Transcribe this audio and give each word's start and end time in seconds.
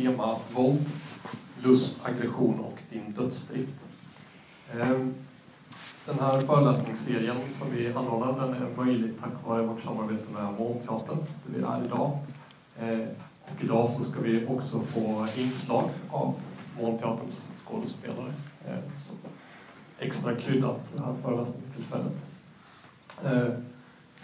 tema 0.00 0.36
våld, 0.54 0.86
lust, 1.62 1.96
aggression 2.02 2.60
och 2.60 2.78
din 2.90 3.12
dödsdrift. 3.12 3.74
Ehm, 4.72 5.14
den 6.06 6.18
här 6.18 6.40
föreläsningsserien 6.40 7.36
som 7.58 7.70
vi 7.70 7.92
anordnar 7.92 8.32
den 8.32 8.62
är 8.62 8.84
möjlig 8.84 9.12
tack 9.20 9.46
vare 9.46 9.62
vårt 9.62 9.82
samarbete 9.82 10.32
med 10.32 10.54
Månteatern, 10.58 11.18
där 11.18 11.58
vi 11.58 11.62
är 11.62 11.84
idag. 11.84 12.18
Ehm, 12.80 13.08
och 13.44 13.64
idag 13.64 13.90
så 13.90 14.04
ska 14.04 14.20
vi 14.20 14.46
också 14.46 14.80
få 14.80 15.26
inslag 15.36 15.90
av 16.10 16.34
Månteaterns 16.80 17.52
skådespelare 17.66 18.32
ehm, 18.68 18.82
som 18.98 19.16
extra 19.98 20.36
krydda 20.36 20.68
på 20.68 20.96
det 20.96 21.02
här 21.02 21.14
föreläsningstillfället. 21.22 22.12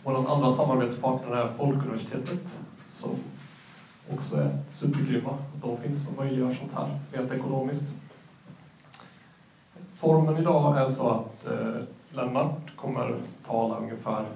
Vår 0.04 0.34
andra 0.34 0.52
samarbetspartner 0.52 1.36
är 1.36 1.48
Folkuniversitetet 1.56 2.40
som 2.90 3.11
också 4.14 4.36
är 4.36 4.59
supergrymma. 4.70 5.39
De 5.62 5.77
finns 5.77 6.09
och 6.09 6.16
möjliggör 6.16 6.54
sånt 6.54 6.72
här 6.75 6.98
rent 7.12 7.32
ekonomiskt. 7.32 7.85
Formen 9.96 10.36
idag 10.36 10.79
är 10.79 10.86
så 10.86 11.11
att 11.11 11.46
eh, 11.46 11.82
Lennart 12.11 12.76
kommer 12.76 13.17
tala 13.46 13.76
ungefär 13.79 14.26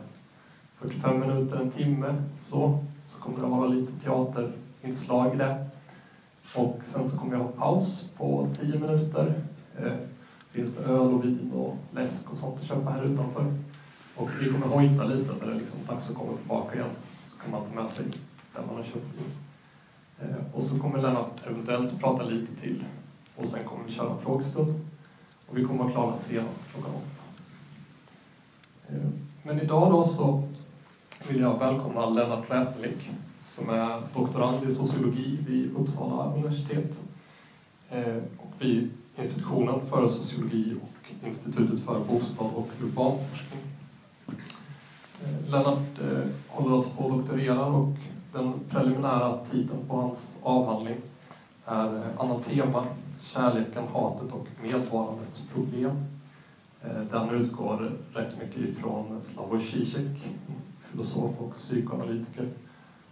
45 0.79 1.21
minuter, 1.21 1.61
en 1.61 1.71
timme 1.71 2.15
så. 2.41 2.79
Så 3.09 3.21
kommer 3.21 3.41
det 3.41 3.47
vara 3.47 3.69
lite 3.69 3.93
teaterinslag 3.93 5.35
i 5.35 5.39
det. 5.39 5.67
Och 6.55 6.81
sen 6.85 7.09
så 7.09 7.19
kommer 7.19 7.33
jag 7.33 7.43
ha 7.43 7.49
paus 7.49 8.11
på 8.17 8.49
10 8.61 8.79
minuter. 8.79 9.35
Eh, 9.79 9.93
finns 10.51 10.75
det 10.75 10.83
öl 10.83 11.15
och 11.15 11.25
vin 11.25 11.53
och 11.55 11.77
läsk 11.95 12.33
och 12.33 12.39
sånt 12.39 12.61
att 12.61 12.67
köpa 12.67 12.91
här 12.91 13.03
utanför. 13.03 13.55
Och 14.17 14.29
vi 14.41 14.53
kommer 14.53 14.67
hojta 14.67 15.05
lite 15.05 15.33
när 15.41 15.47
det 15.47 15.53
är 15.53 15.59
liksom 15.59 15.79
dags 15.89 16.11
att 16.11 16.17
komma 16.17 16.37
tillbaka 16.37 16.75
igen. 16.75 16.91
Så 17.27 17.39
kan 17.39 17.51
man 17.51 17.67
ta 17.67 17.83
med 17.83 17.91
sig 17.91 18.05
det 18.55 18.61
man 18.67 18.77
har 18.77 18.83
köpt 18.83 18.97
in. 18.97 19.50
Eh, 20.23 20.55
och 20.55 20.63
så 20.63 20.79
kommer 20.79 21.03
Lennart 21.03 21.47
eventuellt 21.47 22.01
prata 22.01 22.23
lite 22.23 22.55
till. 22.55 22.85
Och 23.37 23.47
sen 23.47 23.65
kommer 23.65 23.85
vi 23.85 23.93
köra 23.93 24.17
frågestund. 24.19 24.75
Och 25.47 25.59
vi 25.59 25.65
kommer 25.65 25.79
vara 25.79 25.93
klara 25.93 26.19
senast 26.19 26.61
klockan 26.73 26.93
åtta. 26.95 27.23
Eh, 28.89 29.09
men 29.43 29.61
idag 29.61 29.91
då 29.91 30.05
så 30.05 30.43
vill 31.29 31.41
jag 31.41 31.59
välkomna 31.59 32.11
Lennart 32.11 32.51
Rätelik 32.51 33.11
som 33.45 33.71
är 33.71 34.03
doktorand 34.15 34.69
i 34.69 34.75
sociologi 34.75 35.39
vid 35.49 35.77
Uppsala 35.77 36.35
universitet 36.35 36.93
eh, 37.91 38.17
och 38.37 38.53
vid 38.59 38.91
institutionen 39.17 39.87
för 39.87 40.09
sociologi 40.09 40.75
och 40.83 41.27
Institutet 41.27 41.81
för 41.81 42.01
bostad 42.01 42.51
och 42.55 42.69
urban 42.83 43.19
forskning. 43.31 43.61
Lennart 45.49 45.99
håller 46.49 46.75
oss 46.75 46.89
på 46.89 47.07
att 47.07 47.11
doktorera 47.11 47.67
och 47.67 47.97
den 48.33 48.53
preliminära 48.71 49.45
titeln 49.45 49.87
på 49.89 49.97
hans 49.97 50.39
avhandling 50.43 50.97
är 51.65 52.03
Anatema, 52.19 52.87
kärleken, 53.21 53.85
hatet 53.93 54.33
och 54.33 54.47
medvarandets 54.63 55.43
problem. 55.55 56.05
Eh, 56.83 57.01
den 57.11 57.31
utgår 57.31 57.93
rätt 58.13 58.39
mycket 58.39 58.59
ifrån 58.59 59.23
Slavoj 59.23 59.65
Zizek, 59.65 60.29
filosof 60.81 61.31
och 61.39 61.55
psykoanalytiker, 61.55 62.49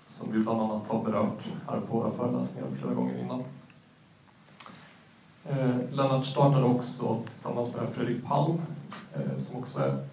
som 0.07 0.33
vi 0.33 0.39
bland 0.39 0.61
annat 0.61 0.89
har 0.89 1.05
berört 1.05 1.39
här 1.69 1.81
på 1.81 1.97
våra 1.97 2.11
föreläsningar 2.11 2.69
flera 2.81 2.95
gånger 2.95 3.19
innan. 3.19 3.45
Eh, 5.45 5.77
Lennart 5.91 6.27
startade 6.27 6.65
också 6.65 7.19
tillsammans 7.33 7.75
med 7.75 7.89
Fredrik 7.89 8.25
Palm, 8.25 8.61
eh, 9.15 9.39
som 9.39 9.57
också 9.57 9.81
är 9.81 10.05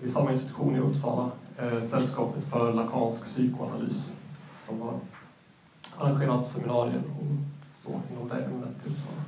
vid 0.00 0.12
samma 0.12 0.30
institution 0.30 0.76
i 0.76 0.78
Uppsala, 0.78 1.30
Eh, 1.58 1.80
sällskapet 1.80 2.44
för 2.44 2.72
lakansk 2.72 3.24
psykoanalys 3.24 4.12
som 4.66 4.80
har 4.80 5.00
arrangerat 5.98 6.46
seminarier 6.46 7.02
och 7.20 7.26
så 7.82 8.00
inom 8.12 8.28
det 8.28 8.44
ämnet 8.44 8.68
i 8.84 8.88
Uppsala. 8.88 9.22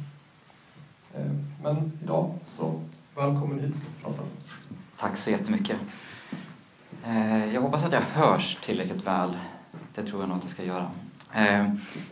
Eh, 1.14 1.32
men 1.62 1.92
idag, 2.02 2.34
så 2.46 2.80
välkommen 3.16 3.60
hit 3.60 3.74
och 3.74 4.02
prata 4.02 4.22
med 4.22 4.38
oss. 4.38 4.52
Tack 4.98 5.16
så 5.16 5.30
jättemycket. 5.30 5.76
Eh, 7.04 7.54
jag 7.54 7.60
hoppas 7.60 7.84
att 7.84 7.92
jag 7.92 8.00
hörs 8.00 8.58
tillräckligt 8.62 9.06
väl. 9.06 9.38
Det 9.94 10.02
tror 10.02 10.22
jag 10.22 10.28
nog 10.28 10.38
att 10.38 10.44
jag 10.44 10.50
ska 10.50 10.64
göra. 10.64 10.90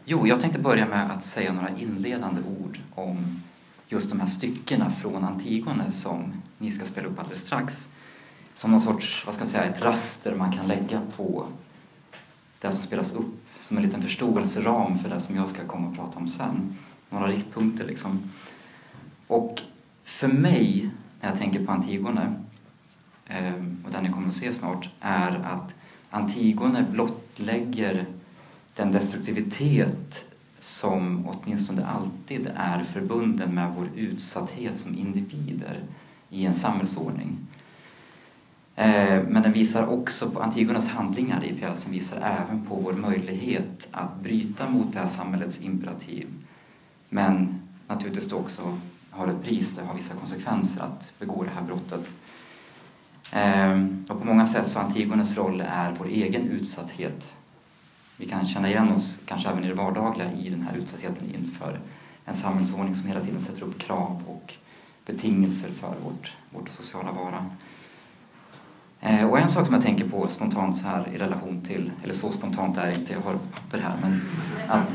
Jo, 0.05 0.27
jag 0.27 0.41
tänkte 0.41 0.59
börja 0.59 0.87
med 0.87 1.11
att 1.11 1.25
säga 1.25 1.53
några 1.53 1.69
inledande 1.69 2.41
ord 2.61 2.81
om 2.95 3.43
just 3.89 4.11
de 4.11 4.21
här 4.21 4.27
styckena 4.27 4.91
från 4.91 5.25
Antigone 5.25 5.91
som 5.91 6.43
ni 6.59 6.73
ska 6.73 6.85
spela 6.85 7.09
upp 7.09 7.19
alldeles 7.19 7.41
strax 7.47 7.89
som 8.56 8.71
någon 8.71 8.81
sorts, 8.81 9.22
vad 9.27 9.34
ska 9.34 9.43
jag 9.43 9.49
säga, 9.49 9.65
ett 9.65 9.83
raster 9.83 10.34
man 10.34 10.53
kan 10.53 10.67
lägga 10.67 11.03
på 11.17 11.47
det 12.61 12.72
som 12.72 12.83
spelas 12.83 13.12
upp 13.12 13.47
som 13.61 13.77
en 13.77 13.83
liten 13.83 14.03
förståelseram 14.03 14.99
för 14.99 15.09
det 15.09 15.21
som 15.21 15.37
jag 15.37 15.50
ska 15.50 15.67
komma 15.67 15.89
och 15.89 15.97
prata 15.97 16.19
om 16.19 16.28
sen. 16.28 16.77
Några 17.11 17.27
riktpunkter 17.27 17.87
liksom. 17.87 18.31
Och 19.27 19.62
för 20.05 20.28
mig, 20.28 20.91
när 21.21 21.28
jag 21.28 21.39
tänker 21.39 21.66
på 21.66 21.72
Antigone, 21.72 22.34
ehm, 23.27 23.84
och 23.87 23.93
den 23.93 24.03
ni 24.05 24.12
kommer 24.12 24.28
att 24.28 24.34
se 24.34 24.53
snart, 24.53 24.91
är 25.00 25.34
att 25.45 25.75
Antigone 26.11 26.87
blottlägger 26.93 28.06
den 28.75 28.93
destruktivitet 28.93 30.25
som 30.59 31.28
åtminstone 31.28 31.87
alltid 31.87 32.50
är 32.55 32.84
förbunden 32.84 33.55
med 33.55 33.72
vår 33.77 33.89
utsatthet 33.97 34.78
som 34.78 34.95
individer 34.95 35.83
i 36.31 36.47
en 36.47 36.55
samhällsordning. 36.55 37.39
Eh, 38.79 39.23
men 39.29 39.43
den 39.43 39.53
visar 39.53 39.87
också 39.87 40.31
på 40.31 40.41
Antigonas 40.41 40.89
handlingar 40.89 41.45
i 41.45 41.55
pjäsen 41.55 41.93
visar 41.93 42.17
även 42.17 42.67
på 42.67 42.75
vår 42.75 42.93
möjlighet 42.93 43.89
att 43.91 44.21
bryta 44.23 44.69
mot 44.69 44.93
det 44.93 44.99
här 44.99 45.07
samhällets 45.07 45.61
imperativ. 45.61 46.27
Men 47.09 47.63
naturligtvis 47.89 48.29
då 48.29 48.37
också 48.37 48.79
har 49.11 49.29
ett 49.29 49.43
pris, 49.43 49.75
det 49.75 49.83
har 49.83 49.95
vissa 49.95 50.15
konsekvenser 50.15 50.81
att 50.81 51.13
begå 51.19 51.45
det 51.45 51.51
här 51.51 51.63
brottet. 51.63 52.11
Ehm, 53.33 54.05
och 54.09 54.21
på 54.21 54.27
många 54.27 54.47
sätt 54.47 54.69
så 54.69 54.79
Antigones 54.79 55.37
roll 55.37 55.61
är 55.61 55.95
vår 55.99 56.07
egen 56.07 56.43
utsatthet. 56.43 57.33
Vi 58.17 58.27
kan 58.27 58.47
känna 58.47 58.69
igen 58.69 58.93
oss, 58.93 59.19
kanske 59.25 59.49
även 59.49 59.65
i 59.65 59.69
det 59.69 59.75
vardagliga, 59.75 60.33
i 60.33 60.51
den 60.51 60.63
här 60.63 60.77
utsattheten 60.77 61.35
inför 61.35 61.81
en 62.25 62.35
samhällsordning 62.35 62.95
som 62.95 63.09
hela 63.09 63.21
tiden 63.21 63.41
sätter 63.41 63.63
upp 63.63 63.79
krav 63.79 64.23
och 64.27 64.55
betingelser 65.07 65.71
för 65.71 65.95
vårt, 66.05 66.37
vårt 66.51 66.69
sociala 66.69 67.13
vara. 67.13 67.51
Eh, 69.06 69.25
och 69.25 69.39
en 69.39 69.49
sak 69.49 69.67
som 69.67 69.75
jag 69.75 69.84
tänker 69.84 70.09
på 70.09 70.28
spontant 70.28 70.77
så 70.77 70.87
här 70.87 71.09
i 71.15 71.19
relation 71.19 71.61
till, 71.61 71.91
eller 72.03 72.15
så 72.15 72.31
spontant 72.31 72.77
är 72.77 72.87
det 72.87 72.94
inte, 72.94 73.12
jag 73.12 73.21
har 73.21 73.34
papper 73.34 73.78
här, 73.78 73.97
men 74.03 74.21
att, 74.69 74.89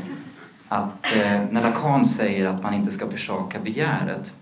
att 0.68 1.16
eh, 1.16 1.42
när 1.50 1.62
Lacan 1.62 2.04
säger 2.04 2.46
att 2.46 2.62
man 2.62 2.74
inte 2.74 2.92
ska 2.92 3.10
försaka 3.10 3.58
begäret 3.60 4.34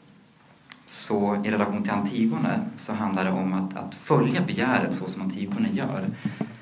så 0.87 1.43
i 1.45 1.51
relation 1.51 1.83
till 1.83 1.93
Antigone 1.93 2.61
så 2.77 2.93
handlar 2.93 3.25
det 3.25 3.31
om 3.31 3.53
att, 3.53 3.77
att 3.77 3.95
följa 3.95 4.41
begäret 4.43 4.95
så 4.95 5.09
som 5.09 5.23
Antigone 5.23 5.69
gör 5.73 6.07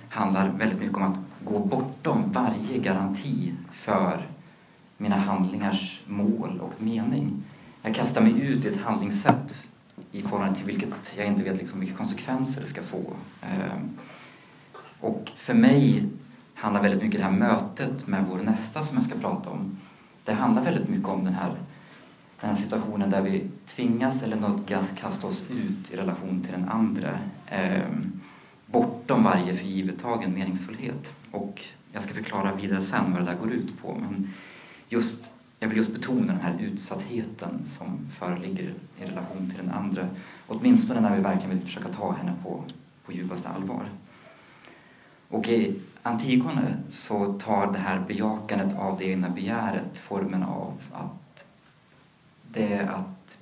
handlar 0.09 0.49
väldigt 0.49 0.81
mycket 0.81 0.97
om 0.97 1.03
att 1.03 1.19
gå 1.45 1.59
bortom 1.59 2.33
varje 2.33 2.79
garanti 2.79 3.53
för 3.73 4.27
mina 4.97 5.17
handlingars 5.17 6.01
mål 6.07 6.61
och 6.61 6.83
mening. 6.83 7.43
Jag 7.83 7.95
kastar 7.95 8.21
mig 8.21 8.41
ut 8.41 8.65
i 8.65 8.69
ett 8.69 8.81
handlingssätt 8.81 9.68
i 10.13 10.23
förhållande 10.23 10.57
till 10.57 10.67
vilket 10.67 11.15
jag 11.17 11.27
inte 11.27 11.43
vet 11.43 11.59
liksom 11.59 11.81
vilka 11.81 11.97
konsekvenser 11.97 12.61
det 12.61 12.67
ska 12.67 12.83
få. 12.83 13.13
Ehm, 13.43 13.91
och 15.01 15.31
för 15.37 15.55
mig 15.55 16.05
handlar 16.55 16.83
väldigt 16.83 17.03
mycket 17.03 17.21
det 17.21 17.25
här 17.25 17.33
mötet 17.33 18.07
med 18.07 18.25
vår 18.31 18.39
nästa 18.39 18.83
som 18.83 18.97
jag 18.97 19.05
ska 19.05 19.15
prata 19.19 19.51
om. 19.51 19.79
Det 20.25 20.33
handlar 20.33 20.63
väldigt 20.63 20.89
mycket 20.89 21.09
om 21.09 21.25
den 21.25 21.35
här, 21.35 21.55
den 22.41 22.51
här 22.51 22.57
situationen 22.57 23.11
där 23.11 23.23
vi 23.23 23.51
tvingas 23.67 24.23
eller 24.23 24.37
nödgas 24.37 24.95
kasta 24.97 25.27
oss 25.27 25.45
ut 25.51 25.91
i 25.91 25.97
relation 25.97 26.43
till 26.43 26.53
den 26.53 26.69
andra 26.69 27.19
ehm, 27.47 28.21
bortom 28.67 29.23
varje 29.23 29.55
förgivettagen 29.55 30.35
meningsfullhet. 30.35 31.13
Och 31.31 31.65
jag 31.93 32.03
ska 32.03 32.15
förklara 32.15 32.55
vidare 32.55 32.81
sen 32.81 33.13
vad 33.13 33.23
det 33.23 33.27
där 33.27 33.39
går 33.39 33.53
ut 33.53 33.83
på. 33.83 33.95
Men 34.01 34.35
just 34.89 35.33
jag 35.59 35.69
vill 35.69 35.79
just 35.79 35.93
betona 35.93 36.27
den 36.27 36.41
här 36.41 36.57
utsattheten 36.61 37.67
som 37.67 38.07
föreligger 38.11 38.75
i 38.99 39.05
relation 39.05 39.51
till 39.51 39.59
den 39.59 39.71
andra. 39.71 40.09
Åtminstone 40.47 41.01
när 41.01 41.17
vi 41.17 41.23
verkligen 41.23 41.51
vill 41.51 41.67
försöka 41.67 41.89
ta 41.89 42.13
henne 42.13 42.35
på, 42.43 42.65
på 43.07 43.13
djupaste 43.13 43.49
allvar. 43.49 43.89
Och 45.29 45.49
i 45.49 45.81
Antigone 46.03 46.77
så 46.89 47.33
tar 47.33 47.73
det 47.73 47.79
här 47.79 48.01
bejakandet 48.09 48.79
av 48.79 48.99
det 48.99 49.05
egna 49.05 49.29
begäret 49.29 49.99
formen 49.99 50.43
av 50.43 50.73
att 50.93 51.47
det 52.53 52.73
är 52.73 52.87
att 52.87 53.39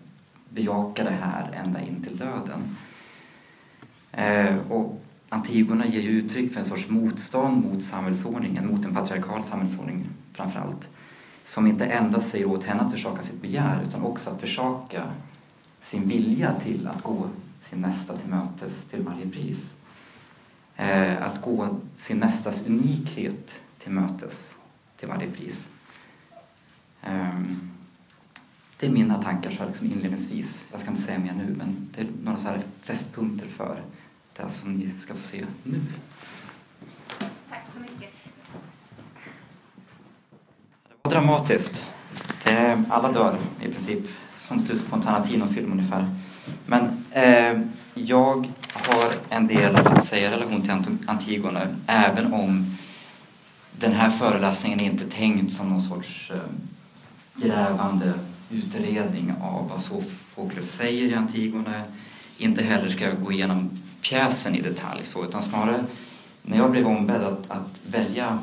bejaka 0.49 1.05
det 1.05 1.11
här 1.11 1.51
ända 1.65 1.81
in 1.81 2.03
till 2.03 2.17
döden. 2.17 2.77
Eh, 4.13 4.57
och 4.71 5.03
Antigone 5.29 5.87
ger 5.87 6.01
ju 6.01 6.11
uttryck 6.11 6.53
för 6.53 6.61
en 6.61 6.67
sorts 6.67 6.89
motstånd 6.89 7.65
mot 7.65 7.83
samhällsordningen, 7.83 8.67
mot 8.67 8.85
en 8.85 8.95
patriarkal 8.95 9.45
samhällsordning 9.45 10.07
framför 10.33 10.61
allt 10.61 10.89
som 11.47 11.67
inte 11.67 11.85
endast 11.87 12.31
säger 12.31 12.47
åt 12.47 12.65
henne 12.65 12.81
att 12.81 12.93
försaka 12.93 13.23
sitt 13.23 13.43
begär 13.43 13.83
utan 13.89 14.03
också 14.03 14.31
att 14.31 14.41
försaka 14.41 15.05
sin 15.81 16.09
vilja 16.09 16.55
till 16.61 16.87
att 16.87 17.03
gå 17.03 17.29
sin 17.61 17.81
nästa 17.81 18.17
till 18.17 18.29
mötes 18.29 18.85
till 18.85 19.03
varje 19.03 19.31
pris. 19.31 19.75
Eh, 20.77 21.23
att 21.23 21.43
gå 21.43 21.81
sin 21.97 22.19
nästas 22.19 22.63
unikhet 22.67 23.61
till 23.79 23.93
mötes 23.93 24.59
till 24.97 25.09
varje 25.09 25.31
pris. 25.31 25.69
Ehm, 27.03 27.71
det 28.79 28.87
är 28.87 28.91
mina 28.91 29.23
tankar 29.23 29.51
så 29.51 29.59
här 29.59 29.67
liksom 29.67 29.87
inledningsvis. 29.87 30.69
Jag 30.71 30.81
ska 30.81 30.91
inte 30.91 31.03
säga 31.03 31.19
mer 31.19 31.35
nu, 31.35 31.55
men 31.59 31.89
det 31.95 32.01
är 32.01 32.07
några 32.25 32.39
så 32.39 32.49
här 32.49 32.61
fästpunkter 32.81 33.47
för 33.47 33.83
det 34.37 34.51
som 34.51 34.75
ni 34.75 34.89
ska 34.89 35.15
få 35.15 35.23
se 35.23 35.47
nu. 35.63 35.81
Tack 37.49 37.67
så 37.75 37.81
mycket. 37.81 38.11
Det 41.03 41.06
var 41.06 41.06
dramatiskt. 41.17 41.87
Eh, 42.45 42.79
alla 42.89 43.13
dör 43.13 43.39
i 43.61 43.69
princip, 43.69 43.99
som 44.35 44.61
slutet 44.61 44.91
på 44.91 44.97
en 44.97 45.03
Tarantino-film 45.03 45.73
ungefär. 45.73 46.09
Men 46.67 47.05
eh, 47.11 47.61
jag 47.95 48.53
har 48.73 49.15
en 49.29 49.47
del 49.47 49.77
att 49.77 50.05
säga 50.05 50.29
i 50.29 50.35
relation 50.35 50.63
till 50.63 50.97
Antigone, 51.07 51.77
även 51.87 52.33
om 52.33 52.77
den 53.79 53.93
här 53.93 54.11
föreläsningen 54.11 54.81
är 54.81 54.85
inte 54.85 55.11
tänkt 55.11 55.53
som 55.53 55.69
någon 55.69 55.81
sorts 55.81 56.31
eh, 56.31 56.41
grävande 57.35 58.13
utredning 58.51 59.35
av 59.43 59.69
vad 59.69 59.83
Sofokles 59.83 60.73
säger 60.73 61.09
i 61.09 61.15
Antigone. 61.15 61.83
Inte 62.39 62.65
heller 62.65 62.89
ska 62.89 63.05
jag 63.05 63.25
gå 63.25 63.33
igenom 63.33 63.83
pjäsen 64.01 64.55
i 64.55 64.61
detalj 64.61 65.05
så, 65.05 65.25
utan 65.25 65.43
snarare 65.43 65.85
när 66.43 66.57
jag 66.57 66.71
blev 66.71 66.87
ombedd 66.87 67.23
att, 67.23 67.51
att 67.51 67.81
välja, 67.87 68.39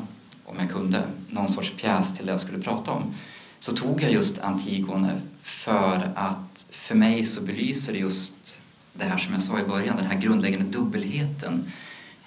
om 0.54 0.60
jag 0.60 0.72
kunde, 0.72 1.04
någon 1.30 1.48
sorts 1.48 1.74
pjäs 1.78 2.14
till 2.14 2.26
det 2.26 2.32
jag 2.32 2.42
skulle 2.42 2.60
prata 2.60 2.92
om 2.92 3.14
så 3.60 3.72
tog 3.72 4.02
jag 4.02 4.12
just 4.12 4.40
Antigone 4.40 5.22
för 5.42 6.12
att 6.16 6.66
för 6.70 6.96
mig 6.96 7.26
så 7.26 7.42
belyser 7.42 7.94
det 7.94 8.00
just 8.00 8.60
det 8.94 9.04
här 9.04 9.18
som 9.18 9.34
jag 9.34 9.42
sa 9.42 9.60
i 9.60 9.64
början, 9.64 9.98
den 9.98 10.06
här 10.06 10.20
grundläggande 10.20 10.66
dubbelheten 10.78 11.72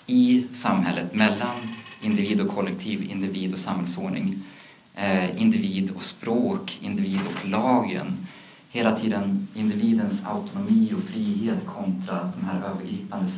i 0.06 0.46
samhället 0.52 1.14
mellan 1.14 1.74
individ 2.02 2.40
och 2.40 2.48
kollektiv, 2.48 3.10
individ 3.10 3.52
och 3.52 3.58
samhällsordning, 3.58 4.42
eh, 4.94 5.42
individ 5.42 5.90
och 5.90 6.02
språk, 6.02 6.78
individ 6.82 7.20
och 7.26 7.48
lagen. 7.48 8.26
Hela 8.70 8.92
tiden 8.92 9.48
individens 9.54 10.22
autonomi 10.24 10.92
och 10.96 11.02
frihet 11.02 11.66
kontra 11.66 12.32
de 12.36 12.46
här 12.46 12.62
övergripande 12.70 13.30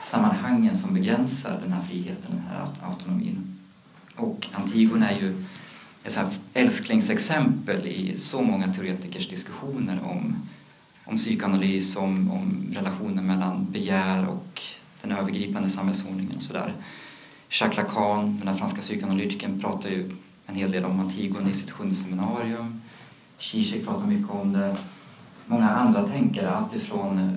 sammanhangen 0.00 0.76
som 0.76 0.94
begränsar 0.94 1.60
den 1.62 1.72
här 1.72 1.82
friheten, 1.82 2.30
den 2.30 2.44
här 2.50 2.66
autonomin. 2.90 3.58
Och 4.16 4.46
Antigone 4.52 5.08
är 5.08 5.20
ju 5.20 5.44
ett 6.04 6.12
så 6.12 6.20
älsklingsexempel 6.54 7.86
i 7.86 8.18
så 8.18 8.42
många 8.42 8.72
teoretikers 8.72 9.28
diskussioner 9.28 10.00
om, 10.04 10.36
om 11.04 11.16
psykoanalys, 11.16 11.96
om, 11.96 12.30
om 12.30 12.66
relationen 12.72 13.26
mellan 13.26 13.66
begär 13.72 14.28
och 14.28 14.62
den 15.02 15.12
övergripande 15.12 15.70
samhällsordningen 15.70 16.36
och 16.36 16.42
sådär. 16.42 16.74
Jacques 17.50 17.76
Lacan, 17.76 18.38
den 18.38 18.48
här 18.48 18.54
franska 18.54 18.80
psykoanalytikern, 18.80 19.60
pratar 19.60 19.88
ju 19.88 20.10
en 20.46 20.54
hel 20.54 20.70
del 20.70 20.84
om 20.84 21.00
Antigone 21.00 21.50
i 21.50 21.54
sitt 21.54 21.70
sjunde 21.70 21.94
seminarium. 21.94 22.80
Zizek 23.38 23.84
pratar 23.84 24.06
mycket 24.06 24.30
om 24.30 24.52
det. 24.52 24.76
Många 25.46 25.70
andra 25.70 26.08
tänkare, 26.08 26.50
alltifrån 26.50 27.36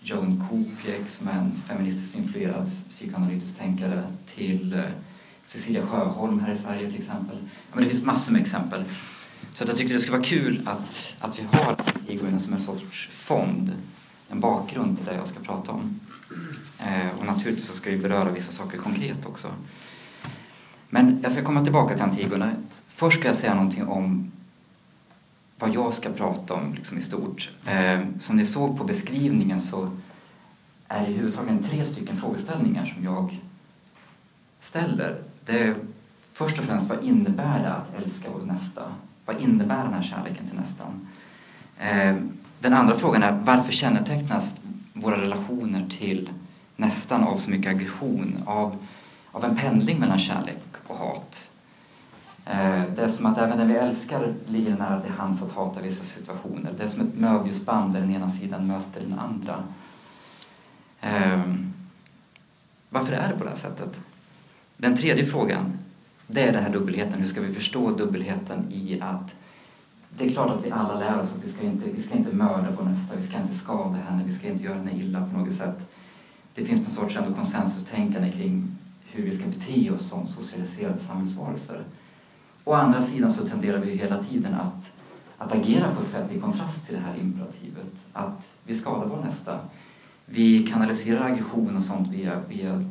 Joan 0.00 0.48
Kupiek 0.48 1.08
som 1.08 1.28
är 1.28 1.32
en 1.32 1.62
feministiskt 1.66 2.16
influerad 2.16 2.70
psykoanalytisk 2.88 3.58
tänkare 3.58 4.02
till 4.26 4.72
eh, 4.72 4.84
Cecilia 5.44 5.86
Sjöholm 5.86 6.40
här 6.40 6.52
i 6.52 6.56
Sverige 6.56 6.90
till 6.90 6.98
exempel. 6.98 7.36
men 7.72 7.84
det 7.84 7.90
finns 7.90 8.02
massor 8.02 8.32
med 8.32 8.40
exempel. 8.40 8.84
Så 9.52 9.64
att 9.64 9.68
jag 9.68 9.78
tycker 9.78 9.94
det 9.94 10.00
skulle 10.00 10.16
vara 10.18 10.26
kul 10.26 10.62
att, 10.64 11.16
att 11.20 11.38
vi 11.38 11.42
har 11.42 11.74
Antigone 12.08 12.38
som 12.38 12.52
en 12.52 12.60
sorts 12.60 13.08
fond, 13.12 13.72
en 14.28 14.40
bakgrund 14.40 14.96
till 14.96 15.06
det 15.06 15.14
jag 15.14 15.28
ska 15.28 15.40
prata 15.40 15.72
om. 15.72 16.00
Eh, 16.78 17.18
och 17.18 17.26
naturligtvis 17.26 17.66
så 17.66 17.72
ska 17.72 17.90
vi 17.90 17.96
beröra 17.96 18.30
vissa 18.30 18.52
saker 18.52 18.78
konkret 18.78 19.26
också. 19.26 19.48
Men 20.90 21.20
jag 21.22 21.32
ska 21.32 21.44
komma 21.44 21.64
tillbaka 21.64 21.94
till 21.94 22.02
Antigone. 22.02 22.54
Först 22.88 23.18
ska 23.18 23.28
jag 23.28 23.36
säga 23.36 23.54
någonting 23.54 23.88
om 23.88 24.32
vad 25.58 25.74
jag 25.74 25.94
ska 25.94 26.10
prata 26.10 26.54
om 26.54 26.74
liksom 26.74 26.98
i 26.98 27.02
stort. 27.02 27.50
Eh, 27.66 28.00
som 28.18 28.36
ni 28.36 28.44
såg 28.44 28.78
på 28.78 28.84
beskrivningen 28.84 29.60
så 29.60 29.90
är 30.88 31.04
det 31.04 31.10
i 31.10 31.12
huvudsaken 31.12 31.62
tre 31.62 31.86
stycken 31.86 32.16
frågeställningar 32.16 32.84
som 32.84 33.04
jag 33.04 33.40
ställer. 34.60 35.16
Det 35.44 35.58
är 35.58 35.74
först 36.32 36.58
och 36.58 36.64
främst 36.64 36.86
vad 36.86 37.04
innebär 37.04 37.62
det 37.62 37.72
att 37.72 38.02
älska 38.02 38.28
vår 38.30 38.46
nästa? 38.46 38.82
Vad 39.24 39.40
innebär 39.40 39.84
den 39.84 39.94
här 39.94 40.02
kärleken 40.02 40.46
till 40.46 40.58
nästan? 40.58 41.08
Eh, 41.78 42.16
den 42.60 42.74
andra 42.74 42.96
frågan 42.96 43.22
är 43.22 43.32
varför 43.32 43.72
kännetecknas 43.72 44.54
våra 44.92 45.20
relationer 45.20 45.86
till 45.98 46.30
nästan 46.76 47.24
av 47.24 47.36
så 47.36 47.50
mycket 47.50 47.70
aggression, 47.70 48.38
av, 48.46 48.76
av 49.32 49.44
en 49.44 49.56
pendling 49.56 49.98
mellan 49.98 50.18
kärlek 50.18 50.62
och 50.86 50.96
hat. 50.96 51.47
Eh, 52.50 52.82
det 52.96 53.02
är 53.02 53.08
som 53.08 53.26
att 53.26 53.38
även 53.38 53.58
när 53.58 53.66
vi 53.66 53.74
älskar 53.74 54.34
ligger 54.46 54.70
det 54.70 54.76
nära 54.76 55.00
till 55.00 55.12
hands 55.12 55.42
att 55.42 55.52
hata 55.52 55.80
vissa 55.80 56.04
situationer. 56.04 56.72
Det 56.76 56.84
är 56.84 56.88
som 56.88 57.00
ett 57.00 57.14
möbiusband 57.14 57.92
där 57.92 58.00
den 58.00 58.10
ena 58.14 58.30
sidan 58.30 58.66
möter 58.66 59.00
den 59.00 59.18
andra. 59.18 59.62
Eh, 61.00 61.54
varför 62.90 63.12
är 63.12 63.28
det 63.28 63.38
på 63.38 63.44
det 63.44 63.50
här 63.50 63.56
sättet? 63.56 64.00
Den 64.76 64.96
tredje 64.96 65.24
frågan, 65.24 65.78
det 66.26 66.48
är 66.48 66.52
den 66.52 66.62
här 66.62 66.72
dubbelheten. 66.72 67.20
Hur 67.20 67.26
ska 67.26 67.40
vi 67.40 67.54
förstå 67.54 67.90
dubbelheten 67.90 68.66
i 68.70 69.00
att 69.00 69.34
det 70.16 70.26
är 70.26 70.30
klart 70.30 70.50
att 70.50 70.64
vi 70.64 70.70
alla 70.70 70.98
lär 70.98 71.20
oss 71.20 71.32
att 71.32 71.44
vi 71.44 71.48
ska 71.48 71.62
inte, 71.62 71.90
vi 71.90 72.02
ska 72.02 72.14
inte 72.14 72.36
mörda 72.36 72.68
vår 72.78 72.84
nästa, 72.84 73.16
vi 73.16 73.22
ska 73.22 73.38
inte 73.38 73.54
skada 73.54 73.98
henne, 74.08 74.22
vi 74.24 74.32
ska 74.32 74.48
inte 74.48 74.64
göra 74.64 74.74
henne 74.74 74.92
illa 74.92 75.28
på 75.32 75.38
något 75.38 75.52
sätt. 75.52 75.78
Det 76.54 76.64
finns 76.64 76.82
någon 76.82 76.90
sorts 76.90 77.16
ändå 77.16 77.34
konsensustänkande 77.34 78.32
kring 78.32 78.76
hur 79.06 79.24
vi 79.24 79.32
ska 79.32 79.44
bete 79.46 79.90
oss 79.90 80.08
som 80.08 80.26
socialiserade 80.26 80.98
samhällsvarelser. 80.98 81.84
Å 82.68 82.74
andra 82.74 83.02
sidan 83.02 83.32
så 83.32 83.46
tenderar 83.46 83.78
vi 83.78 83.96
hela 83.96 84.22
tiden 84.22 84.54
att, 84.54 84.90
att 85.38 85.52
agera 85.52 85.94
på 85.94 86.02
ett 86.02 86.08
sätt 86.08 86.32
i 86.32 86.40
kontrast 86.40 86.86
till 86.86 86.94
det 86.94 87.00
här 87.00 87.16
imperativet. 87.20 88.04
Att 88.12 88.48
vi 88.64 88.74
skadar 88.74 89.06
vår 89.06 89.24
nästa. 89.24 89.58
Vi 90.26 90.66
kanaliserar 90.66 91.24
aggression 91.24 91.76
och 91.76 91.82
sånt 91.82 92.08
via, 92.08 92.40
via 92.48 92.84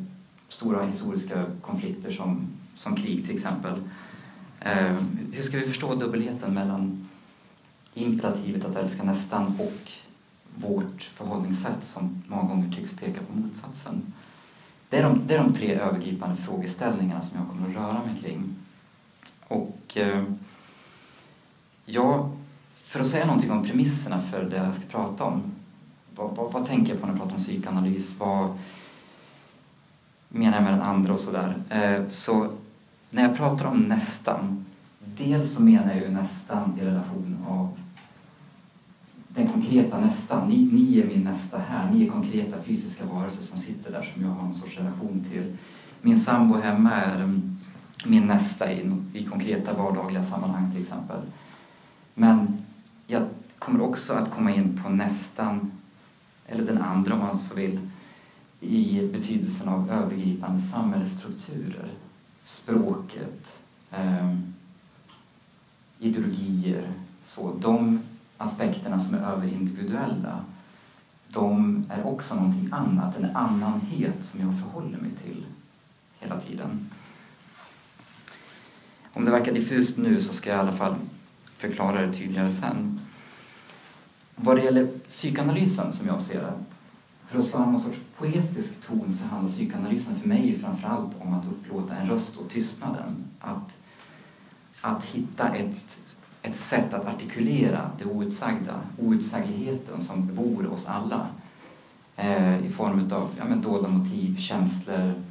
stora 0.48 0.86
historiska 0.86 1.44
konflikter 1.62 2.10
som, 2.10 2.48
som 2.74 2.96
krig 2.96 3.24
till 3.24 3.34
exempel. 3.34 3.72
Eh, 4.60 4.96
hur 5.32 5.42
ska 5.42 5.56
vi 5.56 5.66
förstå 5.66 5.94
dubbelheten 5.94 6.54
mellan 6.54 7.08
imperativet 7.94 8.64
att 8.64 8.76
älska 8.76 9.02
nästan 9.02 9.46
och 9.46 9.90
vårt 10.54 11.02
förhållningssätt 11.02 11.84
som 11.84 12.22
många 12.26 12.48
gånger 12.48 12.72
tycks 12.72 12.92
peka 12.92 13.20
på 13.20 13.38
motsatsen? 13.38 14.12
Det 14.88 14.98
är 14.98 15.02
de, 15.02 15.20
det 15.26 15.34
är 15.34 15.44
de 15.44 15.52
tre 15.52 15.74
övergripande 15.74 16.36
frågeställningarna 16.36 17.22
som 17.22 17.38
jag 17.38 17.48
kommer 17.48 17.68
att 17.68 17.76
röra 17.76 18.04
mig 18.04 18.14
kring. 18.22 18.57
Och 19.48 19.96
eh, 19.96 20.24
ja, 21.84 22.30
för 22.74 23.00
att 23.00 23.06
säga 23.06 23.26
någonting 23.26 23.50
om 23.50 23.64
premisserna 23.64 24.20
för 24.20 24.44
det 24.44 24.56
jag 24.56 24.74
ska 24.74 24.84
prata 24.84 25.24
om. 25.24 25.42
Vad, 26.14 26.36
vad, 26.36 26.52
vad 26.52 26.66
tänker 26.66 26.92
jag 26.92 27.00
på 27.00 27.06
när 27.06 27.12
jag 27.12 27.20
pratar 27.20 27.34
om 27.34 27.42
psykoanalys? 27.42 28.14
Vad 28.18 28.58
menar 30.28 30.56
jag 30.56 30.64
med 30.64 30.72
den 30.72 30.82
andra 30.82 31.12
och 31.12 31.20
sådär? 31.20 31.54
Eh, 31.70 32.06
så 32.06 32.48
när 33.10 33.22
jag 33.22 33.36
pratar 33.36 33.64
om 33.64 33.78
nästan, 33.78 34.64
dels 34.98 35.54
så 35.54 35.62
menar 35.62 35.94
jag 35.94 36.02
ju 36.02 36.10
nästan 36.10 36.78
i 36.80 36.84
relation 36.84 37.38
av 37.48 37.78
den 39.28 39.48
konkreta 39.52 40.00
nästan. 40.00 40.48
Ni, 40.48 40.68
ni 40.72 41.00
är 41.00 41.06
min 41.06 41.24
nästa 41.24 41.58
här. 41.58 41.90
Ni 41.92 42.06
är 42.06 42.10
konkreta 42.10 42.62
fysiska 42.62 43.04
varelser 43.04 43.42
som 43.42 43.58
sitter 43.58 43.92
där 43.92 44.02
som 44.02 44.22
jag 44.22 44.30
har 44.30 44.46
en 44.46 44.54
sorts 44.54 44.76
relation 44.76 45.24
till. 45.30 45.56
Min 46.02 46.18
sambo 46.18 46.56
hemma 46.58 46.90
är 46.92 47.40
min 48.04 48.26
nästa 48.26 48.72
i, 48.72 49.02
i 49.12 49.24
konkreta 49.24 49.72
vardagliga 49.72 50.22
sammanhang 50.22 50.70
till 50.70 50.80
exempel. 50.80 51.20
Men 52.14 52.64
jag 53.06 53.22
kommer 53.58 53.80
också 53.80 54.12
att 54.12 54.30
komma 54.30 54.50
in 54.50 54.80
på 54.82 54.88
nästan, 54.88 55.72
eller 56.46 56.64
den 56.64 56.82
andra 56.82 57.14
om 57.14 57.20
man 57.20 57.38
så 57.38 57.54
vill, 57.54 57.80
i 58.60 59.08
betydelsen 59.12 59.68
av 59.68 59.90
övergripande 59.90 60.62
samhällsstrukturer. 60.62 61.90
Språket, 62.44 63.56
eh, 63.90 64.34
ideologier, 65.98 66.92
så 67.22 67.54
de 67.60 68.00
aspekterna 68.36 68.98
som 68.98 69.14
är 69.14 69.18
överindividuella 69.18 70.44
de 71.32 71.84
är 71.88 72.06
också 72.06 72.34
någonting 72.34 72.68
annat, 72.72 73.16
en 73.16 73.36
annanhet 73.36 74.24
som 74.24 74.40
jag 74.40 74.60
förhåller 74.60 74.98
mig 74.98 75.10
till 75.10 75.46
hela 76.20 76.40
tiden. 76.40 76.90
Om 79.18 79.24
det 79.24 79.30
verkar 79.30 79.52
diffust 79.52 79.96
nu 79.96 80.20
så 80.20 80.32
ska 80.32 80.50
jag 80.50 80.56
i 80.56 80.60
alla 80.60 80.72
fall 80.72 80.94
förklara 81.56 82.06
det 82.06 82.14
tydligare 82.14 82.50
sen. 82.50 83.00
Vad 84.34 84.56
det 84.56 84.62
gäller 84.62 84.86
psykoanalysen 85.08 85.92
som 85.92 86.06
jag 86.06 86.20
ser 86.20 86.42
det, 86.42 86.52
för 87.28 87.38
att 87.38 87.46
slå 87.46 87.58
någon 87.58 87.80
sorts 87.80 87.98
poetisk 88.18 88.72
ton 88.86 89.14
så 89.14 89.24
handlar 89.24 89.48
psykoanalysen 89.48 90.20
för 90.20 90.28
mig 90.28 90.58
framförallt 90.58 91.10
om 91.18 91.34
att 91.34 91.44
upplåta 91.46 91.94
en 91.94 92.10
röst 92.10 92.38
åt 92.38 92.50
tystnaden. 92.50 93.24
Att, 93.40 93.76
att 94.80 95.04
hitta 95.04 95.48
ett, 95.48 95.98
ett 96.42 96.56
sätt 96.56 96.94
att 96.94 97.06
artikulera 97.06 97.90
det 97.98 98.04
outsagda, 98.04 98.80
outsägligheten 98.98 100.00
som 100.00 100.34
bor 100.34 100.72
oss 100.72 100.86
alla 100.86 101.26
eh, 102.16 102.66
i 102.66 102.68
form 102.68 103.08
av 103.12 103.30
ja, 103.38 103.44
men 103.44 103.62
dolda 103.62 103.88
motiv, 103.88 104.36
känslor, 104.36 105.22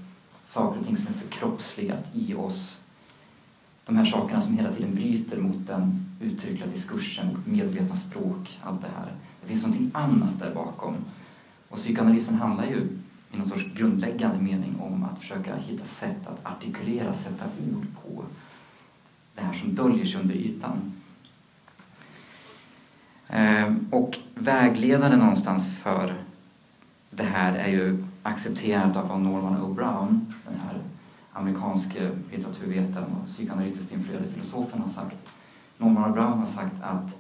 saker 0.46 0.80
och 0.80 0.86
ting 0.86 0.98
som 0.98 1.08
är 1.08 1.12
förkroppsligat 1.12 2.04
i 2.14 2.34
oss 2.34 2.80
de 3.88 3.98
här 3.98 4.06
sakerna 4.06 4.42
som 4.42 4.54
hela 4.58 4.72
tiden 4.72 4.96
bryter 4.96 5.38
mot 5.38 5.68
den 5.68 6.06
uttryckliga 6.22 6.70
diskursen, 6.70 7.28
mot 7.28 7.48
medvetna 7.48 7.96
språk, 7.96 8.60
allt 8.64 8.82
det 8.82 8.88
här. 8.98 9.14
Det 9.42 9.48
finns 9.48 9.64
någonting 9.64 9.92
annat 9.94 10.40
där 10.40 10.54
bakom. 10.54 10.96
Och 11.70 11.78
psykoanalysen 11.78 12.36
handlar 12.36 12.66
ju 12.66 12.88
i 13.32 13.38
någon 13.38 13.48
sorts 13.48 13.66
grundläggande 13.76 14.42
mening 14.44 14.76
om 14.80 15.04
att 15.04 15.20
försöka 15.20 15.56
hitta 15.56 15.86
sätt 15.86 16.28
att 16.28 16.46
artikulera, 16.46 17.14
sätta 17.14 17.46
ord 17.46 17.86
på 18.04 18.24
det 19.36 19.42
här 19.42 19.54
som 19.54 19.76
döljer 19.76 20.06
sig 20.06 20.22
under 20.22 20.36
ytan. 20.36 20.94
Ehm, 23.28 23.88
och 23.92 24.20
vägledare 24.36 25.18
någonstans 25.18 25.78
för 25.78 26.16
det 27.10 27.24
här 27.24 27.54
är 27.54 27.72
ju 27.72 28.06
accepterat 28.24 28.96
av 28.96 29.22
Norman 29.22 29.62
O. 29.62 29.74
Brown, 29.74 30.34
den 30.50 30.60
här 30.60 30.67
amerikanske 31.38 32.06
eh, 32.06 32.12
litteraturvetaren 32.32 33.12
och 33.22 33.26
psykoanalytiskt 33.26 33.92
influerade 33.92 34.28
filosofen 34.28 34.82
har 34.82 34.90
sagt. 34.90 35.16
Norman 35.78 36.12
Brown 36.12 36.40
har 36.40 36.46
sagt 36.46 36.76
att 36.82 37.16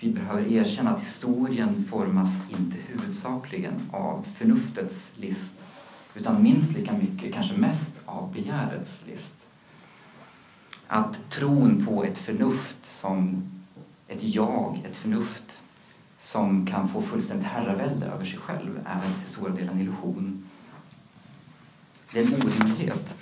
vi 0.00 0.12
behöver 0.12 0.52
erkänna 0.52 0.90
att 0.90 1.00
historien 1.00 1.84
formas 1.84 2.42
inte 2.50 2.76
huvudsakligen 2.86 3.74
av 3.92 4.22
förnuftets 4.22 5.12
list 5.14 5.66
utan 6.14 6.42
minst 6.42 6.72
lika 6.72 6.92
mycket, 6.92 7.34
kanske 7.34 7.56
mest, 7.56 8.00
av 8.04 8.32
begärets 8.32 9.02
list. 9.06 9.46
Att 10.86 11.30
tron 11.30 11.86
på 11.86 12.04
ett 12.04 12.18
förnuft 12.18 12.84
som 12.84 13.42
ett 14.08 14.22
jag, 14.22 14.82
ett 14.90 14.96
förnuft 14.96 15.62
som 16.16 16.66
kan 16.66 16.88
få 16.88 17.02
fullständigt 17.02 17.46
herravälde 17.46 18.06
över 18.06 18.24
sig 18.24 18.38
själv 18.38 18.80
är 18.84 19.18
till 19.18 19.28
stora 19.28 19.52
delar 19.52 19.72
en 19.72 19.80
illusion. 19.80 20.48
Det 22.12 22.20
är 22.20 22.26
en 22.26 22.32
orimlighet. 22.32 23.21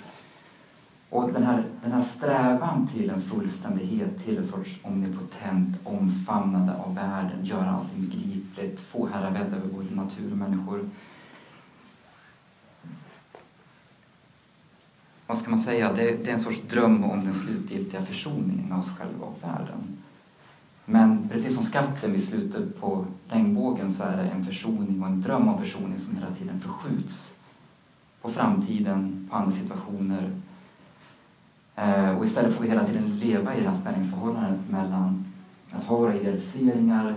Och 1.11 1.33
den 1.33 1.43
här, 1.43 1.65
den 1.83 1.91
här 1.91 2.01
strävan 2.01 2.87
till 2.87 3.09
en 3.09 3.21
fullständighet, 3.21 4.23
till 4.25 4.37
en 4.37 4.45
sorts 4.45 4.79
omnipotent 4.83 5.77
omfamnande 5.83 6.75
av 6.75 6.95
världen, 6.95 7.45
göra 7.45 7.69
allting 7.69 8.09
begripligt, 8.09 8.79
få 8.79 9.07
herravälde 9.07 9.57
över 9.57 9.67
både 9.67 9.95
natur 9.95 10.31
och 10.31 10.37
människor. 10.37 10.89
Vad 15.27 15.37
ska 15.37 15.49
man 15.49 15.59
säga? 15.59 15.93
Det, 15.93 16.23
det 16.23 16.27
är 16.27 16.33
en 16.33 16.39
sorts 16.39 16.61
dröm 16.69 17.03
om 17.03 17.25
den 17.25 17.33
slutgiltiga 17.33 18.01
försoningen 18.01 18.71
av 18.71 18.79
oss 18.79 18.91
själva 18.97 19.25
och 19.25 19.39
världen. 19.43 19.97
Men 20.85 21.29
precis 21.29 21.55
som 21.55 21.63
skatten 21.63 22.11
vid 22.11 22.23
slutet 22.23 22.81
på 22.81 23.05
regnbågen 23.27 23.91
så 23.91 24.03
är 24.03 24.17
det 24.17 24.29
en 24.29 24.45
försoning 24.45 25.01
och 25.01 25.07
en 25.07 25.21
dröm 25.21 25.47
om 25.47 25.59
försoning 25.59 25.99
som 25.99 26.15
hela 26.15 26.35
tiden 26.35 26.59
förskjuts 26.59 27.35
på 28.21 28.29
framtiden, 28.29 29.27
på 29.31 29.35
andra 29.35 29.51
situationer. 29.51 30.31
Eh, 31.75 32.17
och 32.17 32.25
istället 32.25 32.53
får 32.53 32.63
vi 32.63 32.69
hela 32.69 32.85
tiden 32.85 33.19
leva 33.19 33.55
i 33.55 33.59
det 33.59 33.67
här 33.67 33.75
spänningsförhållandet 33.75 34.69
mellan 34.69 35.25
att 35.71 35.83
ha 35.83 35.97
våra 35.97 36.15
idealiseringar, 36.15 37.15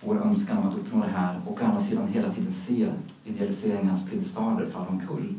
vår 0.00 0.22
önskan 0.22 0.58
om 0.58 0.68
att 0.68 0.74
uppnå 0.74 1.00
det 1.04 1.12
här 1.12 1.40
och 1.46 1.62
å 1.62 1.64
andra 1.64 1.80
sidan 1.80 2.08
hela 2.08 2.32
tiden 2.32 2.52
se 2.52 2.88
idealiseringarnas 3.24 4.06
piedestaler 4.10 4.66
falla 4.66 4.86
omkull. 4.86 5.34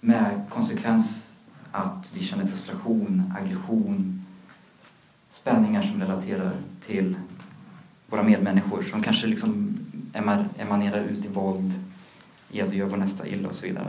Med 0.00 0.42
konsekvens 0.48 1.36
att 1.72 2.10
vi 2.14 2.22
känner 2.22 2.46
frustration, 2.46 3.32
aggression, 3.40 4.24
spänningar 5.30 5.82
som 5.82 6.00
relaterar 6.00 6.52
till 6.86 7.16
våra 8.06 8.22
medmänniskor 8.22 8.82
som 8.82 9.02
kanske 9.02 9.26
liksom 9.26 9.78
emanerar 10.58 11.04
ut 11.04 11.24
i 11.24 11.28
våld, 11.28 11.72
i 12.50 12.60
att 12.60 12.72
vi 12.72 12.76
gör 12.76 12.86
vår 12.86 12.96
nästa 12.96 13.26
illa 13.26 13.48
och 13.48 13.54
så 13.54 13.66
vidare. 13.66 13.88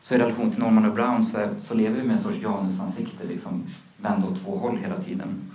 Så 0.00 0.14
i 0.14 0.18
relation 0.18 0.50
till 0.50 0.60
Norman 0.60 0.84
och 0.84 0.94
Brown 0.94 1.22
så, 1.22 1.36
är, 1.36 1.58
så 1.58 1.74
lever 1.74 1.96
vi 1.96 2.02
med 2.02 2.12
en 2.12 2.22
sorts 2.22 2.42
janusansikte, 2.42 3.26
liksom 3.26 3.66
vända 3.96 4.26
åt 4.26 4.42
två 4.42 4.58
håll 4.58 4.76
hela 4.76 4.96
tiden. 4.96 5.50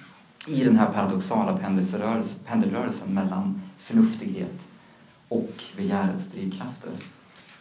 I 0.48 0.64
den 0.64 0.76
här 0.76 0.92
paradoxala 0.92 1.58
pendelrörelsen 2.46 3.14
mellan 3.14 3.62
förnuftighet 3.78 4.66
och 5.28 5.64
begärets 5.78 6.28
drivkrafter. 6.28 6.92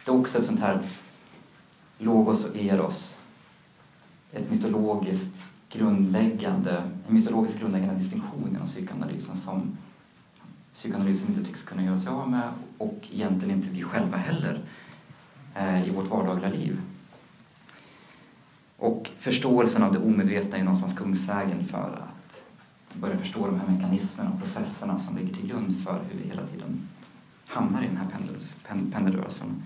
Det 0.04 0.10
är 0.10 0.14
också 0.14 0.38
ett 0.38 0.44
sånt 0.44 0.60
här 0.60 0.82
logos 1.98 2.44
och 2.44 2.56
eros, 2.56 3.16
ett 4.32 4.50
mytologiskt 4.50 5.42
grundläggande, 5.70 6.82
en 7.08 7.14
mytologiskt 7.14 7.60
grundläggande 7.60 7.94
distinktion 7.94 8.48
inom 8.50 8.66
psykoanalysen 8.66 9.36
som 9.36 9.76
psykoanalysen 10.72 11.28
inte 11.28 11.44
tycks 11.44 11.62
kunna 11.62 11.84
göra 11.84 11.98
sig 11.98 12.10
av 12.10 12.30
med 12.30 12.48
och 12.78 13.08
egentligen 13.12 13.56
inte 13.56 13.70
vi 13.70 13.82
själva 13.82 14.16
heller 14.16 14.60
Eh, 15.54 15.88
i 15.88 15.90
vårt 15.90 16.08
vardagliga 16.08 16.50
liv. 16.50 16.80
Och 18.76 19.10
förståelsen 19.18 19.82
av 19.82 19.92
det 19.92 19.98
omedvetna 19.98 20.58
är 20.58 20.62
någonstans 20.62 20.92
kungsvägen 20.92 21.64
för 21.64 22.02
att 22.02 22.42
börja 22.92 23.16
förstå 23.16 23.46
de 23.46 23.60
här 23.60 23.68
mekanismerna 23.68 24.30
och 24.30 24.38
processerna 24.38 24.98
som 24.98 25.16
ligger 25.16 25.34
till 25.34 25.48
grund 25.48 25.84
för 25.84 26.00
hur 26.10 26.18
vi 26.18 26.28
hela 26.28 26.46
tiden 26.46 26.88
hamnar 27.46 27.82
i 27.82 27.86
den 27.86 27.96
här 27.96 28.06
pendels, 28.10 28.56
pendelrörelsen. 28.92 29.62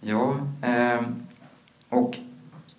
Ja, 0.00 0.36
eh, 0.62 1.00
och 1.88 2.18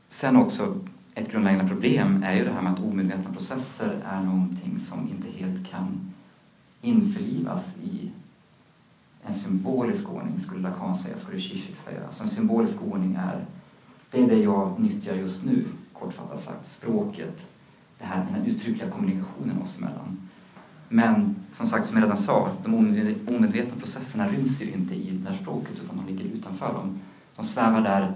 sen 0.10 0.36
också 0.36 0.80
ett 1.16 1.32
grundläggande 1.32 1.68
problem 1.68 2.24
är 2.24 2.36
ju 2.36 2.44
det 2.44 2.52
här 2.52 2.62
med 2.62 2.74
att 2.74 2.80
omedvetna 2.80 3.34
processer 3.34 4.02
är 4.06 4.22
någonting 4.22 4.80
som 4.80 5.10
inte 5.10 5.38
helt 5.38 5.70
kan 5.70 6.14
införlivas 6.82 7.76
i 7.78 8.12
en 9.26 9.34
symbolisk 9.34 10.10
ordning, 10.10 10.40
skulle 10.40 10.62
Lacan 10.62 10.96
säga, 10.96 11.18
skulle 11.18 11.38
Zizek 11.38 11.76
säga. 11.86 12.06
Alltså 12.06 12.24
en 12.24 12.30
symbolisk 12.30 12.78
ordning 12.92 13.16
är, 13.16 13.46
det 14.12 14.24
är 14.24 14.28
det 14.28 14.40
jag 14.40 14.80
nyttjar 14.80 15.16
just 15.16 15.44
nu, 15.44 15.66
kortfattat 15.94 16.40
sagt, 16.40 16.66
språket, 16.66 17.46
det 18.00 18.06
här, 18.06 18.26
den 18.26 18.34
här 18.34 18.52
uttryckliga 18.52 18.90
kommunikationen 18.90 19.62
oss 19.62 19.78
emellan. 19.78 20.30
Men 20.90 21.36
som 21.52 21.66
sagt, 21.66 21.88
som 21.88 21.98
jag 21.98 22.04
redan 22.04 22.18
sa, 22.18 22.50
de 22.64 22.74
omedvetna 23.28 23.80
processerna 23.80 24.28
ryms 24.28 24.62
ju 24.62 24.72
inte 24.72 24.96
i 24.96 25.12
det 25.12 25.30
här 25.30 25.38
språket 25.38 25.76
utan 25.84 25.98
de 25.98 26.14
ligger 26.14 26.26
utanför 26.36 26.74
dem. 26.74 27.00
De 27.36 27.46
svävar 27.46 27.82
där 27.82 28.14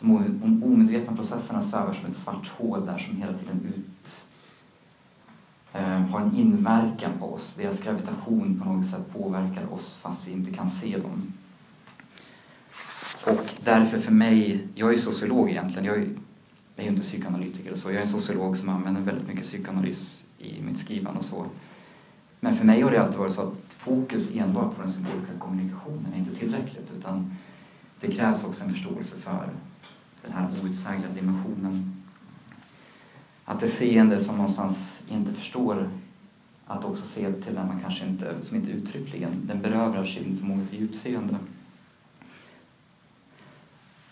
de 0.00 0.62
omedvetna 0.64 1.16
processerna 1.16 1.62
svävar 1.62 1.94
som 1.94 2.06
ett 2.06 2.16
svart 2.16 2.48
hål 2.48 2.86
där 2.86 2.98
som 2.98 3.16
hela 3.16 3.32
tiden 3.32 3.74
ut, 3.76 4.22
Eh, 5.74 6.00
har 6.00 6.20
en 6.20 6.36
inverkan 6.36 7.12
på 7.18 7.34
oss. 7.34 7.54
Deras 7.54 7.80
gravitation 7.80 8.60
på 8.64 8.72
något 8.72 8.86
sätt 8.86 9.12
påverkar 9.12 9.72
oss 9.72 9.96
fast 9.96 10.26
vi 10.26 10.32
inte 10.32 10.52
kan 10.52 10.70
se 10.70 10.98
dem. 10.98 11.32
Och 13.26 13.54
därför 13.64 13.98
för 13.98 14.12
mig, 14.12 14.66
jag 14.74 14.88
är 14.88 14.92
ju 14.92 14.98
sociolog 14.98 15.50
egentligen, 15.50 15.84
jag 15.84 15.96
är, 15.96 16.00
jag 16.00 16.08
är 16.76 16.82
ju 16.82 16.88
inte 16.88 17.02
psykoanalytiker 17.02 17.72
och 17.72 17.78
så, 17.78 17.88
jag 17.88 17.96
är 17.96 18.00
en 18.00 18.06
sociolog 18.06 18.56
som 18.56 18.68
använder 18.68 19.00
väldigt 19.00 19.26
mycket 19.28 19.42
psykoanalys 19.42 20.24
i 20.38 20.62
mitt 20.62 20.78
skrivande 20.78 21.18
och 21.18 21.24
så. 21.24 21.46
Men 22.40 22.54
för 22.54 22.64
mig 22.64 22.80
har 22.80 22.90
det 22.90 23.02
alltid 23.02 23.18
varit 23.18 23.32
så 23.32 23.42
att 23.42 23.54
fokus 23.68 24.30
enbart 24.34 24.76
på 24.76 24.82
den 24.82 24.90
symboliska 24.90 25.32
kommunikationen 25.38 26.12
är 26.14 26.18
inte 26.18 26.34
tillräckligt 26.34 26.92
utan 26.98 27.36
det 28.00 28.10
krävs 28.10 28.44
också 28.44 28.64
en 28.64 28.70
förståelse 28.70 29.16
för 29.16 29.50
den 30.22 30.32
här 30.32 30.48
outsägliga 30.62 31.08
dimensionen. 31.14 32.01
Att 33.52 33.60
det 33.60 33.68
seende 33.68 34.20
som 34.20 34.36
någonstans 34.36 35.02
inte 35.08 35.32
förstår 35.32 35.90
att 36.66 36.84
också 36.84 37.04
se 37.04 37.32
till 37.32 37.54
den 37.54 37.66
man 37.66 37.80
kanske 37.80 38.04
inte, 38.04 38.42
som 38.42 38.56
inte 38.56 38.70
uttryckligen, 38.70 39.30
den 39.42 39.60
berövrar 39.60 40.04
sin 40.04 40.36
förmåga 40.36 40.64
till 40.64 40.80
djupseende. 40.80 41.36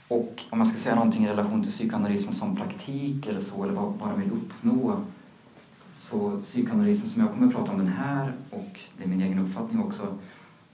Och 0.08 0.42
om 0.50 0.58
man 0.58 0.66
ska 0.66 0.78
säga 0.78 0.94
någonting 0.94 1.24
i 1.24 1.28
relation 1.28 1.62
till 1.62 1.70
psykoanalysen 1.70 2.32
som 2.32 2.56
praktik 2.56 3.26
eller 3.26 3.40
så, 3.40 3.64
eller 3.64 3.74
vad, 3.74 3.92
vad 3.92 4.08
de 4.08 4.20
vill 4.20 4.30
uppnå, 4.32 5.04
så 5.92 6.40
psykoanalysen 6.40 7.06
som 7.06 7.22
jag 7.22 7.30
kommer 7.30 7.46
att 7.46 7.52
prata 7.52 7.72
om 7.72 7.78
den 7.78 7.92
här, 7.92 8.32
och 8.50 8.80
det 8.98 9.04
är 9.04 9.08
min 9.08 9.20
egen 9.22 9.38
uppfattning 9.38 9.82
också, 9.82 10.18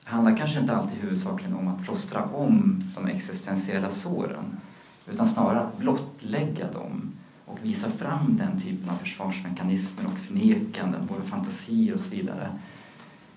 handlar 0.05 0.37
kanske 0.37 0.61
inte 0.61 0.77
alltid 0.77 0.99
huvudsakligen 0.99 1.57
om 1.57 1.69
att 1.69 1.85
plåstra 1.85 2.25
om 2.25 2.85
de 2.95 3.07
existentiella 3.07 3.91
såren 3.91 4.61
utan 5.07 5.29
snarare 5.29 5.61
att 5.61 5.79
blottlägga 5.79 6.73
dem 6.73 7.13
och 7.47 7.59
visa 7.62 7.91
fram 7.91 8.37
den 8.37 8.61
typen 8.61 8.91
av 8.91 8.97
försvarsmekanismer 8.97 10.07
och 10.07 10.19
förnekanden, 10.19 11.07
våra 11.07 11.23
fantasier 11.23 11.95
och 11.95 12.00
så 12.00 12.11
vidare, 12.11 12.50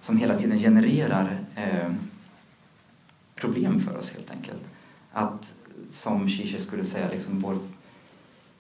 som 0.02 0.18
hela 0.18 0.38
tiden 0.38 0.60
genererar 0.60 1.40
eh, 1.56 1.92
problem 3.36 3.80
för 3.80 3.98
oss 3.98 4.12
helt 4.12 4.32
enkelt. 4.32 4.64
Att, 5.12 5.54
som 5.90 6.30
Zizek 6.30 6.62
skulle 6.62 6.84
säga, 6.84 7.10
liksom 7.10 7.40
vår, 7.40 7.58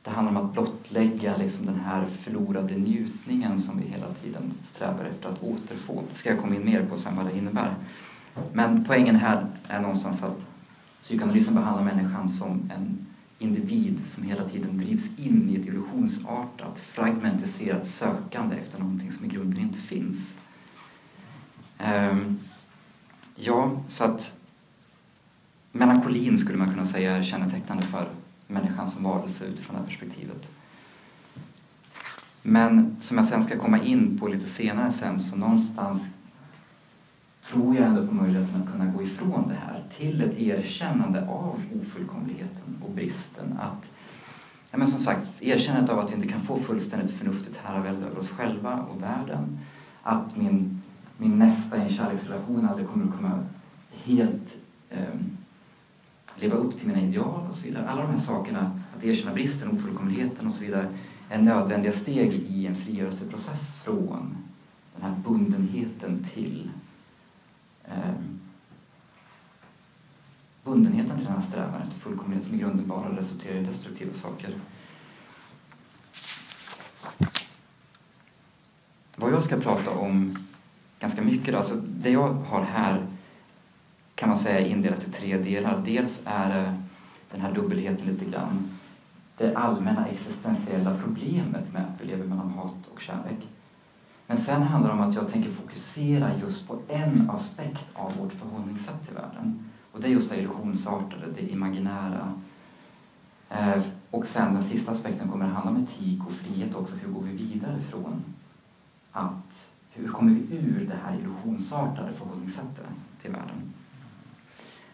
det 0.03 0.09
handlar 0.09 0.41
om 0.41 0.47
att 0.47 0.53
blottlägga 0.53 1.37
liksom 1.37 1.65
den 1.65 1.79
här 1.79 2.05
förlorade 2.05 2.75
njutningen 2.75 3.59
som 3.59 3.77
vi 3.77 3.87
hela 3.87 4.13
tiden 4.13 4.53
strävar 4.63 5.05
efter 5.05 5.29
att 5.29 5.43
återfå. 5.43 6.03
Det 6.09 6.15
ska 6.15 6.29
jag 6.29 6.39
komma 6.39 6.55
in 6.55 6.65
mer 6.65 6.85
på 6.85 6.97
sen 6.97 7.15
vad 7.15 7.25
det 7.25 7.37
innebär. 7.37 7.75
Men 8.53 8.85
poängen 8.85 9.15
här 9.15 9.47
är 9.67 9.81
någonstans 9.81 10.23
att 10.23 10.45
Psykoanalysen 11.01 11.55
behandlar 11.55 11.83
människan 11.83 12.29
som 12.29 12.71
en 12.75 13.05
individ 13.39 13.99
som 14.07 14.23
hela 14.23 14.49
tiden 14.49 14.77
drivs 14.77 15.19
in 15.19 15.49
i 15.49 15.55
ett 15.59 15.65
illusionsartat, 15.65 16.79
fragmentiserat 16.79 17.87
sökande 17.87 18.55
efter 18.55 18.79
någonting 18.79 19.11
som 19.11 19.25
i 19.25 19.27
grunden 19.27 19.59
inte 19.59 19.79
finns. 19.79 20.37
Ehm, 21.77 22.39
ja, 23.35 23.71
så 23.87 24.03
att 24.03 24.33
melankolin 25.71 26.37
skulle 26.37 26.57
man 26.57 26.69
kunna 26.69 26.85
säga 26.85 27.17
är 27.17 27.23
kännetecknande 27.23 27.83
för 27.83 28.09
människan 28.47 28.89
som 28.89 29.03
varelse 29.03 29.45
utifrån 29.45 29.75
det 29.75 29.79
här 29.79 29.87
perspektivet. 29.87 30.49
Men 32.41 32.95
som 33.01 33.17
jag 33.17 33.27
sen 33.27 33.43
ska 33.43 33.59
komma 33.59 33.79
in 33.79 34.17
på 34.17 34.27
lite 34.27 34.47
senare 34.47 34.91
sen 34.91 35.19
så 35.19 35.35
någonstans 35.35 36.07
tror 37.51 37.75
jag 37.75 37.85
ändå 37.85 38.07
på 38.07 38.13
möjligheten 38.13 38.61
att 38.61 38.71
kunna 38.71 38.85
gå 38.85 39.03
ifrån 39.03 39.47
det 39.47 39.55
här 39.55 39.78
till 39.97 40.21
ett 40.21 40.39
erkännande 40.39 41.27
av 41.27 41.61
ofullkomligheten 41.81 42.81
och 42.85 42.91
bristen. 42.91 43.59
Att, 43.59 43.89
ja 44.71 44.77
men 44.77 44.87
som 44.87 44.99
sagt, 44.99 45.41
erkännandet 45.41 45.89
av 45.89 45.99
att 45.99 46.11
vi 46.11 46.15
inte 46.15 46.27
kan 46.27 46.41
få 46.41 46.57
fullständigt 46.57 47.11
förnuftigt 47.11 47.57
herravälde 47.63 48.05
över 48.05 48.19
oss 48.19 48.29
själva 48.29 48.75
och 48.75 49.03
världen. 49.03 49.59
Att 50.03 50.37
min, 50.37 50.81
min 51.17 51.39
nästa 51.39 51.77
i 51.77 51.81
en 51.81 51.89
kärleksrelation 51.89 52.69
aldrig 52.69 52.87
kommer 52.87 53.05
att 53.05 53.15
kunna 53.17 53.43
helt 54.03 54.57
eh, 54.89 55.15
leva 56.35 56.55
upp 56.55 56.77
till 56.77 56.87
mina 56.87 57.01
ideal 57.01 57.47
och 57.49 57.55
så 57.55 57.65
vidare. 57.65 57.89
Alla 57.89 58.01
de 58.01 58.11
här 58.11 58.17
sakerna, 58.17 58.81
att 58.97 59.03
erkänna 59.03 59.33
bristen, 59.33 59.71
ofullkomligheten 59.71 60.47
och 60.47 60.53
så 60.53 60.61
vidare, 60.61 60.87
är 61.29 61.41
nödvändiga 61.41 61.91
steg 61.91 62.33
i 62.33 62.67
en 62.67 62.75
frigörelseprocess 62.75 63.71
från 63.83 64.37
den 64.95 65.11
här 65.11 65.15
bundenheten 65.25 66.25
till 66.33 66.69
eh, 67.83 68.13
bundenheten 70.63 71.15
till 71.15 71.25
den 71.25 71.35
här 71.35 71.41
strävan 71.41 71.81
efter 71.81 71.99
fullkomlighet 71.99 72.45
som 72.45 72.55
i 72.55 72.57
grunden 72.57 72.87
bara 72.87 73.17
resulterar 73.17 73.55
i 73.55 73.63
destruktiva 73.63 74.13
saker. 74.13 74.53
Vad 79.15 79.33
jag 79.33 79.43
ska 79.43 79.57
prata 79.57 79.91
om 79.91 80.37
ganska 80.99 81.21
mycket, 81.21 81.51
då, 81.51 81.57
alltså 81.57 81.75
det 81.75 82.09
jag 82.09 82.33
har 82.33 82.63
här 82.63 83.07
kan 84.15 84.29
man 84.29 84.37
säga 84.37 84.59
är 84.59 84.65
indelat 84.65 85.07
i 85.07 85.11
tre 85.11 85.37
delar. 85.37 85.81
Dels 85.85 86.21
är 86.25 86.49
det 86.49 86.83
den 87.31 87.41
här 87.41 87.53
dubbelheten 87.53 88.07
lite 88.07 88.25
grann. 88.25 88.79
Det 89.37 89.55
allmänna 89.55 90.07
existentiella 90.07 90.97
problemet 91.03 91.73
med 91.73 91.81
att 91.81 92.01
vi 92.01 92.05
lever 92.05 92.25
mellan 92.25 92.49
hat 92.49 92.89
och 92.93 93.01
kärlek. 93.01 93.47
Men 94.27 94.37
sen 94.37 94.61
handlar 94.61 94.89
det 94.89 95.01
om 95.01 95.09
att 95.09 95.15
jag 95.15 95.27
tänker 95.27 95.49
fokusera 95.49 96.31
just 96.41 96.67
på 96.67 96.77
en 96.87 97.29
aspekt 97.29 97.85
av 97.93 98.17
vårt 98.17 98.33
förhållningssätt 98.33 99.05
till 99.05 99.15
världen. 99.15 99.69
Och 99.99 100.03
det 100.03 100.11
är 100.11 100.11
just 100.11 100.29
det 100.29 100.37
illusionsartade, 100.37 101.25
det 101.35 101.51
imaginära. 101.51 102.33
Eh, 103.49 103.83
och 104.11 104.27
sen 104.27 104.53
den 104.53 104.63
sista 104.63 104.91
aspekten 104.91 105.29
kommer 105.29 105.45
att 105.45 105.53
handla 105.53 105.71
om 105.71 105.83
etik 105.83 106.25
och 106.25 106.31
frihet 106.31 106.75
också. 106.75 106.95
Hur 106.95 107.11
går 107.11 107.21
vi 107.21 107.31
vidare 107.31 107.81
från 107.81 108.23
att, 109.11 109.67
hur 109.91 110.07
kommer 110.07 110.31
vi 110.31 110.57
ur 110.57 110.85
det 110.87 110.95
här 111.05 111.17
illusionsartade 111.19 112.13
förhållningssättet 112.13 112.85
till 113.21 113.31
världen? 113.31 113.73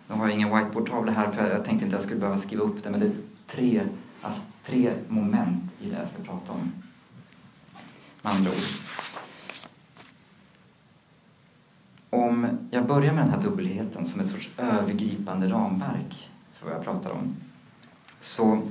Nu 0.07 0.15
har 0.15 0.27
jag 0.27 0.35
ingen 0.35 0.57
whiteboardtavla 0.57 1.12
här 1.12 1.31
för 1.31 1.51
jag 1.51 1.65
tänkte 1.65 1.85
inte 1.85 1.95
jag 1.95 2.03
skulle 2.03 2.19
behöva 2.19 2.38
skriva 2.38 2.63
upp 2.63 2.83
det 2.83 2.89
men 2.89 3.00
det 3.00 3.05
är 3.05 3.15
tre, 3.47 3.88
alltså, 4.21 4.41
tre 4.63 4.93
moment 5.07 5.63
i 5.81 5.89
det 5.89 5.97
jag 5.97 6.07
ska 6.07 6.24
prata 6.24 6.51
om. 6.51 6.71
Med 8.21 8.33
andra 8.33 8.50
ord. 8.50 8.57
Om 12.15 12.48
jag 12.72 12.88
börjar 12.88 13.13
med 13.13 13.24
den 13.24 13.34
här 13.34 13.41
dubbelheten 13.41 14.05
som 14.05 14.19
ett 14.19 14.27
sorts 14.27 14.50
övergripande 14.57 15.48
ramverk 15.48 16.29
för 16.53 16.65
vad 16.65 16.75
jag 16.75 16.84
pratar 16.84 17.12
om. 17.12 17.36
Så 18.19 18.62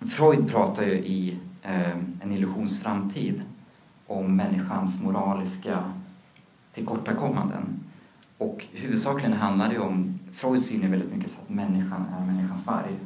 Freud 0.00 0.48
pratar 0.48 0.82
ju 0.82 0.92
i 0.92 1.38
eh, 1.62 1.96
En 2.20 2.32
illusions 2.32 2.82
framtid 2.82 3.42
om 4.06 4.36
människans 4.36 5.02
moraliska 5.02 5.92
tillkortakommanden. 6.72 7.84
Och 8.38 8.66
huvudsakligen 8.72 9.32
handlar 9.32 9.70
det 9.70 9.78
om, 9.78 10.18
Freuds 10.32 10.66
syn 10.66 10.82
är 10.82 10.88
väldigt 10.88 11.14
mycket 11.14 11.30
så 11.30 11.38
att 11.40 11.48
människan 11.48 12.06
är 12.18 12.26
människans 12.26 12.66
varg. 12.66 12.96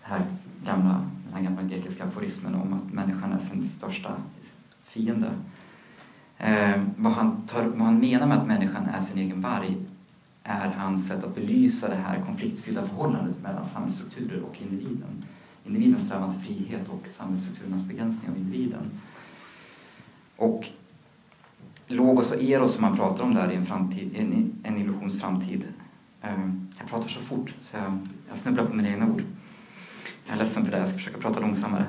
Det 0.00 0.06
här 0.08 0.24
gamla, 0.64 1.10
den 1.24 1.34
här 1.34 1.42
gamla 1.42 1.62
grekiska 1.62 2.04
aforismen 2.04 2.54
om 2.54 2.72
att 2.72 2.92
människan 2.92 3.32
är 3.32 3.38
sin 3.38 3.62
största 3.62 4.16
fiende. 4.84 5.30
Eh, 6.38 6.82
vad, 6.96 7.12
han 7.12 7.46
tar, 7.46 7.62
vad 7.62 7.86
han 7.86 7.98
menar 7.98 8.26
med 8.26 8.38
att 8.38 8.46
människan 8.46 8.86
är 8.86 9.00
sin 9.00 9.18
egen 9.18 9.40
varg 9.40 9.76
är 10.44 10.68
hans 10.68 11.06
sätt 11.06 11.24
att 11.24 11.34
belysa 11.34 11.88
det 11.88 11.96
här 11.96 12.20
konfliktfyllda 12.20 12.82
förhållandet 12.82 13.42
mellan 13.42 13.64
samhällsstrukturer 13.64 14.42
och 14.42 14.62
individen. 14.62 15.24
Individens 15.64 16.06
strävan 16.06 16.32
till 16.32 16.40
frihet 16.40 16.88
och 16.88 17.06
samhällsstrukturernas 17.06 17.82
begränsning 17.82 18.30
av 18.30 18.36
individen. 18.36 18.90
Och 20.36 20.68
Logos 21.86 22.32
och 22.32 22.42
Eros 22.42 22.72
som 22.72 22.82
man 22.82 22.96
pratar 22.96 23.24
om 23.24 23.34
där 23.34 23.52
i 23.52 23.56
en, 23.56 23.66
framtid, 23.66 24.16
en, 24.16 24.52
en 24.62 24.78
illusions 24.78 25.20
framtid. 25.20 25.68
Eh, 26.22 26.50
jag 26.78 26.88
pratar 26.88 27.08
så 27.08 27.20
fort 27.20 27.54
så 27.60 27.76
jag, 27.76 27.98
jag 28.28 28.38
snubblar 28.38 28.66
på 28.66 28.74
mina 28.74 28.88
egna 28.88 29.06
ord. 29.06 29.22
Jag 30.26 30.34
är 30.34 30.38
ledsen 30.38 30.64
för 30.64 30.72
det, 30.72 30.78
jag 30.78 30.88
ska 30.88 30.98
försöka 30.98 31.18
prata 31.18 31.40
långsammare. 31.40 31.86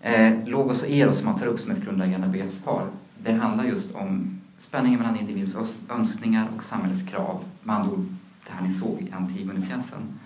Eh, 0.00 0.48
Logos 0.48 0.82
och 0.82 0.88
Eros 0.88 1.18
som 1.18 1.26
man 1.26 1.38
tar 1.38 1.46
upp 1.46 1.60
som 1.60 1.70
ett 1.70 1.84
grundläggande 1.84 2.28
begreppspar 2.28 2.88
det 3.24 3.32
handlar 3.32 3.64
just 3.64 3.94
om 3.94 4.40
spänningen 4.58 5.00
mellan 5.00 5.16
individens 5.16 5.80
önskningar 5.90 6.48
och 6.56 6.64
samhällets 6.64 7.02
krav. 7.02 7.44
Med 7.62 7.76
andra 7.76 7.92
ord, 7.92 8.06
det 8.46 8.52
här 8.52 8.62
ni 8.62 8.70
såg 8.70 9.02
i 9.02 9.12
Antigone-pjäsen. 9.12 10.18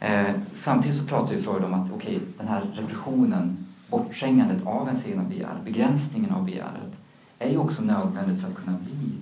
Eh, 0.00 0.34
samtidigt 0.52 0.96
så 0.96 1.04
pratar 1.04 1.34
vi 1.34 1.42
för 1.42 1.64
om 1.64 1.74
att 1.74 1.92
okay, 1.92 2.20
den 2.38 2.48
här 2.48 2.62
repressionen, 2.74 3.66
bortträngandet 3.90 4.66
av 4.66 4.86
ens 4.86 5.06
egna 5.06 5.22
begär, 5.22 5.60
begränsningen 5.64 6.30
av 6.30 6.44
begäret, 6.44 6.98
är 7.38 7.50
ju 7.50 7.56
också 7.56 7.82
nödvändigt 7.82 8.40
för 8.40 8.48
att 8.48 8.64
kunna 8.64 8.78
bli 8.78 9.12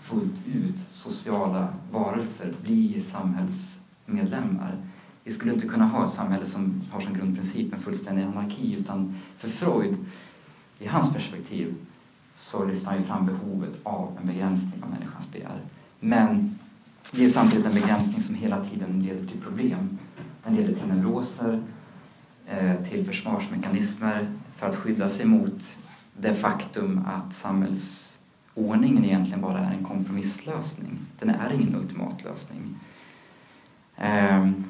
fullt 0.00 0.46
ut 0.54 0.78
sociala 0.88 1.68
varelser, 1.92 2.54
bli 2.62 3.02
samhällsmedlemmar. 3.02 4.76
Vi 5.24 5.32
skulle 5.32 5.52
inte 5.52 5.68
kunna 5.68 5.86
ha 5.86 6.04
ett 6.04 6.10
samhälle 6.10 6.46
som 6.46 6.82
har 6.90 7.00
som 7.00 7.14
grundprincip 7.14 7.72
en 7.72 7.80
fullständig 7.80 8.22
anarki 8.22 8.76
utan 8.80 9.14
för 9.36 9.48
Freud 9.48 9.96
i 10.82 10.86
hans 10.86 11.12
perspektiv 11.12 11.74
så 12.34 12.64
lyfter 12.64 12.86
han 12.86 12.98
ju 12.98 13.04
fram 13.04 13.26
behovet 13.26 13.78
av 13.82 14.18
en 14.20 14.26
begränsning 14.26 14.82
av 14.82 14.90
människans 14.90 15.32
begär. 15.32 15.60
Men 16.00 16.58
det 17.10 17.18
är 17.18 17.22
ju 17.22 17.30
samtidigt 17.30 17.66
en 17.66 17.74
begränsning 17.74 18.22
som 18.22 18.34
hela 18.34 18.64
tiden 18.64 19.02
leder 19.02 19.26
till 19.28 19.40
problem. 19.40 19.98
Den 20.44 20.54
leder 20.54 20.74
till 20.74 20.86
neuroser, 20.86 21.62
eh, 22.46 22.82
till 22.82 23.04
försvarsmekanismer 23.04 24.26
för 24.54 24.66
att 24.66 24.76
skydda 24.76 25.08
sig 25.08 25.26
mot 25.26 25.78
det 26.16 26.34
faktum 26.34 27.06
att 27.06 27.34
samhällsordningen 27.34 29.04
egentligen 29.04 29.40
bara 29.40 29.58
är 29.58 29.72
en 29.72 29.84
kompromisslösning. 29.84 30.98
Den 31.18 31.30
är 31.30 31.52
ingen 31.52 31.74
ultimatlösning. 31.74 32.80
Ehm, 33.96 34.64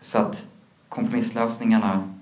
så 0.00 0.18
att 0.18 0.44
kompromisslösningarna 0.88 2.19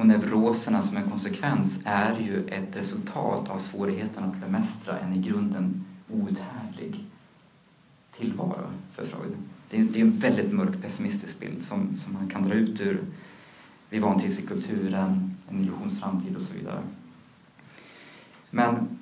och 0.00 0.06
neuroserna 0.06 0.82
som 0.82 0.96
en 0.96 1.10
konsekvens 1.10 1.80
är 1.84 2.20
ju 2.20 2.48
ett 2.48 2.76
resultat 2.76 3.48
av 3.48 3.58
svårigheten 3.58 4.24
att 4.24 4.36
bemästra 4.36 4.98
en 4.98 5.12
i 5.12 5.18
grunden 5.18 5.84
outhärdlig 6.08 7.04
tillvaro 8.16 8.66
för 8.90 9.04
Freud. 9.04 9.36
Det 9.70 9.80
är, 9.80 9.84
det 9.84 10.00
är 10.00 10.04
en 10.04 10.18
väldigt 10.18 10.52
mörk 10.52 10.82
pessimistisk 10.82 11.40
bild 11.40 11.62
som, 11.62 11.96
som 11.96 12.12
man 12.12 12.28
kan 12.28 12.42
dra 12.42 12.54
ut 12.54 12.80
ur 12.80 13.04
Vi 13.88 13.98
vantrivs 13.98 14.38
i 14.38 14.42
kulturen, 14.42 15.36
En 15.48 15.60
illusions 15.60 16.00
framtid 16.00 16.36
och 16.36 16.42
så 16.42 16.52
vidare. 16.52 16.82
Men 18.50 18.98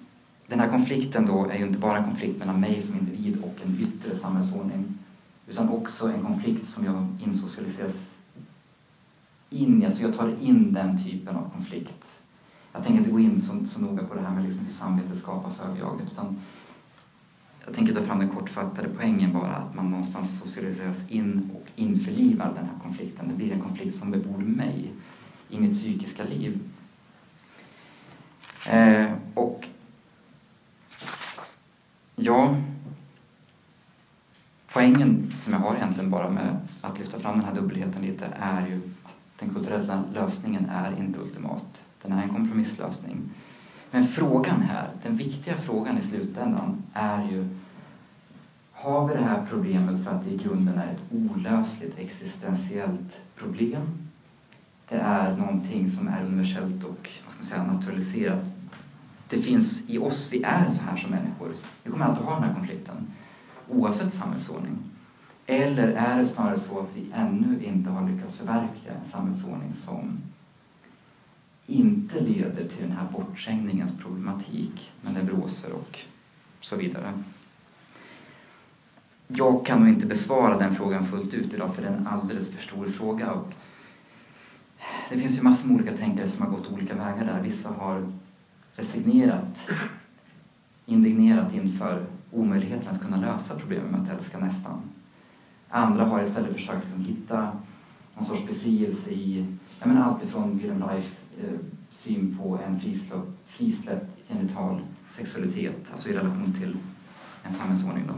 den 0.46 0.60
här 0.60 0.68
konflikten 0.68 1.26
då 1.26 1.46
är 1.46 1.58
ju 1.58 1.66
inte 1.66 1.78
bara 1.78 1.98
en 1.98 2.04
konflikt 2.04 2.38
mellan 2.38 2.60
mig 2.60 2.82
som 2.82 2.94
individ 2.98 3.42
och 3.42 3.56
en 3.64 3.78
yttre 3.80 4.14
samhällsordning 4.14 4.98
utan 5.48 5.68
också 5.68 6.08
en 6.08 6.22
konflikt 6.22 6.66
som 6.66 6.84
jag 6.84 7.06
insocialiseras 7.24 8.17
in 9.50 9.84
alltså 9.84 10.02
jag 10.02 10.14
tar 10.14 10.36
in 10.40 10.72
den 10.72 11.04
typen 11.04 11.36
av 11.36 11.50
konflikt. 11.50 12.20
Jag 12.72 12.82
tänker 12.82 12.98
inte 12.98 13.10
gå 13.10 13.20
in 13.20 13.40
så, 13.40 13.66
så 13.66 13.80
noga 13.80 14.04
på 14.04 14.14
det 14.14 14.20
här 14.20 14.34
med 14.34 14.44
liksom 14.44 14.64
hur 14.64 14.72
samvetet 14.72 15.18
skapas 15.18 15.60
av 15.60 15.78
jaget 15.78 16.12
utan 16.12 16.40
jag 17.68 17.74
tänker 17.74 17.94
ta 17.94 18.02
fram 18.02 18.18
den 18.18 18.28
kortfattade 18.28 18.88
poängen 18.96 19.32
bara 19.32 19.54
att 19.54 19.74
man 19.74 19.90
någonstans 19.90 20.38
socialiseras 20.38 21.08
in 21.08 21.50
och 21.54 21.70
införlivar 21.76 22.52
den 22.54 22.64
här 22.64 22.78
konflikten. 22.82 23.28
Det 23.28 23.34
blir 23.34 23.52
en 23.52 23.60
konflikt 23.60 23.94
som 23.94 24.10
bebor 24.10 24.38
mig 24.38 24.92
i 25.48 25.60
mitt 25.60 25.72
psykiska 25.72 26.24
liv. 26.24 26.60
Eh, 28.68 29.12
och 29.34 29.66
ja, 32.16 32.56
poängen 34.72 35.34
som 35.38 35.52
jag 35.52 35.60
har 35.60 35.74
egentligen 35.74 36.10
bara 36.10 36.30
med 36.30 36.56
att 36.80 36.98
lyfta 36.98 37.18
fram 37.18 37.34
den 37.38 37.44
här 37.44 37.54
dubbelheten 37.54 38.02
lite 38.02 38.26
är 38.40 38.66
ju 38.66 38.80
den 39.38 39.54
kulturella 39.54 40.04
lösningen 40.14 40.70
är 40.70 40.98
inte 40.98 41.18
ultimat. 41.18 41.82
Den 42.02 42.12
är 42.12 42.22
en 42.22 42.28
kompromisslösning. 42.28 43.30
Men 43.90 44.04
frågan 44.04 44.62
här, 44.62 44.88
den 45.02 45.16
viktiga 45.16 45.56
frågan 45.56 45.98
i 45.98 46.02
slutändan 46.02 46.82
är 46.92 47.24
ju 47.24 47.48
har 48.72 49.08
vi 49.08 49.14
det 49.14 49.20
här 49.20 49.46
problemet 49.50 50.04
för 50.04 50.10
att 50.10 50.24
det 50.24 50.30
i 50.30 50.36
grunden 50.36 50.78
är 50.78 50.92
ett 50.92 51.02
olösligt 51.12 51.98
existentiellt 51.98 53.18
problem? 53.36 54.08
Det 54.88 54.96
är 54.96 55.36
någonting 55.36 55.90
som 55.90 56.08
är 56.08 56.24
universellt 56.24 56.84
och 56.84 57.10
vad 57.22 57.32
ska 57.32 57.38
man 57.38 57.44
säga, 57.44 57.62
naturaliserat. 57.62 58.44
Det 59.28 59.38
finns 59.38 59.90
i 59.90 59.98
oss, 59.98 60.28
vi 60.32 60.42
är 60.42 60.68
så 60.68 60.82
här 60.82 60.96
som 60.96 61.10
människor. 61.10 61.52
Vi 61.82 61.90
kommer 61.90 62.04
alltid 62.04 62.24
ha 62.24 62.34
den 62.34 62.44
här 62.44 62.54
konflikten 62.54 63.06
oavsett 63.68 64.12
samhällsordning. 64.12 64.78
Eller 65.50 65.88
är 65.88 66.18
det 66.18 66.26
snarare 66.26 66.58
så 66.58 66.80
att 66.80 66.88
vi 66.94 67.06
ännu 67.14 67.64
inte 67.64 67.90
har 67.90 68.10
lyckats 68.10 68.34
förverkliga 68.34 68.94
en 68.94 69.04
samhällsordning 69.04 69.74
som 69.74 70.18
inte 71.66 72.20
leder 72.20 72.68
till 72.68 72.82
den 72.82 72.92
här 72.92 73.06
bortträngningens 73.12 73.92
problematik 73.98 74.92
med 75.02 75.12
neuroser 75.12 75.72
och 75.72 75.98
så 76.60 76.76
vidare. 76.76 77.12
Jag 79.26 79.66
kan 79.66 79.80
nog 79.80 79.88
inte 79.88 80.06
besvara 80.06 80.58
den 80.58 80.74
frågan 80.74 81.06
fullt 81.06 81.34
ut 81.34 81.54
idag 81.54 81.74
för 81.74 81.82
det 81.82 81.88
är 81.88 81.92
en 81.92 82.06
alldeles 82.06 82.50
för 82.50 82.62
stor 82.62 82.86
fråga. 82.86 83.32
Och 83.32 83.52
det 85.10 85.18
finns 85.18 85.38
ju 85.38 85.42
massor 85.42 85.68
med 85.68 85.76
olika 85.76 85.96
tänkare 85.96 86.28
som 86.28 86.42
har 86.42 86.50
gått 86.50 86.72
olika 86.72 86.94
vägar 86.94 87.24
där. 87.24 87.42
Vissa 87.42 87.68
har 87.68 88.12
resignerat, 88.74 89.70
indignerat 90.86 91.54
inför 91.54 92.06
omöjligheten 92.30 92.88
att 92.88 93.00
kunna 93.00 93.16
lösa 93.16 93.58
problemet 93.58 93.90
med 93.90 94.02
att 94.02 94.08
älska 94.08 94.38
nästan. 94.38 94.82
Andra 95.70 96.04
har 96.04 96.22
istället 96.22 96.52
försökt 96.52 96.80
liksom 96.80 97.04
hitta 97.04 97.52
någon 98.14 98.26
sorts 98.26 98.46
befrielse 98.46 99.10
i 99.10 99.46
ja, 99.80 99.86
men 99.86 99.98
allt 99.98 100.24
ifrån 100.24 100.58
Wilhelm 100.58 100.82
Reichs 100.82 101.12
eh, 101.42 101.58
syn 101.90 102.38
på 102.38 102.58
en 102.66 102.80
frisläppt, 102.80 103.28
frisläppt 103.46 104.06
genital 104.28 104.80
sexualitet, 105.08 105.90
alltså 105.90 106.08
i 106.08 106.12
relation 106.12 106.52
till 106.52 106.76
en 107.42 107.52
samhällsordning. 107.52 108.04
Då. 108.06 108.14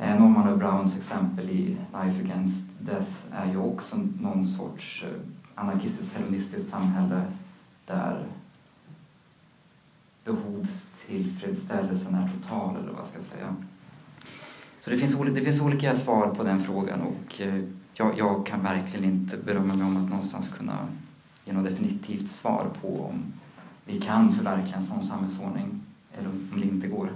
Eh, 0.00 0.20
Norman 0.20 0.52
och 0.52 0.58
Browns 0.58 0.96
exempel 0.96 1.50
i 1.50 1.76
Life 2.02 2.22
Against 2.22 2.64
Death 2.78 3.12
är 3.32 3.50
ju 3.50 3.56
också 3.56 3.96
någon 4.20 4.44
sorts 4.44 5.04
eh, 5.04 5.20
anarkistiskt 5.54 6.16
hedonistiskt 6.16 6.68
samhälle 6.68 7.22
där 7.86 8.26
behovstillfredsställelsen 10.24 12.14
är 12.14 12.28
total, 12.28 12.76
eller 12.76 12.92
vad 12.92 13.06
ska 13.06 13.16
jag 13.16 13.22
säga. 13.22 13.56
Så 14.80 14.90
det 14.90 14.96
finns, 14.96 15.16
det 15.34 15.40
finns 15.40 15.60
olika 15.60 15.96
svar 15.96 16.34
på 16.34 16.44
den 16.44 16.60
frågan 16.60 17.00
och 17.00 17.40
eh, 17.40 17.62
jag, 17.94 18.18
jag, 18.18 18.46
kan 18.46 18.62
verkligen 18.62 19.04
inte 19.04 19.36
berömma 19.36 19.74
mig 19.74 19.86
om 19.86 19.96
att 19.96 20.10
någonstans 20.10 20.48
kunna 20.48 20.78
ge 21.44 21.52
något 21.52 21.64
definitivt 21.64 22.28
svar 22.28 22.66
på 22.80 23.04
om 23.04 23.32
vi 23.84 24.00
kan 24.00 24.32
förverkliga 24.32 24.76
en 24.76 24.82
sån 24.82 25.02
samhällsordning 25.02 25.80
eller 26.18 26.28
om 26.28 26.60
det 26.60 26.66
inte 26.66 26.88
går. 26.88 27.08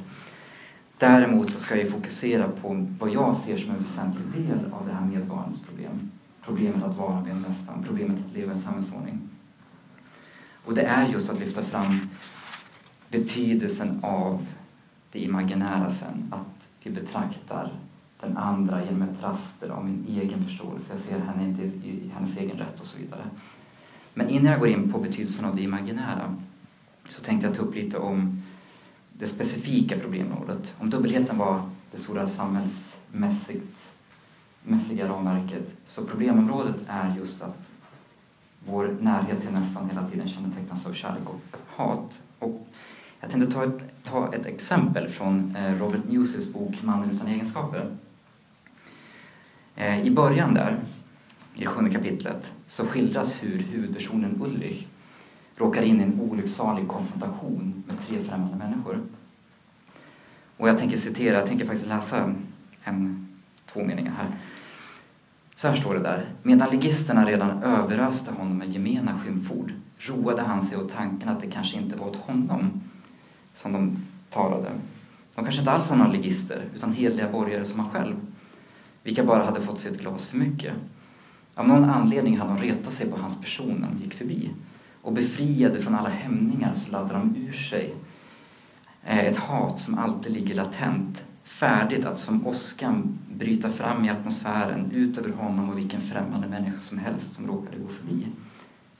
Däremot 0.99 1.51
så 1.51 1.59
ska 1.59 1.77
jag 1.77 1.91
fokusera 1.91 2.49
på 2.49 2.87
vad 2.99 3.11
jag 3.11 3.37
ser 3.37 3.57
som 3.57 3.71
en 3.71 3.79
väsentlig 3.79 4.47
del 4.47 4.59
av 4.73 4.87
det 4.87 4.93
här 4.93 5.07
medborgarens 5.07 5.61
problem. 5.61 6.11
Problemet 6.45 6.83
att 6.83 6.97
vara 6.97 7.21
med 7.21 7.43
nästan, 7.49 7.83
problemet 7.87 8.19
att 8.27 8.37
leva 8.37 8.49
i 8.49 8.53
en 8.53 8.59
samhällsordning. 8.59 9.21
Och 10.65 10.75
det 10.75 10.83
är 10.83 11.07
just 11.07 11.31
att 11.31 11.41
lyfta 11.41 11.63
fram 11.63 12.09
betydelsen 13.09 13.99
av 14.03 14.47
det 15.15 15.21
imaginära 15.21 15.91
sen, 15.91 16.25
att 16.31 16.69
vi 16.83 16.91
betraktar 16.91 17.73
den 18.21 18.37
andra 18.37 18.85
genom 18.85 19.03
ett 19.03 19.23
raster 19.23 19.69
av 19.69 19.85
min 19.85 20.05
egen 20.09 20.45
förståelse. 20.45 20.93
Jag 20.93 21.01
ser 21.01 21.19
henne 21.19 21.45
inte 21.45 21.63
i 21.63 22.11
hennes 22.15 22.37
egen 22.37 22.59
rätt 22.59 22.81
och 22.81 22.87
så 22.87 22.99
vidare. 22.99 23.25
Men 24.15 24.29
innan 24.29 24.53
jag 24.53 24.61
går 24.61 24.69
in 24.69 24.93
på 24.93 24.99
betydelsen 24.99 25.45
av 25.45 25.57
det 25.57 25.63
imaginära 25.63 26.35
så 27.09 27.21
tänkte 27.21 27.47
jag 27.47 27.57
ta 27.57 27.63
upp 27.63 27.75
lite 27.75 27.99
om 27.99 28.43
det 29.13 29.27
specifika 29.27 29.99
problemområdet. 29.99 30.75
Om 30.79 30.91
dubbelheten 30.91 31.39
var 31.39 31.71
det 31.91 31.97
stora 31.97 32.27
samhällsmässiga 32.27 35.09
ramverket 35.09 35.77
så 35.85 36.05
problemområdet 36.05 36.77
är 36.87 37.17
just 37.17 37.43
att 37.43 37.71
vår 38.67 38.97
närhet 39.01 39.41
till 39.41 39.53
nästan 39.53 39.91
hela 39.91 40.09
tiden 40.09 40.29
kännetecknas 40.29 40.87
av 40.87 40.93
kärlek 40.93 41.29
och 41.29 41.57
hat. 41.67 42.21
Och 42.39 42.67
jag 43.25 43.31
tänkte 43.31 43.53
ta 43.53 43.65
ett, 43.65 44.05
ta 44.05 44.35
ett 44.35 44.47
exempel 44.47 45.09
från 45.09 45.57
eh, 45.57 45.79
Robert 45.79 46.01
Muses 46.09 46.53
bok 46.53 46.83
Mannen 46.83 47.11
utan 47.11 47.27
egenskaper. 47.27 47.97
Eh, 49.77 50.01
I 50.01 50.11
början 50.11 50.55
där, 50.55 50.81
i 51.55 51.61
det 51.61 51.67
sjunde 51.67 51.91
kapitlet, 51.91 52.53
så 52.67 52.87
skildras 52.87 53.37
hur 53.41 53.59
huvudpersonen 53.59 54.43
Ulrich 54.43 54.87
råkar 55.57 55.83
in 55.83 56.01
i 56.01 56.03
en 56.03 56.21
olycksalig 56.21 56.89
konfrontation 56.89 57.85
med 57.87 57.97
tre 58.07 58.19
främmande 58.21 58.57
människor. 58.57 59.01
Och 60.57 60.69
jag 60.69 60.79
tänker 60.79 60.97
citera, 60.97 61.39
jag 61.39 61.47
tänker 61.47 61.67
faktiskt 61.67 61.89
läsa 61.89 62.35
en, 62.85 63.29
två 63.67 63.85
meningar 63.85 64.13
här. 64.13 64.39
Så 65.55 65.69
här 65.69 65.75
står 65.75 65.95
det 65.95 66.01
där. 66.01 66.29
Medan 66.43 66.71
ligisterna 66.71 67.25
redan 67.25 67.63
överöste 67.63 68.33
honom 68.33 68.59
med 68.59 68.69
gemena 68.69 69.19
skymford 69.19 69.73
roade 69.99 70.43
han 70.43 70.63
sig 70.63 70.79
åt 70.79 70.93
tanken 70.93 71.29
att 71.29 71.41
det 71.41 71.51
kanske 71.51 71.77
inte 71.77 71.97
var 71.97 72.07
åt 72.07 72.17
honom 72.17 72.81
som 73.55 73.73
de 73.73 73.97
talade. 74.31 74.71
De 75.35 75.45
kanske 75.45 75.61
inte 75.61 75.73
alls 75.73 75.91
var 75.91 75.97
några 75.97 76.13
ligister, 76.13 76.65
utan 76.77 76.93
hedliga 76.93 77.29
borgare 77.29 77.65
som 77.65 77.81
han 77.81 77.91
själv, 77.91 78.17
vilka 79.03 79.25
bara 79.25 79.45
hade 79.45 79.61
fått 79.61 79.79
sig 79.79 79.91
ett 79.91 80.01
glas 80.01 80.27
för 80.27 80.37
mycket. 80.37 80.75
Av 81.55 81.69
någon 81.69 81.85
anledning 81.85 82.39
hade 82.39 82.51
de 82.51 82.59
retat 82.59 82.93
sig 82.93 83.11
på 83.11 83.17
hans 83.17 83.41
person 83.41 83.77
när 83.81 83.89
de 83.89 84.05
gick 84.05 84.15
förbi 84.15 84.51
och 85.03 85.13
befriade 85.13 85.81
från 85.81 85.95
alla 85.95 86.09
hämningar 86.09 86.75
så 86.75 86.91
laddade 86.91 87.19
de 87.19 87.37
ur 87.37 87.53
sig 87.53 87.95
eh, 89.05 89.19
ett 89.19 89.37
hat 89.37 89.79
som 89.79 89.99
alltid 89.99 90.33
ligger 90.33 90.55
latent, 90.55 91.25
färdigt 91.45 92.05
att 92.05 92.19
som 92.19 92.47
åskan 92.47 93.19
bryta 93.35 93.71
fram 93.71 94.05
i 94.05 94.11
atmosfären 94.11 94.91
ut 94.93 95.19
över 95.19 95.31
honom 95.31 95.71
och 95.71 95.79
vilken 95.79 96.01
främmande 96.01 96.49
människa 96.49 96.81
som 96.81 96.99
helst 96.99 97.33
som 97.33 97.47
råkade 97.47 97.79
gå 97.79 97.89
förbi. 97.89 98.27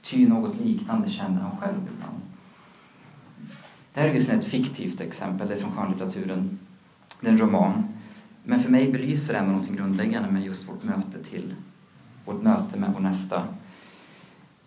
Ty 0.01 0.27
något 0.27 0.59
liknande 0.59 1.09
kände 1.09 1.41
han 1.41 1.57
själv 1.57 1.81
ibland. 1.95 2.24
Det 3.95 4.01
här 4.01 4.07
är 4.07 4.13
visserligen 4.13 4.39
ett 4.39 4.47
fiktivt 4.47 5.01
exempel, 5.01 5.47
det 5.47 5.53
är 5.53 5.57
från 5.57 5.71
skönlitteraturen. 5.71 6.59
Det 7.21 7.27
är 7.27 7.31
en 7.31 7.37
roman. 7.37 7.87
Men 8.43 8.59
för 8.59 8.69
mig 8.69 8.91
belyser 8.91 9.33
det 9.33 9.39
ändå 9.39 9.51
något 9.51 9.69
grundläggande 9.69 10.31
med 10.31 10.43
just 10.43 10.69
vårt 10.69 10.83
möte 10.83 11.23
till 11.23 11.55
vårt 12.25 12.43
möte 12.43 12.79
med 12.79 12.91
vår 12.93 12.99
nästa. 12.99 13.43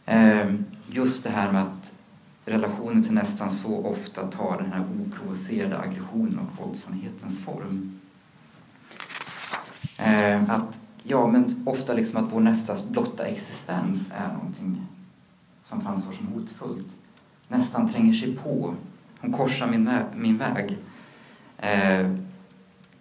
Eh, 0.07 0.53
just 0.87 1.25
det 1.25 1.31
här 1.31 1.53
med 1.53 1.63
att 1.63 1.93
relationen 2.45 3.03
till 3.03 3.13
nästan 3.13 3.51
så 3.51 3.87
ofta 3.87 4.27
tar 4.27 4.59
den 4.59 4.73
här 4.73 4.85
oprovocerade 5.01 5.79
aggressionen 5.79 6.39
och 6.39 6.65
våldsamhetens 6.65 7.39
form. 7.39 8.01
Eh, 9.99 10.51
att, 10.51 10.81
ja, 11.03 11.27
men 11.27 11.47
ofta 11.67 11.93
liksom 11.93 12.25
att 12.25 12.33
vår 12.33 12.41
nästas 12.41 12.85
blotta 12.85 13.25
existens 13.25 14.11
är 14.15 14.33
någonting 14.33 14.87
som 15.65 15.81
framstår 15.81 16.13
som 16.13 16.27
hotfullt. 16.27 16.89
Nästan 17.49 17.93
tränger 17.93 18.13
sig 18.13 18.37
på. 18.37 18.75
Hon 19.21 19.33
korsar 19.33 19.67
min, 19.67 19.91
min 20.15 20.39
väg. 20.39 20.79
Eh, 21.59 22.11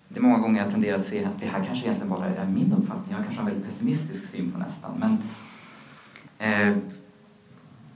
det 0.07 0.19
är 0.19 0.21
många 0.21 0.37
gånger 0.37 0.61
jag 0.61 0.71
tenderar 0.71 0.95
att 0.95 1.03
se 1.03 1.25
att 1.25 1.39
det 1.39 1.45
här 1.45 1.63
kanske 1.63 1.85
egentligen 1.85 2.09
bara 2.09 2.25
är 2.25 2.45
min 2.45 2.73
uppfattning. 2.73 3.15
Jag 3.15 3.23
kanske 3.23 3.41
har 3.41 3.49
en 3.49 3.53
väldigt 3.53 3.65
pessimistisk 3.65 4.25
syn 4.25 4.51
på 4.51 4.59
nästan. 4.59 4.91
Men 4.99 5.17
eh, 6.39 6.77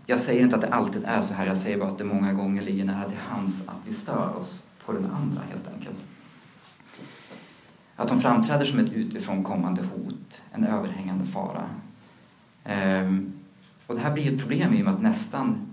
jag 0.05 0.19
säger 0.19 0.43
inte 0.43 0.55
att 0.55 0.62
det 0.62 0.73
alltid 0.73 1.03
är 1.05 1.21
så 1.21 1.34
här. 1.34 1.45
Jag 1.45 1.57
säger 1.57 1.77
bara 1.77 1.89
att 1.89 1.97
det 1.97 2.03
många 2.03 2.34
gånger 2.34 2.62
ligger 2.62 2.86
nära 2.86 3.10
till 3.10 3.17
hands 3.17 3.67
att 3.67 3.77
vi 3.86 3.93
stör 3.93 4.36
oss 4.38 4.62
på 4.86 4.93
den 4.93 5.05
andra 5.05 5.41
helt 5.49 5.67
enkelt. 5.67 6.05
Att 7.95 8.07
de 8.07 8.21
framträder 8.21 8.65
som 8.65 8.79
ett 8.79 8.91
utifrån 8.91 9.43
kommande 9.43 9.81
hot, 9.81 10.41
en 10.51 10.63
överhängande 10.63 11.25
fara. 11.25 11.69
Eh, 12.63 13.12
och 13.88 13.95
det 13.95 14.01
här 14.01 14.13
blir 14.13 14.34
ett 14.34 14.39
problem 14.39 14.73
i 14.73 14.81
och 14.81 14.86
med 14.86 14.93
att 14.93 15.01
nästan 15.01 15.70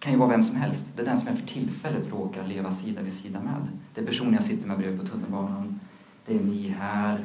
kan 0.00 0.12
ju 0.12 0.18
vara 0.18 0.28
vem 0.28 0.42
som 0.42 0.56
helst. 0.56 0.90
Det 0.96 1.02
är 1.02 1.06
den 1.06 1.18
som 1.18 1.28
jag 1.28 1.38
för 1.38 1.46
tillfället 1.46 2.08
råkar 2.10 2.44
leva 2.44 2.72
sida 2.72 3.02
vid 3.02 3.12
sida 3.12 3.40
med. 3.40 3.68
Det 3.94 4.00
är 4.00 4.06
personen 4.06 4.34
jag 4.34 4.44
sitter 4.44 4.68
med 4.68 4.78
bredvid 4.78 5.00
på 5.00 5.06
tunnelbanan. 5.06 5.80
Det 6.26 6.34
är 6.34 6.40
ni 6.40 6.74
här. 6.78 7.20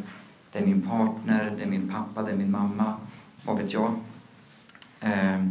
Det 0.51 0.59
är 0.59 0.65
min 0.65 0.81
partner, 0.81 1.53
det 1.57 1.63
är 1.63 1.67
min 1.67 1.89
pappa, 1.89 2.23
det 2.23 2.31
är 2.31 2.35
min 2.35 2.51
mamma. 2.51 2.93
Vad 3.45 3.57
vet 3.57 3.73
jag? 3.73 3.93
Eh, 4.99 5.45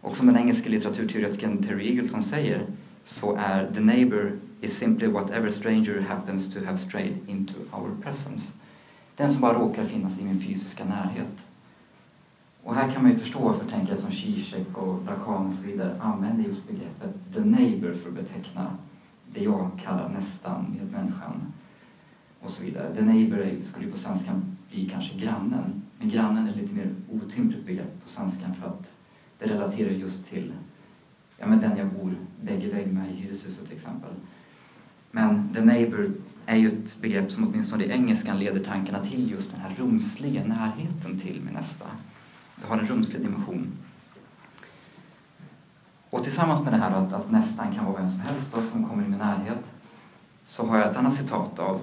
och 0.00 0.16
som 0.16 0.26
den 0.26 0.36
engelska 0.36 0.70
litteraturteoretikern 0.70 1.62
Terry 1.62 1.88
Eagleton 1.88 2.22
säger 2.22 2.66
så 3.04 3.36
är 3.36 3.70
the 3.74 3.80
neighbor 3.80 4.38
is 4.60 4.76
simply 4.76 5.08
whatever 5.08 5.50
stranger 5.50 6.00
happens 6.00 6.54
to 6.54 6.64
have 6.64 6.78
strayed 6.78 7.18
into 7.26 7.54
our 7.72 7.90
presence. 8.02 8.52
Den 9.16 9.30
som 9.30 9.40
bara 9.40 9.58
råkar 9.58 9.84
finnas 9.84 10.18
i 10.18 10.24
min 10.24 10.40
fysiska 10.40 10.84
närhet. 10.84 11.46
Och 12.66 12.74
här 12.74 12.90
kan 12.90 13.02
man 13.02 13.12
ju 13.12 13.18
förstå 13.18 13.38
varför 13.38 13.70
tänkare 13.70 13.96
som 13.96 14.10
Zizek 14.10 14.66
och 14.74 15.04
Lacan 15.04 15.46
och 15.46 15.52
så 15.52 15.62
vidare 15.62 16.00
använder 16.00 16.44
just 16.44 16.68
begreppet 16.68 17.34
the 17.34 17.40
neighbor 17.40 17.92
för 17.92 18.08
att 18.08 18.14
beteckna 18.14 18.76
det 19.32 19.44
jag 19.44 19.70
kallar 19.84 20.08
nästan 20.08 20.76
medmänniskan 20.78 21.52
och 22.40 22.50
så 22.50 22.62
vidare. 22.62 22.94
The 22.94 23.02
neighbor 23.02 23.62
skulle 23.62 23.86
ju 23.86 23.92
på 23.92 23.98
svenska 23.98 24.40
bli 24.70 24.88
kanske 24.88 25.18
grannen, 25.18 25.82
men 25.98 26.08
grannen 26.08 26.48
är 26.48 26.54
lite 26.54 26.74
mer 26.74 26.94
otympligt 27.10 27.66
begrepp 27.66 28.04
på 28.04 28.08
svenskan 28.08 28.54
för 28.54 28.66
att 28.66 28.90
det 29.38 29.46
relaterar 29.46 29.90
just 29.90 30.28
till 30.28 30.52
ja, 31.38 31.46
men 31.46 31.60
den 31.60 31.76
jag 31.76 31.86
bor 31.86 32.14
vägg 32.42 32.64
i 32.64 32.70
vägg 32.70 32.92
med 32.92 33.10
i 33.10 33.14
hyreshuset 33.14 33.64
till 33.64 33.74
exempel. 33.74 34.10
Men 35.10 35.54
the 35.54 35.64
neighbor 35.64 36.12
är 36.46 36.56
ju 36.56 36.68
ett 36.68 37.00
begrepp 37.00 37.32
som 37.32 37.48
åtminstone 37.48 37.84
i 37.84 37.90
engelskan 37.90 38.38
leder 38.38 38.60
tankarna 38.60 38.98
till 38.98 39.30
just 39.30 39.50
den 39.50 39.60
här 39.60 39.74
rumsliga 39.74 40.44
närheten 40.44 41.18
till 41.18 41.40
min 41.44 41.54
nästa. 41.54 41.86
Det 42.56 42.66
har 42.66 42.78
en 42.78 42.86
rumslig 42.86 43.22
dimension. 43.22 43.72
Och 46.10 46.22
tillsammans 46.22 46.60
med 46.60 46.72
det 46.72 46.76
här 46.76 46.90
att, 46.90 47.12
att 47.12 47.30
nästan 47.30 47.72
kan 47.72 47.84
vara 47.84 47.96
vem 47.96 48.08
som 48.08 48.20
helst 48.20 48.52
då, 48.54 48.62
som 48.62 48.88
kommer 48.88 49.04
i 49.04 49.08
min 49.08 49.18
närhet 49.18 49.58
så 50.44 50.66
har 50.66 50.78
jag 50.78 50.90
ett 50.90 50.96
annat 50.96 51.14
citat 51.14 51.58
av 51.58 51.80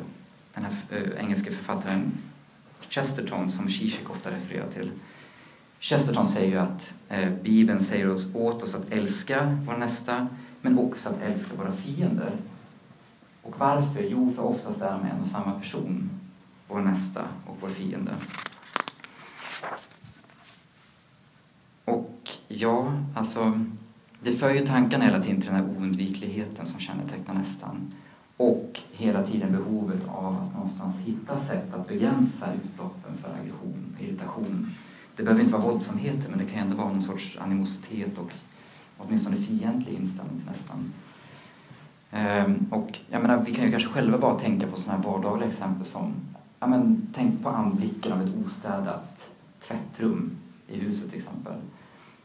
den 0.54 0.64
här 0.64 0.74
äh, 0.90 1.24
engelske 1.24 1.52
författaren 1.52 2.12
Chesterton 2.90 3.50
som 3.50 3.70
Zizek 3.70 4.10
ofta 4.10 4.32
refererar 4.32 4.68
till. 4.68 4.92
Chesterton 5.80 6.28
säger 6.28 6.52
ju 6.52 6.58
att 6.58 6.94
äh, 7.10 7.30
Bibeln 7.30 7.80
säger 7.80 8.10
oss, 8.10 8.28
åt 8.34 8.64
oss 8.64 8.76
att 8.76 8.92
älska 8.94 9.58
vår 9.66 9.78
nästa 9.78 10.28
men 10.62 10.80
också 10.80 11.10
att 11.10 11.22
älska 11.22 11.56
våra 11.56 11.72
fiender. 11.72 12.32
Och 13.42 13.60
varför? 13.60 14.02
Jo, 14.02 14.34
för 14.36 14.44
oftast 14.44 14.82
är 14.82 14.92
de 14.92 15.06
en 15.06 15.22
och 15.22 15.28
samma 15.28 15.60
person. 15.60 16.10
Vår 16.68 16.82
nästa 16.82 17.22
och 17.46 17.58
vår 17.60 17.70
fiende. 17.70 18.12
Och 21.86 22.30
ja, 22.60 22.94
alltså 23.16 23.60
det 24.20 24.32
för 24.32 24.54
ju 24.54 24.66
tankarna 24.66 25.06
hela 25.06 25.22
tiden 25.22 25.42
till 25.42 25.50
den 25.50 25.60
här 25.60 25.70
oundvikligheten 25.78 26.66
som 26.66 26.80
kännetecknar 26.80 27.36
nästan. 27.36 27.94
Och 28.38 28.80
hela 28.92 29.24
tiden 29.24 29.52
behovet 29.52 30.08
av 30.08 30.36
att 30.36 30.54
någonstans 30.54 31.00
hitta 31.00 31.38
sätt 31.38 31.74
att 31.74 31.88
begränsa 31.88 32.48
utloppen 32.54 33.18
för 33.22 33.30
aggression, 33.42 33.98
irritation. 34.00 34.68
Det 35.16 35.24
behöver 35.24 35.42
inte 35.42 35.54
vara 35.54 35.64
våldsamheter 35.64 36.30
men 36.30 36.40
det 36.40 36.46
kan 36.46 36.56
ju 36.56 36.62
ändå 36.62 36.78
vara 36.78 36.90
någon 36.90 37.02
sorts 37.02 37.38
animositet 37.42 38.18
och 38.18 38.32
åtminstone 38.98 39.36
fientlig 39.36 39.94
inställning 39.94 40.38
till 40.38 40.50
nästan. 40.50 40.94
Ehm, 42.12 42.68
och 42.72 43.00
jag 43.10 43.22
menar, 43.22 43.44
vi 43.46 43.54
kan 43.54 43.66
ju 43.66 43.72
kanske 43.72 43.90
själva 43.90 44.18
bara 44.18 44.40
tänka 44.40 44.68
på 44.68 44.78
sådana 44.78 45.02
här 45.02 45.10
vardagliga 45.10 45.50
exempel 45.50 45.86
som 45.86 46.14
ja, 46.60 46.68
men, 46.68 47.08
tänk 47.16 47.44
på 47.44 47.50
anblicken 47.50 48.12
av 48.12 48.22
ett 48.22 48.46
ostädat 48.46 49.30
tvättrum 49.60 50.38
i 50.68 50.80
huset 50.80 51.10
till 51.10 51.18
exempel. 51.18 51.54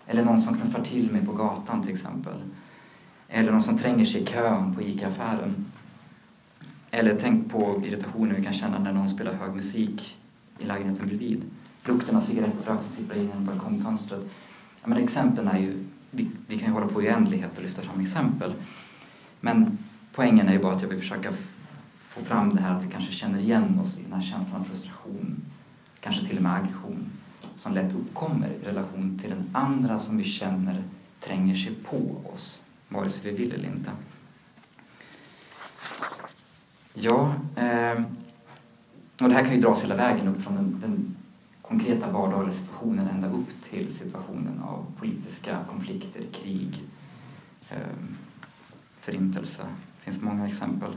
Eller 0.09 0.25
någon 0.25 0.41
som 0.41 0.61
knuffar 0.61 0.83
till 0.83 1.13
mig 1.13 1.27
på 1.27 1.33
gatan 1.33 1.83
till 1.83 1.93
exempel. 1.93 2.35
Eller 3.29 3.53
någon 3.53 3.63
som 3.63 3.79
tränger 3.79 4.05
sig 4.05 4.23
i 4.23 4.27
kön 4.27 4.75
på 4.75 4.83
ICA-affären. 4.83 5.67
Eller 6.91 7.19
tänk 7.21 7.51
på 7.51 7.83
irritationen 7.87 8.37
vi 8.37 8.45
kan 8.45 8.53
känna 8.53 8.79
när 8.79 8.93
någon 8.93 9.09
spelar 9.09 9.33
hög 9.33 9.55
musik 9.55 10.17
i 10.59 10.65
lägenheten 10.65 11.07
bredvid. 11.07 11.45
Lukten 11.85 12.17
av 12.17 12.21
cigarettrök 12.21 12.83
som 12.83 12.91
sipprar 12.91 13.17
in 13.17 13.29
genom 13.29 13.45
balkongfönstret. 13.45 14.21
Ja, 14.83 14.89
men 14.89 14.99
exemplen 14.99 15.49
är 15.49 15.59
ju, 15.59 15.85
vi, 16.11 16.31
vi 16.47 16.59
kan 16.59 16.69
ju 16.69 16.75
hålla 16.75 16.87
på 16.87 17.03
i 17.03 17.09
oändlighet 17.09 17.57
och 17.57 17.63
lyfta 17.63 17.83
fram 17.83 18.01
exempel. 18.01 18.53
Men 19.41 19.79
poängen 20.13 20.49
är 20.49 20.53
ju 20.53 20.59
bara 20.59 20.75
att 20.75 20.83
jag 20.83 20.89
vill 20.89 20.99
försöka 20.99 21.33
få 22.09 22.21
fram 22.25 22.57
det 22.57 22.63
här 22.63 22.79
att 22.79 22.85
vi 22.85 22.91
kanske 22.91 23.13
känner 23.13 23.39
igen 23.39 23.81
oss 23.83 23.99
i 23.99 24.03
den 24.03 24.13
här 24.13 24.21
känslan 24.21 24.61
av 24.61 24.65
frustration, 24.65 25.45
kanske 26.01 26.27
till 26.27 26.37
och 26.37 26.43
med 26.43 26.55
aggression, 26.55 27.11
som 27.59 27.73
lätt 27.73 27.95
uppkommer 27.95 28.49
i 28.49 28.67
relation 28.67 29.19
till 29.19 29.31
den 29.31 29.51
andra 29.53 29.99
som 29.99 30.17
vi 30.17 30.25
känner 30.25 30.85
tränger 31.21 31.55
sig 31.55 31.75
på 31.75 32.31
oss, 32.35 32.63
vare 32.89 33.09
sig 33.09 33.31
vi 33.31 33.37
vill 33.37 33.53
eller 33.53 33.69
inte. 33.69 33.91
Ja, 36.95 37.35
eh, 37.57 38.03
och 39.23 39.29
det 39.29 39.35
här 39.35 39.45
kan 39.45 39.55
ju 39.55 39.61
dras 39.61 39.85
hela 39.85 39.97
vägen 39.97 40.29
upp 40.29 40.43
från 40.43 40.55
den, 40.55 40.81
den 40.81 41.17
konkreta 41.63 42.11
vardagliga 42.11 42.53
situationen 42.53 43.09
ända 43.09 43.29
upp 43.29 43.63
till 43.71 43.93
situationen 43.93 44.63
av 44.63 44.87
politiska 44.99 45.65
konflikter, 45.71 46.23
krig, 46.33 46.83
eh, 47.71 47.79
förintelse. 48.99 49.63
Det 49.63 50.05
finns 50.05 50.21
många 50.21 50.47
exempel. 50.47 50.91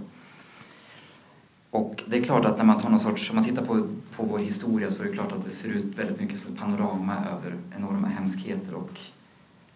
Och 1.71 2.03
det 2.07 2.17
är 2.17 2.23
klart 2.23 2.45
att 2.45 2.57
när 2.57 2.65
man 2.65 2.79
tar 2.79 2.89
någon 2.89 2.99
sorts, 2.99 3.29
om 3.29 3.35
man 3.35 3.45
tittar 3.45 3.65
på, 3.65 3.87
på 4.15 4.23
vår 4.23 4.39
historia 4.39 4.91
så 4.91 5.03
är 5.03 5.07
det 5.07 5.13
klart 5.13 5.31
att 5.31 5.43
det 5.43 5.49
ser 5.49 5.69
ut 5.69 5.99
väldigt 5.99 6.19
mycket 6.19 6.39
som 6.39 6.53
ett 6.53 6.59
panorama 6.59 7.15
över 7.15 7.57
enorma 7.77 8.07
hemskheter 8.07 8.73
och 8.73 8.99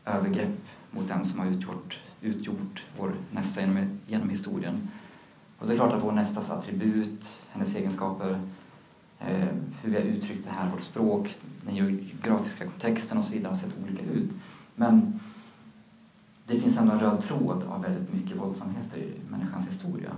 övergrepp 0.05 0.58
mot 0.91 1.08
den 1.08 1.25
som 1.25 1.39
har 1.39 1.47
utgjort, 1.47 1.99
utgjort 2.21 2.84
vår 2.97 3.13
nästa 3.31 3.62
genom, 3.62 3.99
genom 4.08 4.29
historien. 4.29 4.88
Och 5.60 5.67
det 5.67 5.73
är 5.73 5.77
klart 5.77 5.93
att 5.93 6.03
vår 6.03 6.12
nästas 6.12 6.51
attribut, 6.51 7.29
hennes 7.49 7.75
egenskaper, 7.75 8.39
eh, 9.19 9.47
hur 9.81 9.91
vi 9.91 9.95
har 9.95 10.03
uttryckt 10.03 10.45
det 10.45 10.51
här, 10.51 10.69
vårt 10.71 10.81
språk, 10.81 11.38
den 11.65 11.75
geografiska 11.75 12.65
kontexten 12.65 13.17
och 13.17 13.25
så 13.25 13.34
vidare 13.34 13.49
har 13.49 13.55
sett 13.55 13.73
olika 13.84 14.03
ut. 14.03 14.29
Men 14.75 15.19
det 16.47 16.60
finns 16.60 16.77
ändå 16.77 16.93
en 16.93 16.99
röd 16.99 17.21
tråd 17.21 17.63
av 17.63 17.81
väldigt 17.81 18.13
mycket 18.13 18.38
våldsamheter 18.38 18.97
i 18.97 19.13
människans 19.29 19.67
historia. 19.67 20.12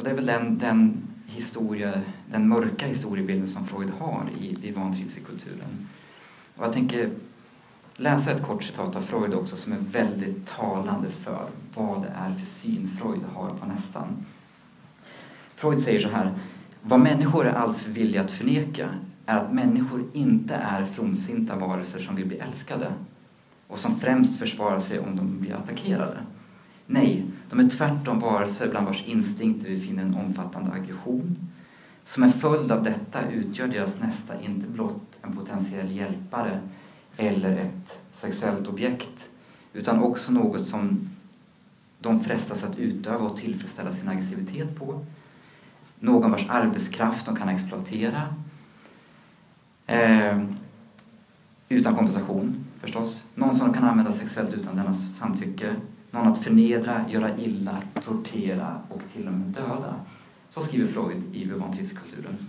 Och 0.00 0.04
det 0.04 0.10
är 0.10 0.14
väl 0.14 0.26
den, 0.26 0.58
den, 0.58 1.02
historia, 1.26 2.00
den 2.30 2.48
mörka 2.48 2.86
historiebilden 2.86 3.46
som 3.46 3.66
Freud 3.66 3.90
har 3.98 4.24
i, 4.40 4.68
i 4.68 4.72
vantrivselkulturen. 4.72 5.88
Och 6.56 6.64
jag 6.64 6.72
tänker 6.72 7.10
läsa 7.96 8.30
ett 8.30 8.42
kort 8.42 8.62
citat 8.62 8.96
av 8.96 9.00
Freud 9.00 9.34
också 9.34 9.56
som 9.56 9.72
är 9.72 9.78
väldigt 9.78 10.46
talande 10.46 11.10
för 11.10 11.46
vad 11.74 12.02
det 12.02 12.08
är 12.08 12.32
för 12.32 12.46
syn 12.46 12.88
Freud 12.88 13.20
har 13.34 13.50
på 13.50 13.66
nästan. 13.66 14.26
Freud 15.46 15.80
säger 15.80 15.98
så 15.98 16.08
här, 16.08 16.30
vad 16.82 17.00
människor 17.00 17.46
är 17.46 17.52
alltför 17.52 17.90
villiga 17.90 18.20
att 18.20 18.32
förneka 18.32 18.90
är 19.26 19.36
att 19.36 19.52
människor 19.52 20.04
inte 20.12 20.54
är 20.54 20.84
fromsinta 20.84 21.56
varelser 21.56 21.98
som 21.98 22.16
vill 22.16 22.26
bli 22.26 22.38
älskade 22.38 22.92
och 23.66 23.78
som 23.78 24.00
främst 24.00 24.38
försvarar 24.38 24.80
sig 24.80 24.98
om 24.98 25.16
de 25.16 25.40
blir 25.40 25.54
attackerade. 25.54 26.18
Nej, 26.92 27.24
de 27.50 27.60
är 27.60 27.68
tvärtom 27.68 28.18
varelser 28.18 28.70
bland 28.70 28.86
vars 28.86 29.04
instinkter 29.06 29.68
vi 29.68 29.80
finner 29.80 30.02
en 30.02 30.14
omfattande 30.14 30.72
aggression. 30.72 31.36
Som 32.04 32.22
en 32.22 32.32
följd 32.32 32.72
av 32.72 32.82
detta 32.82 33.30
utgör 33.30 33.68
deras 33.68 34.00
nästa 34.00 34.40
inte 34.40 34.66
blott 34.66 35.18
en 35.22 35.36
potentiell 35.36 35.90
hjälpare 35.90 36.60
eller 37.16 37.56
ett 37.56 37.98
sexuellt 38.10 38.66
objekt 38.66 39.30
utan 39.72 40.02
också 40.02 40.32
något 40.32 40.66
som 40.66 41.10
de 41.98 42.20
frestas 42.20 42.64
att 42.64 42.78
utöva 42.78 43.24
och 43.24 43.36
tillfredsställa 43.36 43.92
sin 43.92 44.08
aggressivitet 44.08 44.76
på. 44.76 45.04
Någon 45.98 46.30
vars 46.30 46.46
arbetskraft 46.48 47.26
de 47.26 47.36
kan 47.36 47.48
exploatera 47.48 48.34
eh, 49.86 50.42
utan 51.68 51.94
kompensation 51.94 52.64
förstås. 52.80 53.24
Någon 53.34 53.54
som 53.54 53.66
de 53.66 53.74
kan 53.74 53.84
använda 53.84 54.12
sexuellt 54.12 54.54
utan 54.54 54.76
dennas 54.76 55.14
samtycke 55.14 55.76
någon 56.10 56.28
att 56.28 56.44
förnedra, 56.44 57.04
göra 57.08 57.38
illa, 57.38 57.82
tortera 58.04 58.80
och 58.88 59.02
till 59.12 59.26
och 59.26 59.32
med 59.32 59.46
döda. 59.46 59.94
Så 60.48 60.60
skriver 60.60 60.86
Freud 60.86 61.22
i 61.32 61.46
Bevantrivselkulturen. 61.46 62.48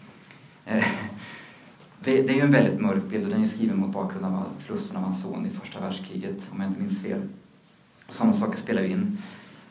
Eh, 0.65 0.85
det, 2.03 2.21
det 2.21 2.29
är 2.29 2.35
ju 2.35 2.41
en 2.41 2.51
väldigt 2.51 2.81
mörk 2.81 3.03
bild 3.09 3.23
och 3.23 3.29
den 3.29 3.43
är 3.43 3.47
skriven 3.47 3.79
mot 3.79 3.91
bakgrund 3.91 4.25
av 4.25 4.45
förlusten 4.59 4.97
av 4.97 5.03
hans 5.03 5.21
son 5.21 5.45
i 5.45 5.49
första 5.49 5.79
världskriget, 5.79 6.49
om 6.51 6.61
jag 6.61 6.69
inte 6.69 6.79
minns 6.79 7.01
fel. 7.01 7.21
Sådana 8.09 8.33
saker 8.33 8.57
spelar 8.57 8.81
ju 8.81 8.91
in. 8.91 9.17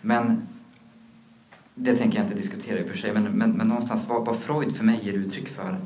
Men 0.01 0.49
det 1.75 1.97
tänker 1.97 2.19
jag 2.19 2.25
inte 2.25 2.37
diskutera 2.37 2.79
i 2.79 2.85
och 2.85 2.89
för 2.89 2.97
sig, 2.97 3.13
men, 3.13 3.25
men, 3.25 3.51
men 3.51 3.69
någonstans 3.69 4.09
vad, 4.09 4.27
vad 4.27 4.37
Freud 4.37 4.77
för 4.77 4.85
mig 4.85 5.01
ger 5.03 5.13
uttryck 5.13 5.49
för 5.49 5.79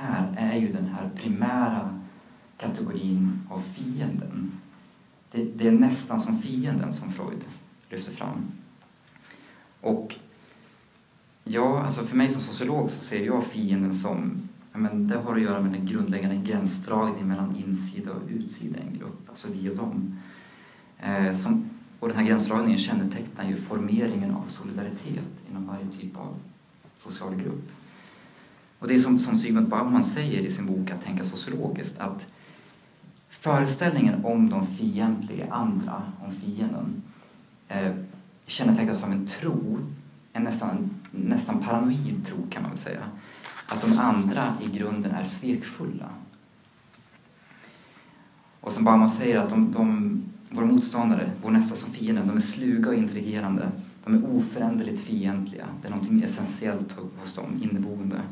här 0.00 0.34
är 0.36 0.56
ju 0.56 0.72
den 0.72 0.86
här 0.86 1.10
primära 1.16 2.00
kategorin 2.56 3.40
av 3.50 3.58
fienden 3.58 4.59
det, 5.30 5.44
det, 5.44 5.68
är 5.68 5.72
nästan 5.72 6.20
som 6.20 6.38
fienden 6.38 6.92
som 6.92 7.12
Freud 7.12 7.46
lyfter 7.90 8.12
fram. 8.12 8.52
Och 9.80 10.16
ja, 11.44 11.82
alltså 11.82 12.04
för 12.04 12.16
mig 12.16 12.30
som 12.30 12.40
sociolog 12.40 12.90
så 12.90 13.00
ser 13.00 13.26
jag 13.26 13.44
fienden 13.44 13.94
som 13.94 14.48
men 14.72 15.08
det 15.08 15.16
har 15.16 15.34
att 15.34 15.42
göra 15.42 15.60
med 15.60 15.72
den 15.72 15.86
grundläggande 15.86 16.36
gränsdragningen 16.36 17.28
mellan 17.28 17.56
insida 17.56 18.12
och 18.12 18.22
utsida 18.28 18.78
i 18.78 18.82
en 18.82 18.98
grupp, 18.98 19.28
alltså 19.28 19.48
vi 19.52 19.70
och 19.70 19.76
dem. 19.76 20.18
Eh, 20.98 21.32
som, 21.32 21.70
och 22.00 22.08
den 22.08 22.16
här 22.16 22.24
gränsdragningen 22.24 22.78
kännetecknar 22.78 23.44
ju 23.44 23.56
formeringen 23.56 24.34
av 24.34 24.44
solidaritet 24.46 25.28
inom 25.50 25.66
varje 25.66 25.86
typ 26.00 26.16
av 26.16 26.34
social 26.96 27.34
grupp. 27.34 27.72
Och 28.78 28.88
det 28.88 28.94
är 28.94 28.98
som, 28.98 29.18
som 29.18 29.36
Sigmund 29.36 29.68
Bauman 29.68 30.04
säger 30.04 30.40
i 30.40 30.50
sin 30.50 30.66
bok 30.66 30.90
Att 30.90 31.04
tänka 31.04 31.24
sociologiskt, 31.24 31.98
att 31.98 32.26
Föreställningen 33.40 34.24
om 34.24 34.50
de 34.50 34.66
fientliga 34.66 35.52
andra, 35.52 36.02
om 36.24 36.30
fienden, 36.30 37.02
eh, 37.68 37.92
kännetecknas 38.46 39.02
av 39.02 39.12
en 39.12 39.26
tro, 39.26 39.78
en 40.32 40.42
nästan, 40.42 40.90
nästan 41.10 41.62
paranoid 41.62 42.26
tro 42.26 42.36
kan 42.50 42.62
man 42.62 42.70
väl 42.70 42.78
säga, 42.78 43.00
att 43.68 43.80
de 43.82 43.98
andra 43.98 44.54
i 44.60 44.78
grunden 44.78 45.12
är 45.12 45.24
svekfulla. 45.24 46.08
Och 48.60 48.72
som 48.72 48.84
Bauman 48.84 49.10
säger, 49.10 49.38
att 49.38 49.50
de, 49.50 49.72
de, 49.72 50.22
våra 50.50 50.66
motståndare, 50.66 51.30
vår 51.42 51.50
nästa 51.50 51.76
som 51.76 51.92
fienden, 51.92 52.26
de 52.26 52.36
är 52.36 52.40
sluga 52.40 52.90
och 52.90 52.96
intrigerande. 52.96 53.70
De 54.04 54.14
är 54.14 54.36
oföränderligt 54.36 55.00
fientliga. 55.00 55.66
Det 55.82 55.88
är 55.88 55.92
något 55.92 56.24
essentiellt 56.24 56.96
hos 57.20 57.34
dem, 57.34 57.60
inneboende. 57.62 58.22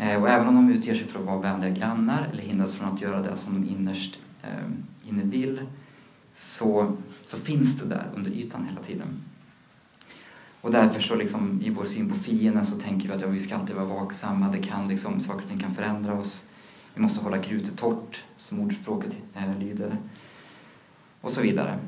Eh, 0.00 0.22
och 0.22 0.28
även 0.28 0.48
om 0.48 0.54
de 0.54 0.72
utger 0.72 0.94
sig 0.94 1.06
för 1.06 1.18
att 1.18 1.26
vara 1.26 1.38
vänliga 1.38 1.70
grannar 1.70 2.28
eller 2.32 2.42
hindras 2.42 2.74
från 2.74 2.88
att 2.88 3.00
göra 3.00 3.22
det 3.22 3.36
som 3.36 3.54
de 3.54 3.68
innerst 3.68 4.20
eh, 4.42 5.08
inne 5.08 5.22
vill 5.22 5.60
så, 6.32 6.96
så 7.22 7.36
finns 7.36 7.76
det 7.76 7.86
där 7.86 8.10
under 8.14 8.30
ytan 8.30 8.66
hela 8.68 8.82
tiden. 8.82 9.22
Och 10.60 10.70
därför 10.70 11.00
så 11.00 11.14
liksom, 11.14 11.60
i 11.62 11.70
vår 11.70 11.84
syn 11.84 12.08
på 12.08 12.14
fienden 12.14 12.64
så 12.64 12.76
tänker 12.76 13.08
vi 13.08 13.14
att 13.14 13.20
ja, 13.20 13.28
vi 13.28 13.40
ska 13.40 13.56
alltid 13.56 13.76
vara 13.76 13.86
vaksamma, 13.86 14.48
det 14.48 14.58
kan 14.58 14.88
liksom, 14.88 15.20
saker 15.20 15.42
och 15.42 15.48
ting 15.48 15.58
kan 15.58 15.74
förändra 15.74 16.14
oss. 16.14 16.44
Vi 16.94 17.02
måste 17.02 17.20
hålla 17.20 17.38
krutet 17.38 17.76
torrt, 17.76 18.24
som 18.36 18.60
ordspråket 18.60 19.16
eh, 19.34 19.58
lyder. 19.58 19.96
Och 21.20 21.32
så 21.32 21.42
vidare. 21.42 21.78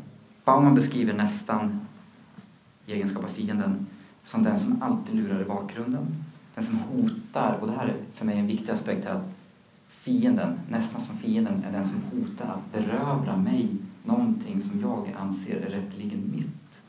Bauman 0.45 0.75
beskriver 0.75 1.13
nästan, 1.13 1.87
i 2.87 2.93
egenskap 2.93 3.25
av 3.25 3.29
fienden, 3.29 3.87
som 4.23 4.43
den 4.43 4.59
som 4.59 4.83
alltid 4.83 5.15
lurar 5.15 5.41
i 5.41 5.45
bakgrunden. 5.45 6.25
Den 6.55 6.65
som 6.65 6.79
hotar, 6.79 7.59
och 7.61 7.67
det 7.67 7.73
här 7.73 7.87
är 7.87 7.97
för 8.13 8.25
mig 8.25 8.39
en 8.39 8.47
viktig 8.47 8.73
aspekt 8.73 9.05
här, 9.05 9.15
att 9.15 9.31
fienden, 9.89 10.61
nästan 10.69 11.01
som 11.01 11.17
fienden, 11.17 11.65
är 11.69 11.73
den 11.73 11.85
som 11.85 12.03
hotar 12.13 12.47
att 12.47 12.73
berövra 12.73 13.37
mig 13.37 13.77
någonting 14.05 14.63
som 14.63 14.81
jag 14.81 15.15
anser 15.19 15.57
är 15.57 15.71
rätteligen 15.71 16.31
mitt. 16.37 16.83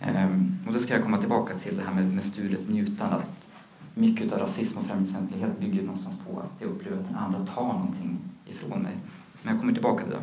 Ehm, 0.00 0.58
och 0.66 0.72
då 0.72 0.78
ska 0.78 0.94
jag 0.94 1.02
komma 1.02 1.18
tillbaka 1.18 1.54
till 1.54 1.76
det 1.76 1.82
här 1.82 1.94
med, 1.94 2.14
med 2.14 2.24
stulet 2.24 2.68
njutande, 2.68 3.16
att 3.16 3.48
mycket 3.94 4.32
av 4.32 4.38
rasism 4.38 4.78
och 4.78 4.86
främlingsfientlighet 4.86 5.60
bygger 5.60 5.82
någonstans 5.82 6.16
på 6.26 6.40
att 6.40 6.60
jag 6.60 6.70
upplever 6.70 6.96
att 6.96 7.08
den 7.08 7.16
andra 7.16 7.46
tar 7.46 7.72
någonting 7.72 8.18
ifrån 8.46 8.82
mig. 8.82 8.94
Men 9.42 9.52
jag 9.52 9.60
kommer 9.60 9.72
tillbaka 9.72 10.02
till 10.02 10.12
det. 10.12 10.20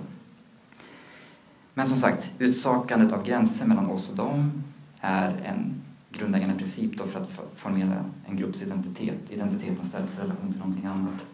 Men 1.73 1.87
som 1.87 1.97
sagt, 1.97 2.31
utsakandet 2.39 3.11
av 3.11 3.25
gränser 3.25 3.65
mellan 3.65 3.85
oss 3.85 4.09
och 4.09 4.15
dem 4.15 4.63
är 4.99 5.41
en 5.45 5.82
grundläggande 6.13 6.55
princip 6.55 6.97
då 6.97 7.05
för 7.05 7.21
att 7.21 7.41
formera 7.55 8.05
en 8.25 8.37
grupps 8.37 8.61
identitet. 8.61 9.31
Identiteten 9.31 9.85
ställs 9.85 10.17
i 10.17 10.21
relation 10.21 10.51
till 10.51 10.59
någonting 10.59 10.85
annat. 10.85 11.25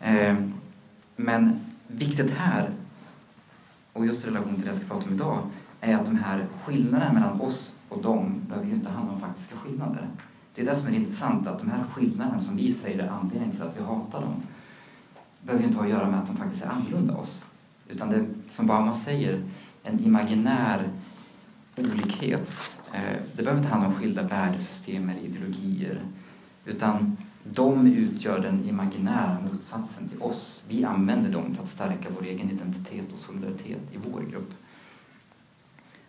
Ehm, 0.00 0.52
men 1.16 1.60
viktigt 1.86 2.30
här, 2.30 2.70
och 3.92 4.06
just 4.06 4.24
i 4.24 4.28
relation 4.28 4.54
till 4.54 4.62
det 4.62 4.68
jag 4.68 4.76
ska 4.76 4.86
prata 4.86 5.06
om 5.06 5.14
idag, 5.14 5.38
är 5.80 5.94
att 5.94 6.04
de 6.04 6.16
här 6.16 6.46
skillnaderna 6.64 7.12
mellan 7.12 7.40
oss 7.40 7.74
och 7.88 8.02
dem 8.02 8.40
behöver 8.48 8.68
ju 8.68 8.74
inte 8.74 8.88
handla 8.88 9.12
om 9.12 9.20
faktiska 9.20 9.56
skillnader. 9.56 10.08
Det 10.54 10.62
är 10.62 10.66
det 10.66 10.76
som 10.76 10.88
är 10.88 10.92
intressant, 10.92 11.46
att 11.46 11.58
de 11.58 11.70
här 11.70 11.84
skillnaderna 11.92 12.38
som 12.38 12.56
vi 12.56 12.72
säger 12.72 12.98
är 12.98 13.08
anledningen 13.08 13.50
till 13.50 13.62
att 13.62 13.76
vi 13.76 13.82
hatar 13.82 14.20
dem 14.20 14.42
behöver 15.46 15.62
ju 15.62 15.68
inte 15.68 15.78
ha 15.78 15.84
att 15.84 15.90
göra 15.90 16.10
med 16.10 16.20
att 16.20 16.26
de 16.26 16.36
faktiskt 16.36 16.64
är 16.64 16.68
annorlunda 16.68 17.14
oss. 17.14 17.44
Utan 17.88 18.10
det 18.10 18.26
som 18.48 18.66
Bauman 18.66 18.96
säger, 18.96 19.42
en 19.82 20.00
imaginär 20.00 20.90
olikhet. 21.76 22.72
Eh, 22.96 23.16
det 23.32 23.42
behöver 23.42 23.58
inte 23.58 23.68
handla 23.68 23.88
om 23.88 23.94
skilda 23.94 24.22
värdesystem 24.22 25.08
eller 25.08 25.20
ideologier. 25.20 26.00
Utan 26.64 27.16
de 27.44 27.86
utgör 27.86 28.40
den 28.40 28.64
imaginära 28.64 29.38
motsatsen 29.52 30.08
till 30.08 30.22
oss. 30.22 30.64
Vi 30.68 30.84
använder 30.84 31.30
dem 31.30 31.54
för 31.54 31.62
att 31.62 31.68
stärka 31.68 32.08
vår 32.18 32.26
egen 32.26 32.50
identitet 32.50 33.12
och 33.12 33.18
solidaritet 33.18 33.80
i 33.92 33.96
vår 34.10 34.20
grupp. 34.20 34.54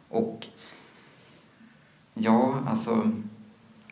Och 0.09 0.47
ja, 2.13 2.63
alltså 2.67 3.11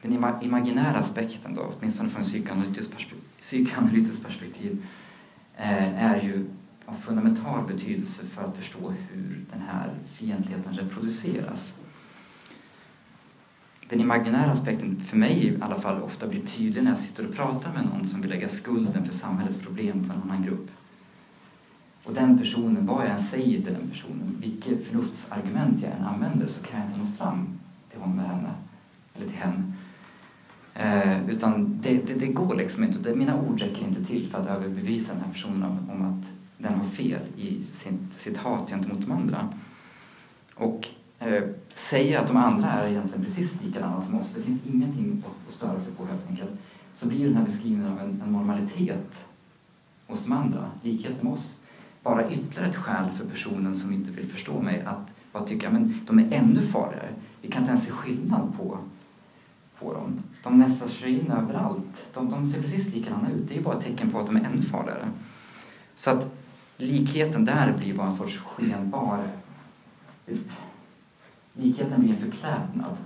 den 0.02 0.42
imaginära 0.42 0.98
aspekten 0.98 1.56
då, 1.56 1.74
åtminstone 1.80 2.10
från 2.10 2.24
psykoanalytiskt 2.24 2.92
perspektiv, 2.92 3.24
psykoanalytiskt 3.40 4.24
perspektiv 4.24 4.86
eh, 5.58 6.06
är 6.06 6.22
ju 6.22 6.46
av 6.86 6.94
fundamental 6.94 7.68
betydelse 7.68 8.26
för 8.26 8.44
att 8.44 8.58
förstå 8.58 8.94
hur 9.12 9.46
den 9.52 9.62
här 9.62 9.94
fientligheten 10.06 10.74
reproduceras. 10.74 11.76
Den 13.90 14.02
imaginära 14.02 14.52
aspekten, 14.52 15.00
för 15.00 15.18
mig 15.18 15.48
i 15.48 15.58
alla 15.62 15.76
fall, 15.76 16.02
ofta 16.02 16.28
blir 16.28 16.42
tydlig 16.42 16.84
när 16.84 16.92
jag 16.92 17.00
sitter 17.00 17.28
och 17.28 17.36
pratar 17.36 17.74
med 17.74 17.86
någon 17.86 18.06
som 18.06 18.22
vill 18.22 18.30
lägga 18.30 18.50
skulden 18.50 19.06
för 19.06 19.14
samhällets 19.14 19.58
problem 19.58 20.10
på 20.10 20.14
en 20.14 20.22
annan 20.22 20.44
grupp. 20.44 20.72
Och 22.04 22.14
den 22.14 22.38
personen, 22.38 22.86
vad 22.86 23.06
jag 23.06 23.12
än 23.12 23.20
säger 23.20 23.62
till 23.62 23.74
den 23.74 23.90
personen, 23.90 24.38
vilket 24.42 24.88
förnuftsargument 24.88 25.82
jag 25.82 25.92
än 25.92 26.06
använder 26.06 26.48
så 26.48 26.62
kan 26.62 26.80
jag 26.80 26.90
inte 26.90 27.00
nå 27.00 27.06
fram 27.18 27.60
till 27.92 28.00
honom 28.00 28.20
eller 28.20 28.30
henne, 28.30 28.54
eller 29.16 29.28
till 29.28 29.38
henne. 29.38 29.74
Eh, 30.74 31.30
utan 31.30 31.80
det, 31.82 32.08
det, 32.08 32.14
det, 32.14 32.28
går 32.28 32.56
liksom 32.56 32.84
inte. 32.84 33.00
Det, 33.00 33.16
mina 33.16 33.42
ord 33.42 33.62
räcker 33.62 33.88
inte 33.88 34.06
till 34.06 34.28
för 34.28 34.42
att 34.42 34.48
överbevisa 34.48 35.14
den 35.14 35.24
här 35.24 35.32
personen 35.32 35.64
om, 35.64 35.90
om 35.90 36.02
att 36.02 36.32
den 36.58 36.74
har 36.74 36.84
fel 36.84 37.22
i 37.38 37.60
sitt, 37.72 38.14
sitt 38.14 38.38
hat 38.38 38.70
gentemot 38.70 39.02
de 39.02 39.12
andra. 39.12 39.50
Och 40.56 40.90
Eh, 41.26 41.44
säger 41.74 42.20
att 42.20 42.28
de 42.28 42.38
andra 42.38 42.72
är 42.72 42.88
egentligen 42.88 43.24
precis 43.24 43.62
likadana 43.62 44.02
som 44.02 44.20
oss, 44.20 44.34
det 44.36 44.42
finns 44.42 44.66
ingenting 44.66 45.24
att, 45.26 45.54
störa 45.54 45.80
sig 45.80 45.92
på 45.92 46.06
helt 46.06 46.30
enkelt, 46.30 46.52
så 46.94 47.08
blir 47.08 47.26
den 47.26 47.36
här 47.36 47.46
beskrivningen 47.46 47.92
av 47.92 48.00
en, 48.00 48.22
en 48.26 48.32
normalitet 48.34 49.26
hos 50.08 50.24
de 50.24 50.32
andra, 50.32 50.72
likheten 50.82 51.18
med 51.22 51.34
oss, 51.34 51.58
bara 52.04 52.32
ytterligare 52.32 52.70
ett 52.70 52.76
skäl 52.76 53.10
för 53.10 53.26
personen 53.26 53.76
som 53.76 53.94
inte 53.94 54.12
vill 54.12 54.28
förstå 54.28 54.62
mig 54.62 54.82
att 54.86 55.14
bara 55.32 55.44
tycka 55.44 55.70
men 55.70 56.02
de 56.08 56.20
är 56.20 56.28
ännu 56.32 56.62
farligare. 56.62 57.10
Vi 57.42 57.52
kan 57.52 57.62
inte 57.62 57.70
ens 57.70 57.86
se 57.86 57.92
skillnad 57.92 58.54
på, 58.58 58.78
på 59.80 59.94
dem. 59.94 60.24
De 60.44 60.60
nästar 60.60 60.88
sig 60.88 61.20
in 61.20 61.32
överallt. 61.32 62.10
De, 62.14 62.30
de 62.30 62.46
ser 62.46 62.62
precis 62.62 62.94
likadana 62.94 63.32
ut. 63.32 63.48
Det 63.48 63.58
är 63.58 63.62
bara 63.62 63.78
ett 63.78 63.84
tecken 63.84 64.12
på 64.12 64.20
att 64.20 64.26
de 64.26 64.36
är 64.36 64.44
ännu 64.44 64.62
farligare. 64.62 65.08
Så 65.96 66.10
att 66.12 66.28
likheten 66.78 67.46
där 67.46 67.74
blir 67.78 67.94
bara 67.94 68.08
en 68.08 68.14
sorts 68.14 68.38
skenbar... 68.38 69.24
Likheten 71.58 72.02
blir 72.02 72.14
en 72.14 72.20
förklädnad. 72.20 72.98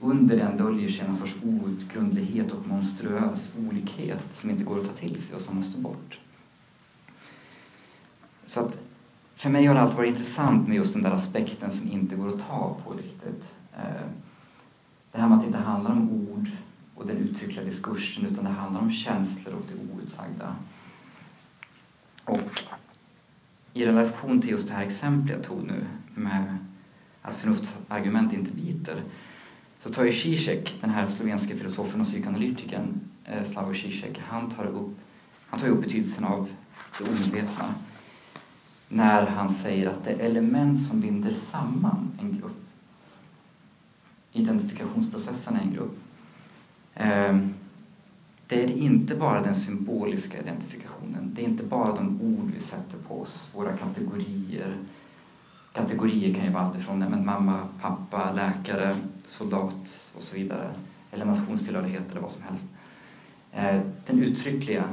Under 0.00 0.36
den 0.36 0.56
döljer 0.56 0.88
sig 0.88 1.06
en 1.06 1.14
sorts 1.14 1.36
outgrundlighet 1.42 2.52
och 2.52 2.66
monstruös 2.66 3.52
olikhet 3.68 4.20
som 4.30 4.50
inte 4.50 4.64
går 4.64 4.80
att 4.80 4.86
ta 4.86 4.92
till 4.92 5.22
sig 5.22 5.34
och 5.34 5.40
som 5.40 5.56
måste 5.56 5.78
bort. 5.78 6.20
Så 8.46 8.60
att 8.60 8.78
för 9.34 9.50
mig 9.50 9.66
har 9.66 9.74
det 9.74 9.80
alltid 9.80 9.96
varit 9.96 10.08
intressant 10.08 10.68
med 10.68 10.76
just 10.76 10.92
den 10.92 11.02
där 11.02 11.10
aspekten 11.10 11.70
som 11.70 11.88
inte 11.88 12.16
går 12.16 12.28
att 12.28 12.48
ta 12.48 12.76
på 12.84 12.92
riktigt. 12.92 13.50
Eh, 13.76 14.06
det 15.12 15.20
här 15.20 15.28
med 15.28 15.36
att 15.36 15.42
det 15.42 15.46
inte 15.46 15.58
handlar 15.58 15.90
om 15.90 16.10
ord 16.10 16.50
och 16.94 17.06
den 17.06 17.16
uttryckliga 17.16 17.64
diskursen 17.64 18.26
utan 18.26 18.44
det 18.44 18.50
handlar 18.50 18.80
om 18.80 18.90
känslor 18.90 19.54
och 19.54 19.64
det 19.68 19.94
outsagda. 19.94 20.56
Och 22.24 22.64
i 23.72 23.86
relation 23.86 24.40
till 24.40 24.50
just 24.50 24.68
det 24.68 24.74
här 24.74 24.82
exemplet 24.82 25.36
jag 25.36 25.44
tog 25.44 25.62
nu 25.62 25.86
med 26.14 26.56
att 27.22 27.36
förnuftsargument 27.36 28.32
inte 28.32 28.50
biter 28.50 29.02
så 29.78 29.88
tar 29.88 30.04
ju 30.04 30.12
Zizek, 30.12 30.76
den 30.80 30.90
här 30.90 31.06
slovenske 31.06 31.56
filosofen 31.56 32.00
och 32.00 32.06
psykoanalytikern 32.06 33.00
eh, 33.24 33.44
Slavoj 33.44 33.74
Zizek, 33.74 34.20
han 34.28 34.50
tar 34.50 34.64
upp, 34.66 34.98
han 35.46 35.60
tar 35.60 35.68
upp 35.68 35.82
betydelsen 35.82 36.24
av 36.24 36.48
det 36.98 37.04
omedvetna 37.04 37.74
när 38.88 39.26
han 39.26 39.50
säger 39.50 39.86
att 39.86 40.04
det 40.04 40.10
element 40.10 40.82
som 40.82 41.00
binder 41.00 41.34
samman 41.34 42.10
en 42.20 42.38
grupp, 42.40 42.64
identifikationsprocessen 44.32 45.56
i 45.56 45.60
en 45.60 45.72
grupp, 45.72 45.98
eh, 46.94 47.38
det 48.46 48.64
är 48.64 48.70
inte 48.70 49.14
bara 49.14 49.42
den 49.42 49.54
symboliska 49.54 50.38
identifikationen. 50.38 51.30
Det 51.34 51.42
är 51.42 51.44
inte 51.44 51.64
bara 51.64 51.94
de 51.94 52.20
ord 52.22 52.50
vi 52.54 52.60
sätter 52.60 52.98
på 53.08 53.20
oss, 53.20 53.52
våra 53.54 53.76
kategorier. 53.76 54.76
Kategorier 55.72 56.34
kan 56.34 56.44
ju 56.44 56.50
vara 56.50 56.62
alltifrån 56.62 56.98
men 56.98 57.26
mamma, 57.26 57.68
pappa, 57.80 58.32
läkare, 58.32 58.96
soldat 59.24 60.00
och 60.16 60.22
så 60.22 60.34
vidare. 60.34 60.74
Eller 61.10 61.24
nationstillhörighet 61.24 62.10
eller 62.10 62.20
vad 62.20 62.32
som 62.32 62.42
helst. 62.42 62.66
Eh, 63.52 63.80
den 64.06 64.18
uttryckliga 64.22 64.84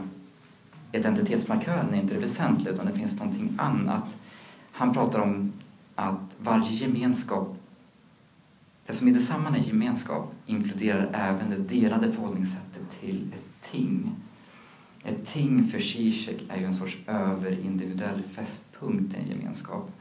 identitetsmarkören 0.92 1.94
är 1.94 1.98
inte 1.98 2.14
det 2.14 2.20
väsentliga 2.20 2.74
utan 2.74 2.86
det 2.86 2.94
finns 2.94 3.20
någonting 3.20 3.54
annat. 3.58 4.16
Han 4.72 4.94
pratar 4.94 5.20
om 5.20 5.54
att 5.96 6.36
varje 6.40 6.72
gemenskap 6.74 7.56
det 8.90 8.96
som 8.96 9.08
i 9.08 9.12
detsamma 9.12 9.50
är 9.50 9.62
gemenskap 9.62 10.34
inkluderar 10.46 11.10
även 11.14 11.50
det 11.50 11.76
delade 11.80 12.12
förhållningssättet 12.12 13.00
till 13.00 13.34
ett 13.34 13.72
ting. 13.72 14.16
Ett 15.04 15.26
ting 15.26 15.64
för 15.64 15.80
Zizek 15.80 16.44
är 16.50 16.58
ju 16.58 16.66
en 16.66 16.74
sorts 16.74 16.98
överindividuell 17.08 18.24
fästpunkt 18.24 19.14
i 19.14 19.18
en 19.18 19.28
gemenskap. 19.28 19.92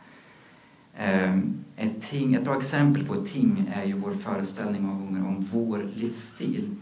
Ehm, 1.00 1.64
ett, 1.76 2.02
ting, 2.02 2.34
ett 2.34 2.44
bra 2.44 2.56
exempel 2.56 3.06
på 3.06 3.14
ett 3.14 3.26
ting 3.26 3.72
är 3.74 3.84
ju 3.84 3.92
vår 3.92 4.10
föreställning 4.10 4.82
många 4.82 5.04
gånger 5.04 5.26
om 5.26 5.46
vår 5.52 5.88
livsstil. 5.94 6.76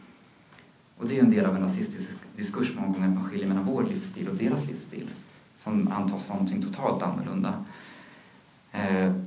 Och 0.99 1.09
det 1.09 1.15
är 1.15 1.17
ju 1.17 1.21
en 1.21 1.31
del 1.31 1.47
av 1.47 1.57
en 1.57 1.63
rasistisk 1.63 2.17
diskurs 2.37 2.75
många 2.75 2.89
gånger 2.89 3.09
att 3.09 3.15
man 3.15 3.25
skiljer 3.25 3.49
mellan 3.49 3.65
vår 3.65 3.85
livsstil 3.85 4.29
och 4.29 4.37
deras 4.37 4.67
livsstil 4.67 5.09
som 5.57 5.89
antas 5.89 6.29
vara 6.29 6.39
någonting 6.39 6.63
totalt 6.63 7.03
annorlunda. 7.03 7.65
Ehm, 8.73 9.27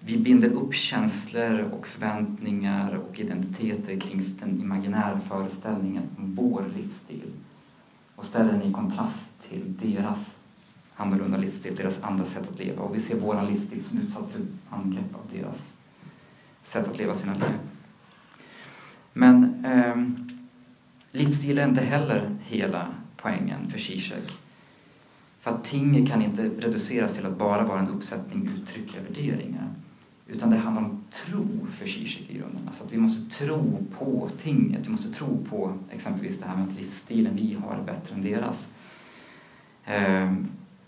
vi 0.00 0.18
binder 0.18 0.50
upp 0.50 0.74
känslor 0.74 1.60
och 1.60 1.86
förväntningar 1.86 2.94
och 2.94 3.20
identiteter 3.20 4.00
kring 4.00 4.36
den 4.40 4.60
imaginära 4.60 5.20
föreställningen 5.20 6.02
om 6.18 6.34
vår 6.34 6.64
livsstil 6.76 7.32
och 8.16 8.24
ställer 8.24 8.52
den 8.52 8.62
i 8.62 8.72
kontrast 8.72 9.32
till 9.48 9.74
deras 9.82 10.36
annorlunda 10.96 11.38
livsstil, 11.38 11.76
deras 11.76 12.02
andra 12.02 12.24
sätt 12.24 12.50
att 12.50 12.58
leva. 12.58 12.82
Och 12.82 12.94
vi 12.94 13.00
ser 13.00 13.16
vår 13.16 13.42
livsstil 13.50 13.84
som 13.84 13.98
utsatt 13.98 14.32
för 14.32 14.40
angrepp 14.70 15.14
av 15.14 15.38
deras 15.38 15.74
sätt 16.62 16.88
att 16.88 16.98
leva 16.98 17.14
sina 17.14 17.34
liv. 17.34 17.58
Men 19.12 19.64
eh, 19.64 19.96
livsstil 21.10 21.58
är 21.58 21.68
inte 21.68 21.82
heller 21.82 22.36
hela 22.42 22.88
poängen 23.16 23.70
för 23.70 23.78
Zizek. 23.78 24.38
För 25.40 25.50
att 25.50 25.64
tinget 25.64 26.08
kan 26.08 26.22
inte 26.22 26.48
reduceras 26.48 27.14
till 27.14 27.26
att 27.26 27.38
bara 27.38 27.64
vara 27.64 27.80
en 27.80 27.88
uppsättning 27.88 28.50
uttryckliga 28.56 29.02
värderingar. 29.02 29.68
Utan 30.28 30.50
det 30.50 30.56
handlar 30.56 30.82
om 30.82 31.04
tro 31.10 31.66
för 31.70 31.86
Zizek 31.86 32.30
i 32.30 32.38
grunden. 32.38 32.62
Alltså 32.66 32.84
att 32.84 32.92
vi 32.92 32.98
måste 32.98 33.36
tro 33.36 33.86
på 33.98 34.28
tinget. 34.38 34.86
Vi 34.86 34.90
måste 34.90 35.12
tro 35.12 35.44
på 35.50 35.78
exempelvis 35.90 36.40
det 36.40 36.46
här 36.46 36.56
med 36.56 36.68
att 36.68 36.74
livsstilen 36.74 37.36
vi 37.36 37.58
har 37.62 37.76
är 37.76 37.82
bättre 37.82 38.14
än 38.14 38.22
deras. 38.22 38.70
Eh, 39.84 40.32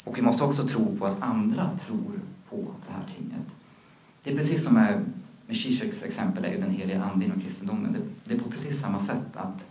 och 0.09 0.18
vi 0.18 0.22
måste 0.22 0.44
också 0.44 0.68
tro 0.68 0.96
på 0.96 1.06
att 1.06 1.22
andra 1.22 1.70
tror 1.86 2.20
på 2.50 2.56
det 2.56 2.92
här 2.92 3.04
tinget. 3.16 3.46
Det 4.22 4.30
är 4.30 4.36
precis 4.36 4.64
som 4.64 4.74
med 4.74 5.04
med 5.48 5.56
Zizeks 5.56 6.02
exempel 6.02 6.44
är 6.44 6.52
ju 6.52 6.59
den 6.59 6.70
heliga 6.70 7.02
ande 7.02 7.24
inom 7.24 7.40
kristendomen. 7.40 7.92
Det, 7.92 7.98
det 8.24 8.34
är 8.34 8.44
på 8.44 8.50
precis 8.50 8.80
samma 8.80 9.00
sätt 9.00 9.36
att 9.36 9.64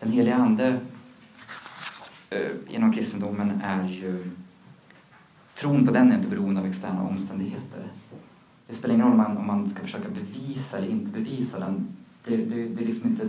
den 0.00 0.12
heliga 0.12 0.34
ande 0.34 0.80
eh, 2.30 2.50
inom 2.68 2.92
kristendomen 2.92 3.60
är 3.64 3.88
ju 3.88 4.30
Tron 5.54 5.86
på 5.86 5.92
den 5.92 6.12
är 6.12 6.16
inte 6.16 6.28
beroende 6.28 6.60
av 6.60 6.66
externa 6.66 7.02
omständigheter. 7.02 7.92
Det 8.66 8.74
spelar 8.74 8.94
ingen 8.94 9.06
roll 9.06 9.12
om 9.12 9.18
man, 9.18 9.36
om 9.36 9.46
man 9.46 9.70
ska 9.70 9.82
försöka 9.82 10.08
bevisa 10.08 10.78
eller 10.78 10.88
inte 10.88 11.10
bevisa 11.10 11.58
den. 11.58 11.88
Det, 12.24 12.36
det, 12.36 12.68
det 12.68 12.82
är 12.82 12.86
liksom 12.86 13.08
inte 13.08 13.28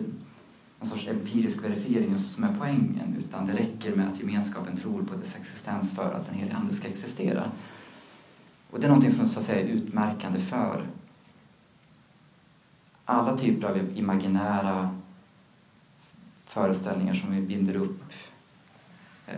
någon 0.83 0.89
sorts 0.89 1.07
empirisk 1.07 1.63
verifiering 1.63 2.17
som 2.17 2.43
är 2.43 2.55
poängen 2.59 3.15
utan 3.19 3.45
det 3.45 3.53
räcker 3.53 3.95
med 3.95 4.07
att 4.07 4.19
gemenskapen 4.19 4.77
tror 4.77 5.03
på 5.03 5.15
dess 5.15 5.35
existens 5.35 5.91
för 5.91 6.13
att 6.13 6.25
den 6.25 6.35
helige 6.35 6.55
Ande 6.55 6.73
ska 6.73 6.87
existera. 6.87 7.51
Och 8.69 8.79
det 8.79 8.85
är 8.85 8.89
någonting 8.89 9.11
som 9.11 9.27
så 9.27 9.39
att 9.39 9.45
säga 9.45 9.61
är 9.61 9.65
utmärkande 9.65 10.39
för 10.39 10.87
alla 13.05 13.37
typer 13.37 13.67
av 13.67 13.97
imaginära 13.97 14.99
föreställningar 16.45 17.13
som 17.13 17.31
vi 17.31 17.41
binder 17.41 17.75
upp 17.75 18.03
eh, 19.27 19.35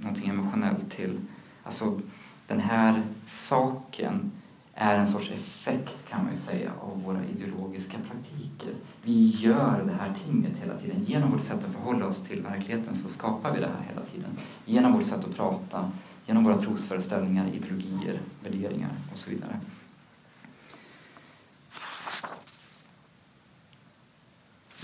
någonting 0.00 0.28
emotionellt 0.28 0.90
till. 0.90 1.20
Alltså 1.62 2.00
den 2.46 2.60
här 2.60 3.02
saken 3.26 4.32
är 4.78 4.98
en 4.98 5.06
sorts 5.06 5.30
effekt 5.30 6.08
kan 6.08 6.22
man 6.22 6.30
ju 6.32 6.36
säga 6.36 6.72
av 6.80 7.02
våra 7.02 7.24
ideologiska 7.24 7.96
praktiker. 7.98 8.74
Vi 9.02 9.28
gör 9.28 9.82
det 9.86 9.92
här 9.92 10.14
tinget 10.24 10.58
hela 10.58 10.78
tiden. 10.78 11.02
Genom 11.04 11.30
vårt 11.30 11.40
sätt 11.40 11.64
att 11.64 11.72
förhålla 11.72 12.06
oss 12.06 12.20
till 12.20 12.42
verkligheten 12.42 12.96
så 12.96 13.08
skapar 13.08 13.54
vi 13.54 13.60
det 13.60 13.66
här 13.66 13.86
hela 13.88 14.02
tiden. 14.02 14.30
Genom 14.64 14.92
vårt 14.92 15.04
sätt 15.04 15.24
att 15.24 15.36
prata, 15.36 15.92
genom 16.26 16.44
våra 16.44 16.56
trosföreställningar, 16.56 17.48
ideologier, 17.48 18.20
värderingar 18.44 18.90
och 19.12 19.18
så 19.18 19.30
vidare. 19.30 19.60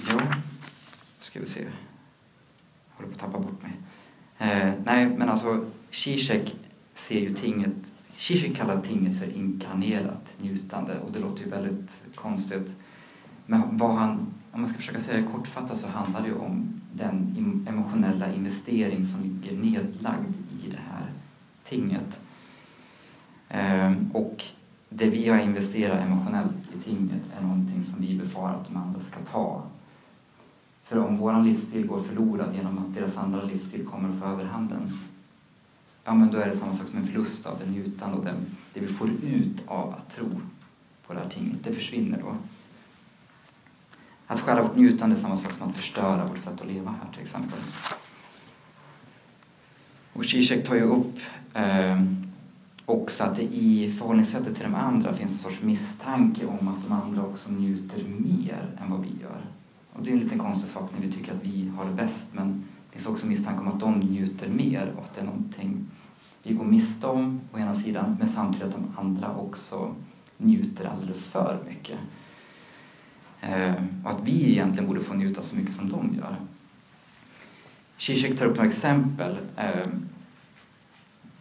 Ja, 0.08 0.20
ska 1.18 1.40
vi 1.40 1.46
se. 1.46 1.60
Jag 1.60 1.70
håller 2.96 3.08
på 3.08 3.14
att 3.14 3.20
tappa 3.20 3.38
bort 3.38 3.62
mig. 3.62 3.72
Eh, 4.38 4.72
nej, 4.84 5.06
men 5.06 5.28
alltså 5.28 5.66
Zizek 5.90 6.56
ser 6.94 7.20
ju 7.20 7.34
tinget 7.34 7.92
Zizek 8.22 8.56
kallar 8.56 8.80
tinget 8.80 9.18
för 9.18 9.36
inkarnerat 9.36 10.34
njutande 10.40 10.98
och 10.98 11.12
det 11.12 11.18
låter 11.18 11.44
ju 11.44 11.50
väldigt 11.50 12.00
konstigt. 12.14 12.74
Men 13.46 13.62
vad 13.76 13.94
han, 13.94 14.10
om 14.52 14.60
man 14.60 14.68
ska 14.68 14.78
försöka 14.78 15.00
säga 15.00 15.20
det 15.20 15.26
kortfattat 15.26 15.76
så 15.76 15.88
handlar 15.88 16.22
det 16.22 16.28
ju 16.28 16.34
om 16.34 16.80
den 16.92 17.66
emotionella 17.68 18.32
investering 18.32 19.06
som 19.06 19.22
ligger 19.22 19.56
nedlagd 19.56 20.34
i 20.64 20.70
det 20.70 20.80
här 20.90 21.10
tinget. 21.64 22.20
Ehm, 23.48 24.10
och 24.14 24.44
det 24.88 25.10
vi 25.10 25.28
har 25.28 25.38
investerat 25.38 26.06
emotionellt 26.06 26.56
i 26.76 26.82
tinget 26.84 27.22
är 27.38 27.42
någonting 27.42 27.82
som 27.82 28.00
vi 28.00 28.18
befarar 28.18 28.54
att 28.54 28.68
de 28.68 28.76
andra 28.76 29.00
ska 29.00 29.20
ta. 29.20 29.62
För 30.82 30.98
om 30.98 31.16
vår 31.16 31.42
livsstil 31.42 31.86
går 31.86 31.98
förlorad 31.98 32.54
genom 32.54 32.78
att 32.78 32.94
deras 32.94 33.16
andra 33.16 33.42
livsstil 33.42 33.86
kommer 33.86 34.08
att 34.08 34.18
få 34.18 34.24
överhanden 34.26 34.92
ja, 36.04 36.14
men 36.14 36.30
då 36.30 36.38
är 36.38 36.46
det 36.46 36.54
samma 36.54 36.76
sak 36.76 36.86
som 36.86 36.98
en 36.98 37.06
förlust 37.06 37.46
av 37.46 37.58
det 37.58 37.70
njutande 37.70 38.16
och 38.18 38.24
det, 38.24 38.34
det 38.74 38.80
vi 38.80 38.86
får 38.86 39.10
ut 39.10 39.62
av 39.66 39.94
att 39.94 40.16
tro 40.16 40.40
på 41.06 41.12
det 41.12 41.20
här 41.20 41.28
tinget, 41.28 41.64
det 41.64 41.72
försvinner 41.72 42.18
då. 42.18 42.36
Att 44.26 44.40
stjäla 44.40 44.62
vårt 44.62 44.76
njutande 44.76 45.14
är 45.14 45.18
samma 45.18 45.36
sak 45.36 45.52
som 45.52 45.68
att 45.68 45.76
förstöra 45.76 46.26
vårt 46.26 46.38
sätt 46.38 46.60
att 46.60 46.66
leva 46.66 46.90
här 46.90 47.12
till 47.12 47.22
exempel. 47.22 47.58
Och 50.12 50.24
Zizek 50.24 50.68
tar 50.68 50.74
ju 50.74 50.82
upp 50.82 51.18
eh, 51.54 52.02
också 52.86 53.24
att 53.24 53.36
det 53.36 53.42
i 53.42 53.92
förhållningssättet 53.92 54.54
till 54.54 54.64
de 54.64 54.74
andra 54.74 55.12
finns 55.12 55.32
en 55.32 55.38
sorts 55.38 55.62
misstanke 55.62 56.46
om 56.46 56.68
att 56.68 56.82
de 56.88 56.92
andra 56.92 57.22
också 57.22 57.50
njuter 57.50 58.04
mer 58.04 58.78
än 58.80 58.90
vad 58.90 59.00
vi 59.00 59.08
gör. 59.22 59.46
Och 59.92 60.02
det 60.02 60.10
är 60.10 60.14
en 60.14 60.20
liten 60.20 60.38
konstig 60.38 60.68
sak 60.68 60.90
när 60.94 61.06
vi 61.06 61.12
tycker 61.12 61.32
att 61.32 61.44
vi 61.44 61.72
har 61.76 61.84
det 61.84 61.92
bäst 61.92 62.28
men 62.32 62.64
finns 62.92 63.06
också 63.06 63.26
misstanke 63.26 63.60
om 63.60 63.68
att 63.68 63.80
de 63.80 63.94
njuter 63.94 64.48
mer 64.48 64.92
och 64.96 65.04
att 65.04 65.14
det 65.14 65.20
är 65.20 65.24
någonting 65.24 65.86
vi 66.42 66.54
går 66.54 66.64
miste 66.64 67.06
om 67.06 67.40
å 67.52 67.58
ena 67.58 67.74
sidan 67.74 68.16
men 68.18 68.28
samtidigt 68.28 68.68
att 68.68 68.74
de 68.74 68.94
andra 68.96 69.36
också 69.36 69.94
njuter 70.36 70.84
alldeles 70.84 71.24
för 71.24 71.58
mycket. 71.68 71.98
Eh, 73.40 73.74
och 74.04 74.10
att 74.10 74.22
vi 74.22 74.50
egentligen 74.50 74.88
borde 74.88 75.00
få 75.00 75.14
njuta 75.14 75.42
så 75.42 75.56
mycket 75.56 75.74
som 75.74 75.88
de 75.88 76.14
gör. 76.14 76.36
Zizek 77.96 78.38
tar 78.38 78.46
upp 78.46 78.56
några 78.56 78.68
exempel 78.68 79.38
eh, 79.56 79.86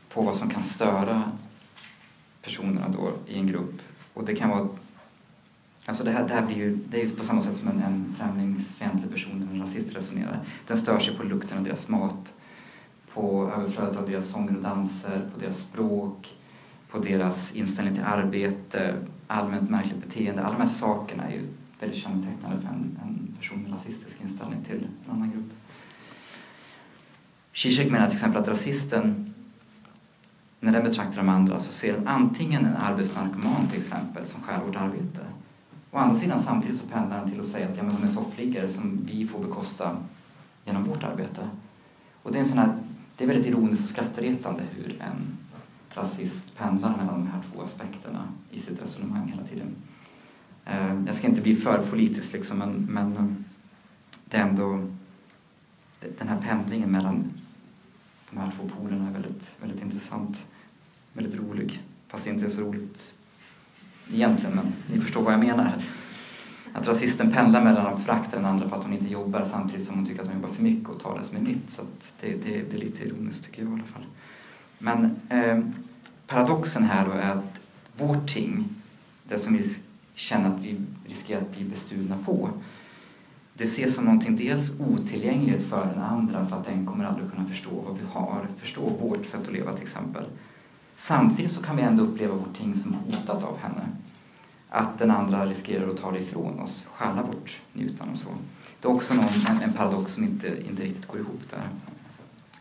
på 0.09 0.21
vad 0.21 0.35
som 0.35 0.49
kan 0.49 0.63
störa 0.63 1.31
personerna 2.41 2.89
då 2.89 3.11
i 3.27 3.39
en 3.39 3.47
grupp. 3.47 3.81
Och 4.13 4.25
det 4.25 4.35
kan 4.35 4.49
vara 4.49 4.67
Alltså 5.91 6.03
det 6.03 6.11
här, 6.11 6.27
det 6.27 6.33
här 6.33 6.45
blir 6.45 6.57
ju, 6.57 6.77
det 6.89 7.01
är 7.01 7.05
ju 7.05 7.09
på 7.09 7.23
samma 7.23 7.41
sätt 7.41 7.55
som 7.55 7.67
en, 7.67 7.81
en 7.81 8.15
främlingsfientlig 8.17 9.11
person 9.11 9.41
eller 9.41 9.51
en 9.51 9.61
rasist 9.61 9.95
resonerar. 9.95 10.39
Den 10.67 10.77
stör 10.77 10.99
sig 10.99 11.17
på 11.17 11.23
lukten 11.23 11.57
av 11.57 11.63
deras 11.63 11.87
mat, 11.87 12.33
på 13.13 13.51
överflödet 13.55 13.97
av 13.97 14.09
deras 14.09 14.27
sånger 14.27 14.55
och 14.55 14.63
danser, 14.63 15.29
på 15.33 15.39
deras 15.39 15.57
språk, 15.57 16.35
på 16.89 16.99
deras 16.99 17.51
inställning 17.51 17.95
till 17.95 18.03
arbete, 18.03 18.95
allmänt 19.27 19.69
märkligt 19.69 20.05
beteende. 20.05 20.41
Alla 20.43 20.53
de 20.53 20.59
här 20.59 20.67
sakerna 20.67 21.23
är 21.23 21.31
ju 21.31 21.47
väldigt 21.79 21.99
kännetecknande 21.99 22.61
för 22.61 22.67
en, 22.67 22.99
en 23.03 23.35
person 23.39 23.63
med 23.63 23.71
rasistisk 23.71 24.21
inställning 24.21 24.63
till 24.63 24.87
en 25.05 25.11
annan 25.11 25.31
grupp. 25.31 25.53
Zizek 27.53 27.91
menar 27.91 28.07
till 28.07 28.15
exempel 28.15 28.41
att 28.41 28.47
rasisten, 28.47 29.33
när 30.59 30.71
den 30.71 30.83
betraktar 30.83 31.17
de 31.17 31.29
andra 31.29 31.59
så 31.59 31.71
ser 31.71 31.93
den 31.93 32.07
antingen 32.07 32.65
en 32.65 32.75
arbetsnarkoman 32.75 33.67
till 33.67 33.77
exempel 33.77 34.25
som 34.25 34.41
stjäl 34.41 34.61
vårt 34.61 34.75
arbete 34.75 35.21
Å 35.91 35.97
andra 35.97 36.15
sidan 36.15 36.41
samtidigt 36.41 36.77
så 36.77 36.85
pendlar 36.85 37.17
han 37.17 37.31
till 37.31 37.39
att 37.39 37.45
säga 37.45 37.69
att 37.69 37.77
ja, 37.77 37.83
men 37.83 37.95
de 37.95 38.03
är 38.03 38.07
soffliggare 38.07 38.67
som 38.67 38.97
vi 38.97 39.27
får 39.27 39.39
bekosta 39.39 39.97
genom 40.65 40.83
vårt 40.83 41.03
arbete. 41.03 41.49
Och 42.23 42.31
det 42.31 42.37
är, 42.37 42.39
en 42.39 42.49
sån 42.49 42.57
här, 42.57 42.73
det 43.17 43.23
är 43.23 43.27
väldigt 43.27 43.47
ironiskt 43.47 43.83
och 43.83 43.89
skrattretande 43.89 44.63
hur 44.71 45.01
en 45.01 45.37
rasist 45.93 46.57
pendlar 46.57 46.97
mellan 46.97 47.13
de 47.13 47.27
här 47.27 47.41
två 47.51 47.61
aspekterna 47.61 48.27
i 48.51 48.59
sitt 48.59 48.81
resonemang 48.81 49.27
hela 49.27 49.47
tiden. 49.47 49.75
Eh, 50.65 51.03
jag 51.05 51.15
ska 51.15 51.27
inte 51.27 51.41
bli 51.41 51.55
för 51.55 51.83
politisk 51.89 52.33
liksom, 52.33 52.57
men, 52.57 52.87
men 52.89 53.17
eh, 53.17 53.25
det 54.25 54.37
är 54.37 54.41
ändå 54.41 54.87
den 56.17 56.27
här 56.27 56.41
pendlingen 56.41 56.91
mellan 56.91 57.31
de 58.29 58.37
här 58.37 58.51
två 58.51 58.69
polerna 58.77 59.07
är 59.07 59.13
väldigt, 59.13 59.55
väldigt 59.61 59.81
intressant, 59.81 60.45
väldigt 61.13 61.35
rolig. 61.35 61.83
Fast 62.07 62.25
det 62.25 62.31
inte 62.31 62.45
är 62.45 62.49
så 62.49 62.61
roligt 62.61 63.11
egentligen, 64.13 64.55
men 64.55 64.73
ni 64.93 65.01
förstår 65.01 65.21
vad 65.21 65.33
jag 65.33 65.39
menar. 65.39 65.73
Att 66.73 66.87
rasisten 66.87 67.31
pendlar 67.31 67.63
mellan 67.63 67.85
att 67.85 68.05
förakta 68.05 68.35
den 68.35 68.45
andra 68.45 68.69
för 68.69 68.75
att 68.75 68.83
hon 68.83 68.93
inte 68.93 69.11
jobbar 69.11 69.43
samtidigt 69.45 69.85
som 69.85 69.95
hon 69.95 70.05
tycker 70.05 70.21
att 70.21 70.27
hon 70.27 70.35
jobbar 70.35 70.49
för 70.49 70.63
mycket 70.63 70.89
och 70.89 71.01
tar 71.01 71.17
det 71.17 71.23
som 71.23 71.37
är 71.37 71.41
mitt. 71.41 71.71
Så 71.71 71.81
det, 72.21 72.27
det, 72.27 72.61
det, 72.69 72.75
är 72.75 72.79
lite 72.79 73.03
ironiskt 73.03 73.45
tycker 73.45 73.61
jag 73.61 73.71
i 73.71 73.73
alla 73.73 73.83
fall. 73.83 74.05
Men 74.79 75.15
eh, 75.29 75.59
paradoxen 76.27 76.83
här 76.83 77.05
då 77.05 77.11
är 77.11 77.29
att 77.29 77.61
vårt 77.97 78.27
ting, 78.33 78.69
det 79.23 79.39
som 79.39 79.57
vi 79.57 79.63
känner 80.15 80.55
att 80.55 80.63
vi 80.63 80.77
riskerar 81.07 81.41
att 81.41 81.51
bli 81.51 81.63
bestulna 81.63 82.17
på, 82.25 82.49
det 83.53 83.63
ses 83.63 83.95
som 83.95 84.05
någonting 84.05 84.35
dels 84.35 84.71
otillgängligt 84.79 85.63
för 85.63 85.85
den 85.85 86.03
andra 86.03 86.45
för 86.45 86.55
att 86.55 86.65
den 86.65 86.85
kommer 86.85 87.05
aldrig 87.05 87.31
kunna 87.31 87.47
förstå 87.47 87.69
vad 87.85 87.97
vi 87.97 88.03
har, 88.11 88.47
förstå 88.57 88.89
vårt 88.89 89.25
sätt 89.25 89.41
att 89.47 89.53
leva 89.53 89.73
till 89.73 89.83
exempel. 89.83 90.23
Samtidigt 91.01 91.51
så 91.51 91.61
kan 91.61 91.75
vi 91.75 91.81
ändå 91.81 92.03
uppleva 92.03 92.35
vårt 92.35 92.57
ting 92.57 92.75
som 92.75 92.93
hotat 92.93 93.43
av 93.43 93.57
henne. 93.57 93.87
Att 94.69 94.97
den 94.97 95.11
andra 95.11 95.45
riskerar 95.45 95.89
att 95.89 95.97
ta 95.97 96.11
det 96.11 96.19
ifrån 96.19 96.59
oss, 96.59 96.87
stjäla 96.93 97.23
bort 97.23 97.61
njutan 97.73 98.09
och 98.09 98.17
så. 98.17 98.29
Det 98.79 98.87
är 98.87 98.91
också 98.91 99.13
någon, 99.13 99.25
en, 99.49 99.61
en 99.61 99.73
paradox 99.73 100.13
som 100.13 100.23
inte, 100.23 100.67
inte 100.69 100.83
riktigt 100.83 101.05
går 101.05 101.19
ihop 101.19 101.41
där. 101.49 101.69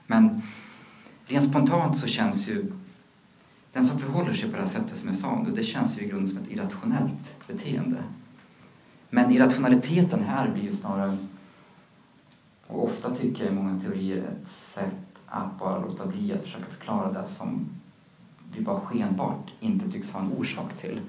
Men 0.07 0.43
rent 1.27 1.45
spontant 1.45 1.97
så 1.97 2.07
känns 2.07 2.49
ju 2.49 2.73
den 3.73 3.85
som 3.85 3.99
förhåller 3.99 4.35
sig 4.35 4.51
på 4.51 4.57
det 4.57 4.63
här 4.63 4.69
sättet 4.69 4.97
som 4.97 5.09
jag 5.09 5.17
sa 5.17 5.43
nu, 5.43 5.51
det 5.51 5.63
känns 5.63 5.99
ju 5.99 6.03
i 6.03 6.09
grunden 6.09 6.29
som 6.29 6.39
ett 6.39 6.51
irrationellt 6.51 7.47
beteende. 7.47 8.03
Men 9.11 9.31
irrationaliteten 9.31 10.25
här 10.25 10.51
blir 10.51 10.63
ju 10.63 10.77
snarare, 10.77 11.17
och 12.67 12.85
ofta 12.85 13.15
tycker 13.15 13.45
jag 13.45 13.53
i 13.53 13.57
många 13.57 13.81
teorier, 13.81 14.19
ett 14.19 14.49
sätt 14.51 15.19
att 15.27 15.59
bara 15.59 15.79
låta 15.79 16.07
bli 16.07 16.33
att 16.33 16.43
försöka 16.43 16.67
förklara 16.67 17.13
det 17.13 17.29
som 17.29 17.80
vi 18.57 18.61
bara 18.61 18.81
skenbart 18.81 19.53
inte 19.61 19.91
tycks 19.91 20.11
ha 20.11 20.21
en 20.21 20.33
orsak 20.33 20.77
till. 20.77 21.01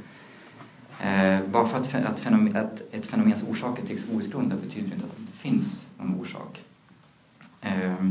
Eh, 1.01 1.39
bara 1.51 1.65
för 1.65 1.77
att, 1.77 1.95
att, 1.95 2.19
fenomen, 2.19 2.55
att 2.55 2.81
ett 2.91 3.05
fenomens 3.05 3.43
orsaker 3.43 3.85
tycks 3.85 4.05
outgrundade 4.13 4.61
betyder 4.61 4.93
inte 4.93 5.05
att 5.05 5.15
det 5.15 5.21
inte 5.21 5.33
finns 5.33 5.87
någon 5.97 6.19
orsak. 6.19 6.61
Eh, 7.61 8.05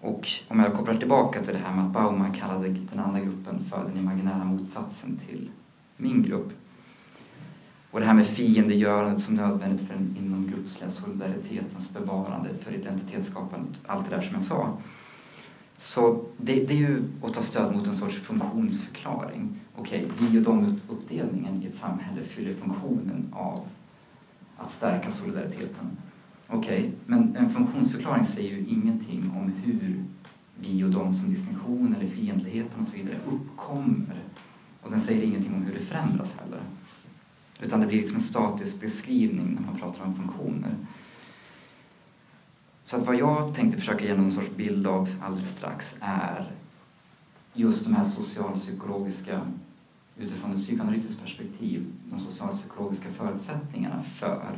och 0.00 0.28
om 0.48 0.60
jag 0.60 0.74
kopplar 0.74 0.94
tillbaka 0.94 1.42
till 1.42 1.52
det 1.52 1.58
här 1.58 1.74
med 1.74 1.84
att 1.86 1.92
Bauman 1.92 2.32
kallade 2.32 2.68
den 2.68 3.00
andra 3.00 3.20
gruppen 3.20 3.64
för 3.64 3.84
den 3.84 3.96
imaginära 3.96 4.44
motsatsen 4.44 5.16
till 5.16 5.50
min 5.96 6.22
grupp. 6.22 6.52
Och 7.90 8.00
det 8.00 8.06
här 8.06 8.14
med 8.14 8.26
fiendegörandet 8.26 9.20
som 9.20 9.34
nödvändigt 9.34 9.88
för 9.88 9.94
den 9.94 10.16
inomgruppsliga 10.18 10.90
solidaritetens 10.90 11.90
bevarande, 11.90 12.48
för 12.54 12.74
identitetsskapandet, 12.74 13.76
allt 13.86 14.10
det 14.10 14.16
där 14.16 14.22
som 14.22 14.34
jag 14.34 14.44
sa 14.44 14.78
så 15.78 16.24
det, 16.36 16.64
det, 16.64 16.74
är 16.74 16.78
ju 16.78 17.02
att 17.22 17.34
ta 17.34 17.42
stöd 17.42 17.74
mot 17.76 17.86
en 17.86 17.94
sorts 17.94 18.16
funktionsförklaring. 18.16 19.60
Okej, 19.76 20.04
okay, 20.04 20.28
vi 20.28 20.38
och 20.38 20.42
de-uppdelningen 20.42 21.62
i 21.62 21.66
ett 21.66 21.74
samhälle 21.74 22.22
fyller 22.22 22.52
funktionen 22.52 23.32
av 23.32 23.68
att 24.56 24.70
stärka 24.70 25.10
solidariteten. 25.10 25.96
Okej, 26.48 26.78
okay, 26.78 26.90
men 27.06 27.36
en 27.36 27.50
funktionsförklaring 27.50 28.24
säger 28.24 28.50
ju 28.50 28.66
ingenting 28.68 29.32
om 29.36 29.52
hur 29.64 30.04
vi 30.60 30.84
och 30.84 30.90
de 30.90 31.14
som 31.14 31.28
distinktion 31.28 31.94
eller 31.94 32.06
fientligheten 32.06 32.80
och 32.80 32.86
så 32.86 32.96
vidare 32.96 33.16
uppkommer. 33.26 34.22
Och 34.82 34.90
den 34.90 35.00
säger 35.00 35.22
ingenting 35.22 35.54
om 35.54 35.62
hur 35.62 35.74
det 35.74 35.80
förändras 35.80 36.36
heller. 36.40 36.60
Utan 37.62 37.80
det 37.80 37.86
blir 37.86 37.98
liksom 37.98 38.16
en 38.16 38.22
statisk 38.22 38.80
beskrivning 38.80 39.54
när 39.54 39.66
man 39.66 39.76
pratar 39.76 40.04
om 40.04 40.14
funktioner. 40.14 40.74
Så 42.86 42.96
att 42.96 43.06
vad 43.06 43.16
jag 43.16 43.54
tänkte 43.54 43.78
försöka 43.78 44.04
ge 44.04 44.14
någon 44.14 44.32
sorts 44.32 44.50
bild 44.56 44.86
av 44.86 45.08
alldeles 45.22 45.50
strax 45.50 45.94
är 46.00 46.50
just 47.52 47.84
de 47.84 47.94
här 47.94 48.04
socialpsykologiska, 48.04 49.40
utifrån 50.18 50.52
ett 50.52 50.58
psykoanalytiskt 50.58 51.20
perspektiv, 51.20 51.86
de 52.10 52.18
socialpsykologiska 52.18 53.08
förutsättningarna 53.08 54.02
för 54.02 54.56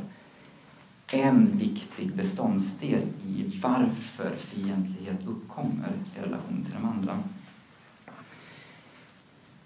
en 1.11 1.57
viktig 1.57 2.15
beståndsdel 2.15 3.07
i 3.25 3.59
varför 3.63 4.35
fientlighet 4.35 5.19
uppkommer 5.27 5.91
i 6.15 6.21
relation 6.21 6.63
till 6.63 6.73
de 6.73 6.85
andra. 6.85 7.19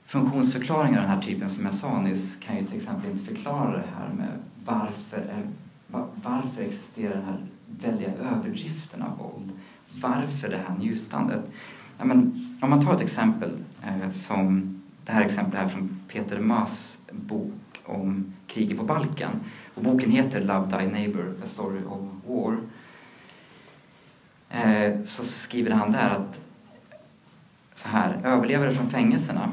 Funktionsförklaringar 0.06 0.98
av 0.98 1.08
den 1.08 1.16
här 1.16 1.22
typen 1.22 1.50
som 1.50 1.66
jag 1.66 1.76
sa 1.76 2.02
nyss 2.02 2.36
kan 2.36 2.58
ju 2.58 2.66
till 2.66 2.76
exempel 2.76 3.12
inte 3.12 3.24
förklara 3.24 3.78
det 3.78 3.88
här 3.98 4.14
med 4.14 4.40
varför, 4.66 5.18
är, 5.18 5.48
varför 6.24 6.62
existerar 6.62 7.16
den 7.16 7.26
här 7.26 7.40
väldiga 7.82 8.12
överdrifterna 8.14 9.06
av 9.06 9.18
våld? 9.18 9.52
Varför 10.02 10.50
det 10.50 10.58
här 10.68 10.78
njutandet? 10.78 11.52
Ja, 11.98 12.06
men, 12.06 12.48
om 12.62 12.70
man 12.70 12.86
tar 12.86 12.96
ett 12.96 13.02
exempel 13.02 13.58
eh, 13.84 14.10
som 14.10 14.82
det 15.06 15.12
här 15.12 15.22
exemplet 15.22 15.62
här 15.62 15.68
från 15.68 16.00
Peter 16.08 16.40
Maas 16.40 17.00
bok 17.12 17.82
om 17.86 18.34
kriget 18.48 18.78
på 18.78 18.84
Balkan. 18.84 19.32
Och 19.74 19.84
boken 19.84 20.12
heter 20.12 20.42
Love 20.42 20.70
Thy 20.70 20.88
Neighbor, 20.88 21.36
A 21.44 21.46
Story 21.46 21.80
of 21.84 22.02
War. 22.28 22.58
Eh, 24.50 25.04
så 25.04 25.24
skriver 25.24 25.72
han 25.72 25.92
där 25.92 26.10
att 26.10 26.40
så 27.74 27.88
här, 27.88 28.22
överlevare 28.24 28.74
från 28.74 28.90
fängelserna 28.90 29.50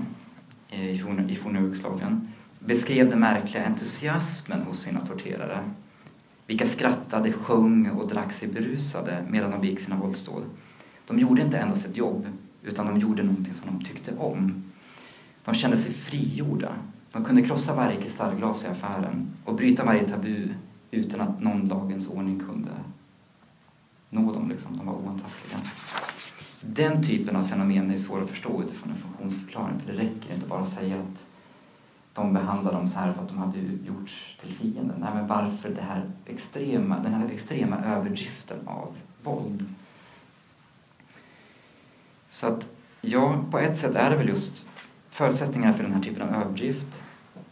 eh, 0.70 0.90
i 1.30 1.36
forna 1.36 1.60
Jugoslavien 1.60 2.32
beskrev 2.58 3.08
den 3.08 3.20
märkliga 3.20 3.64
entusiasmen 3.64 4.62
hos 4.62 4.80
sina 4.80 5.00
torterare. 5.00 5.70
Vilka 6.50 6.66
skrattade, 6.66 7.32
sjöng 7.32 7.90
och 7.90 8.08
drack 8.08 8.32
sig 8.32 8.48
berusade 8.48 9.24
medan 9.28 9.50
de 9.50 9.60
begick 9.60 9.80
sina 9.80 9.96
våldsdåd. 9.96 10.42
De 11.06 11.18
gjorde 11.18 11.42
inte 11.42 11.58
endast 11.58 11.86
ett 11.86 11.96
jobb, 11.96 12.26
utan 12.62 12.86
de 12.86 13.00
gjorde 13.00 13.22
någonting 13.22 13.54
som 13.54 13.66
de 13.78 13.84
tyckte 13.84 14.16
om. 14.16 14.64
De 15.44 15.54
kände 15.54 15.76
sig 15.76 15.92
frigjorda. 15.92 16.72
De 17.12 17.24
kunde 17.24 17.42
krossa 17.42 17.74
varje 17.74 18.00
kristallglas 18.00 18.64
i 18.64 18.66
affären 18.66 19.28
och 19.44 19.54
bryta 19.54 19.84
varje 19.84 20.08
tabu 20.08 20.48
utan 20.90 21.20
att 21.20 21.42
någon 21.42 21.68
dagens 21.68 22.08
ordning 22.08 22.40
kunde 22.40 22.70
nå 24.10 24.32
dem. 24.32 24.48
Liksom. 24.48 24.76
De 24.76 24.86
var 24.86 24.94
oantastliga. 24.94 25.60
Den 26.60 27.02
typen 27.02 27.36
av 27.36 27.42
fenomen 27.42 27.90
är 27.90 27.96
svåra 27.98 28.22
att 28.22 28.30
förstå 28.30 28.62
utifrån 28.62 28.90
en 28.90 28.96
funktionsförklaring 28.96 29.78
för 29.78 29.92
det 29.92 29.98
räcker 29.98 30.34
inte 30.34 30.46
bara 30.46 30.60
att 30.60 30.68
säga 30.68 30.96
att 30.96 31.24
de 32.12 32.32
behandlade 32.32 32.76
dem 32.76 32.86
så 32.86 32.98
här 32.98 33.12
för 33.12 33.22
att 33.22 33.28
de 33.28 33.38
hade 33.38 33.58
gjorts 33.58 34.36
till 34.40 34.52
fienden. 34.52 34.96
Nej, 34.98 35.10
men 35.14 35.26
varför 35.26 35.68
det 35.68 35.82
här 35.82 36.10
extrema, 36.26 36.98
den 36.98 37.14
här 37.14 37.28
extrema 37.28 37.76
överdriften 37.84 38.68
av 38.68 38.96
våld? 39.22 39.74
Så 42.28 42.46
att, 42.46 42.68
ja, 43.00 43.44
på 43.50 43.58
ett 43.58 43.78
sätt 43.78 43.94
är 43.94 44.10
det 44.10 44.16
väl 44.16 44.28
just 44.28 44.66
förutsättningarna 45.10 45.74
för 45.74 45.82
den 45.82 45.92
här 45.92 46.02
typen 46.02 46.22
av 46.22 46.42
överdrift. 46.42 47.02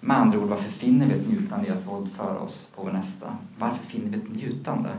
Med 0.01 0.19
andra 0.19 0.39
ord, 0.39 0.49
varför 0.49 0.71
finner 0.71 1.07
vi 1.07 1.15
ett 1.15 1.29
njutande 1.29 1.69
i 1.69 1.71
att 1.71 1.87
våldföra 1.87 2.39
oss 2.39 2.71
på 2.77 2.83
vår 2.83 2.93
nästa? 2.93 3.37
Varför 3.59 3.85
finner 3.85 4.11
vi 4.11 4.17
ett 4.17 4.29
njutande? 4.29 4.91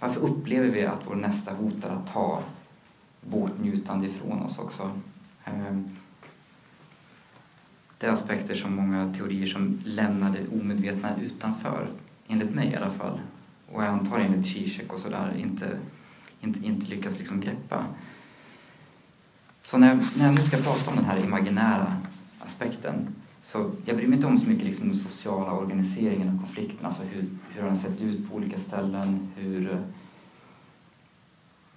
Varför 0.00 0.20
upplever 0.20 0.68
vi 0.68 0.86
att 0.86 1.06
vår 1.06 1.14
nästa 1.14 1.54
hotar 1.54 1.90
att 1.90 2.12
ta 2.12 2.42
vårt 3.20 3.58
njutande 3.58 4.06
ifrån 4.06 4.42
oss 4.42 4.58
också? 4.58 4.90
Ehm, 5.44 5.96
det 8.02 8.08
är 8.08 8.12
aspekter 8.12 8.54
som 8.54 8.76
många 8.76 9.14
teorier 9.14 9.46
som 9.46 9.78
lämnar 9.84 10.30
det 10.30 10.60
omedvetna 10.60 11.20
utanför, 11.20 11.88
enligt 12.28 12.54
mig 12.54 12.72
i 12.72 12.76
alla 12.76 12.90
fall. 12.90 13.20
Och 13.72 13.82
jag 13.82 13.88
antar 13.88 14.18
enligt 14.18 14.46
Zizek 14.46 14.92
och 14.92 14.98
sådär, 14.98 15.34
inte, 15.36 15.78
inte, 16.40 16.66
inte 16.66 16.90
lyckas 16.90 17.18
liksom 17.18 17.40
greppa. 17.40 17.86
Så 19.62 19.78
när 19.78 19.88
jag, 19.88 19.98
när 20.18 20.26
jag 20.26 20.34
nu 20.34 20.42
ska 20.42 20.56
prata 20.56 20.90
om 20.90 20.96
den 20.96 21.04
här 21.04 21.24
imaginära 21.24 21.96
aspekten 22.40 23.14
så 23.40 23.70
jag 23.84 23.96
bryr 23.96 24.08
mig 24.08 24.16
inte 24.16 24.26
om 24.26 24.38
så 24.38 24.48
mycket 24.48 24.64
liksom 24.64 24.84
den 24.84 24.94
sociala 24.94 25.52
organiseringen 25.52 26.28
av 26.28 26.38
konflikten, 26.38 26.86
alltså 26.86 27.02
hur, 27.02 27.28
hur 27.50 27.60
har 27.60 27.68
den 27.68 27.76
sett 27.76 28.00
ut 28.00 28.30
på 28.30 28.36
olika 28.36 28.58
ställen, 28.58 29.32
hur, 29.36 29.78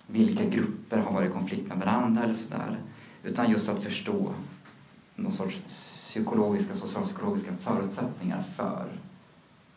vilka 0.08 0.46
grupper 0.46 0.98
har 0.98 1.12
varit 1.12 1.30
i 1.30 1.34
konflikt 1.34 1.68
med 1.68 1.78
varandra 1.78 2.24
eller 2.24 2.34
sådär. 2.34 2.80
Utan 3.24 3.52
just 3.52 3.70
att 3.70 3.84
förstå 3.84 4.34
någon 5.16 5.32
sorts 5.32 5.62
psykologiska, 5.66 6.76
socialpsykologiska 6.76 7.56
förutsättningar 7.56 8.42
för 8.42 8.88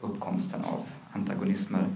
uppkomsten 0.01 0.65
av 0.65 0.87
antagonismer. 1.13 1.87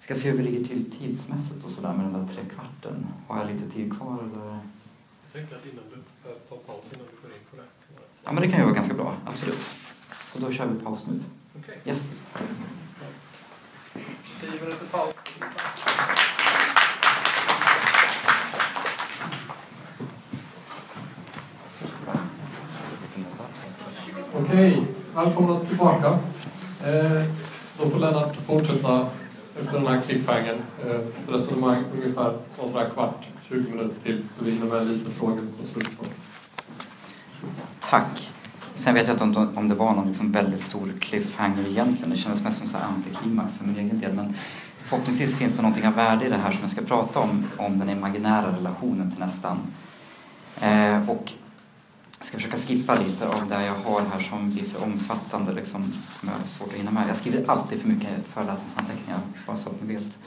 Ska 0.00 0.14
se 0.14 0.30
hur 0.30 0.36
vi 0.36 0.42
ligger 0.42 0.64
till 0.64 0.90
tidsmässigt 0.98 1.64
och 1.64 1.70
sådär 1.70 1.92
med 1.92 2.04
den 2.04 2.12
där 2.12 2.34
trekvarten. 2.34 3.06
Har 3.28 3.38
jag 3.38 3.52
lite 3.52 3.70
tid 3.70 3.96
kvar 3.96 4.18
eller? 4.22 4.58
Sträckad 5.28 5.58
innan 5.72 5.84
du 5.90 6.02
tar 6.48 6.56
paus 6.56 6.84
innan 6.94 7.06
du 7.06 7.28
går 7.28 7.36
in 7.36 7.44
på 7.50 7.56
det. 7.56 7.62
Ja 8.24 8.32
men 8.32 8.42
det 8.42 8.48
kan 8.48 8.58
ju 8.58 8.64
vara 8.64 8.74
ganska 8.74 8.94
bra, 8.94 9.16
absolut. 9.24 9.68
Så 10.26 10.38
då 10.38 10.52
kör 10.52 10.66
vi 10.66 10.80
paus 10.80 11.06
nu. 11.06 11.20
Okej. 11.58 11.78
Okay. 11.80 11.92
Yes. 11.92 12.10
Tio 14.40 14.60
minuter 14.60 14.86
paus. 14.90 15.14
Okej, 24.40 24.86
välkomna 25.14 25.60
tillbaka. 25.60 26.08
Eh, 26.86 27.22
då 27.78 27.90
får 27.90 27.98
Lennart 27.98 28.36
fortsätta 28.46 29.06
efter 29.60 29.72
den 29.72 29.86
här 29.86 30.00
cliffhangern. 30.00 30.58
Eh, 30.86 31.32
resonemang 31.32 31.84
ungefär 31.94 32.32
en 32.62 32.68
sån 32.68 32.78
här 32.78 32.88
kvart, 32.88 33.26
20 33.48 33.70
minuter 33.70 34.00
till, 34.02 34.22
så 34.38 34.44
vi 34.44 34.50
hinner 34.50 34.66
med 34.66 34.86
lite 34.86 35.10
frågor 35.10 35.42
på 35.58 35.66
slutet. 35.72 36.10
Tack. 37.80 38.32
Sen 38.74 38.94
vet 38.94 39.06
jag 39.06 39.22
inte 39.22 39.40
om, 39.40 39.58
om 39.58 39.68
det 39.68 39.74
var 39.74 39.94
någon 39.94 40.08
liksom 40.08 40.32
väldigt 40.32 40.60
stor 40.60 40.92
cliffhanger 41.00 41.68
egentligen. 41.68 42.10
Det 42.10 42.16
kändes 42.16 42.42
mest 42.44 42.58
som 42.58 42.66
så 42.66 42.78
antiklimax 42.78 43.54
för 43.54 43.64
min 43.64 43.76
egen 43.76 44.00
del. 44.00 44.12
Men 44.12 44.34
förhoppningsvis 44.78 45.36
finns 45.36 45.56
det 45.56 45.62
någonting 45.62 45.86
av 45.86 45.94
värde 45.94 46.26
i 46.26 46.28
det 46.28 46.36
här 46.36 46.50
som 46.50 46.60
jag 46.60 46.70
ska 46.70 46.82
prata 46.82 47.20
om, 47.20 47.44
om 47.56 47.78
den 47.78 47.90
imaginära 47.90 48.56
relationen 48.56 49.10
till 49.10 49.20
nästan. 49.20 49.58
Eh, 50.60 51.10
och 51.10 51.32
ska 52.26 52.36
försöka 52.36 52.56
skippa 52.56 52.98
lite 52.98 53.28
av 53.28 53.48
det 53.48 53.64
jag 53.64 53.74
har 53.74 54.00
här 54.00 54.20
som 54.20 54.50
blir 54.50 54.64
för 54.64 54.84
omfattande, 54.84 55.52
liksom, 55.52 55.92
som 56.20 56.28
jag 56.28 56.38
har 56.38 56.46
svårt 56.46 56.68
att 56.68 56.74
hinna 56.74 56.90
med. 56.90 57.08
Jag 57.08 57.16
skriver 57.16 57.50
alltid 57.50 57.80
för 57.80 57.88
mycket 57.88 58.26
föreläsningsanteckningar, 58.26 59.20
bara 59.46 59.56
så 59.56 59.70
att 59.70 59.82
ni 59.82 59.94
vet. 59.94 60.18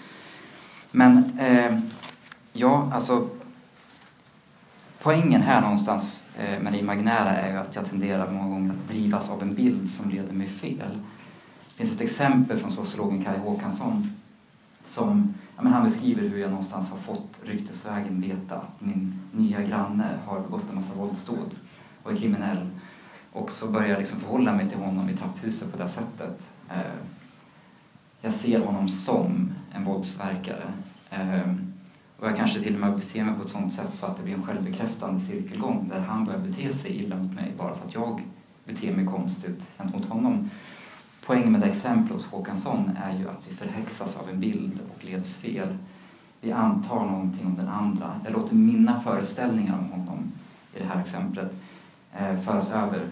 Men 0.92 1.40
eh, 1.40 1.80
ja, 2.54 2.92
alltså 2.94 3.28
poängen 5.02 5.42
här 5.42 5.62
någonstans 5.62 6.26
eh, 6.38 6.60
med 6.60 6.74
det 6.74 6.80
imaginära 6.80 7.30
är 7.30 7.52
ju 7.52 7.58
att 7.58 7.76
jag 7.76 7.90
tenderar 7.90 8.32
många 8.32 8.50
gånger 8.50 8.74
att 8.74 8.88
drivas 8.90 9.30
av 9.30 9.42
en 9.42 9.56
bild 9.56 9.90
som 9.90 10.10
leder 10.10 10.34
mig 10.34 10.48
fel. 10.48 11.00
Det 11.68 11.74
finns 11.84 11.96
ett 11.96 12.02
exempel 12.02 12.58
från 12.58 12.72
sociologen 12.72 13.24
Kaj 13.24 13.38
Håkansson 13.38 14.16
som 14.84 15.34
ja, 15.56 15.64
men 15.64 15.74
han 15.74 15.84
beskriver 15.84 16.22
hur 16.22 16.40
jag 16.40 16.50
någonstans 16.50 16.90
har 16.90 16.98
fått 16.98 17.40
ryktesvägen 17.44 18.22
veta 18.22 18.56
att 18.56 18.82
min 18.82 19.20
nya 19.32 19.62
granne 19.62 20.20
har 20.26 20.40
begått 20.40 20.70
en 20.70 20.76
massa 20.76 20.94
våldsdåd 20.94 21.56
och 22.10 22.16
är 22.16 22.20
kriminell. 22.20 22.70
Och 23.32 23.52
så 23.52 23.68
börjar 23.68 23.88
jag 23.88 24.00
liksom 24.00 24.20
förhålla 24.20 24.54
mig 24.54 24.70
till 24.70 24.78
honom 24.78 25.10
i 25.10 25.18
trapphuset 25.18 25.72
på 25.72 25.84
det 25.84 25.90
sättet. 25.90 26.48
Eh, 26.70 26.96
jag 28.22 28.34
ser 28.34 28.60
honom 28.60 28.90
som 28.90 29.54
en 29.72 29.84
våldsverkare. 29.84 30.64
Eh, 31.10 31.54
och 32.20 32.28
jag 32.28 32.38
kanske 32.38 32.62
till 32.62 32.74
och 32.74 32.82
med 32.82 32.96
beter 32.96 33.24
mig 33.24 33.36
på 33.36 33.42
ett 33.42 33.50
sånt 33.50 33.74
sätt 33.74 33.94
så 33.94 34.06
att 34.06 34.18
det 34.18 34.24
blir 34.24 34.34
en 34.34 34.44
självbekräftande 34.44 35.20
cirkelgång 35.20 35.90
där 35.94 36.00
han 36.00 36.26
börjar 36.26 36.40
bete 36.40 36.74
sig 36.74 36.92
illa 36.92 37.16
mot 37.16 37.36
mig 37.36 37.54
bara 37.58 37.76
för 37.76 37.86
att 37.86 37.94
jag 37.94 38.24
beter 38.66 38.96
mig 38.96 39.06
konstigt 39.06 39.68
gentemot 39.78 40.10
honom. 40.10 40.50
Poängen 41.26 41.52
med 41.52 41.62
det 41.62 41.68
exemplet 41.68 42.14
hos 42.14 42.26
Håkansson 42.26 42.92
är 43.04 43.18
ju 43.20 43.30
att 43.30 43.44
vi 43.48 43.56
förhäxas 43.56 44.18
av 44.18 44.30
en 44.30 44.40
bild 44.40 44.80
och 44.96 45.06
leds 45.06 45.34
fel. 45.34 45.78
Vi 46.42 46.52
antar 46.52 47.06
någonting 47.06 47.46
om 47.46 47.56
den 47.56 47.68
andra. 47.68 48.22
Jag 48.24 48.34
låter 48.34 48.56
mina 48.56 49.00
föreställningar 49.00 49.78
om 49.78 49.92
honom 49.92 50.32
i 50.76 50.80
det 50.80 50.86
här 50.86 51.02
exemplet 51.02 51.56
Eh, 52.14 52.38
föras 52.42 52.70
över 52.70 53.08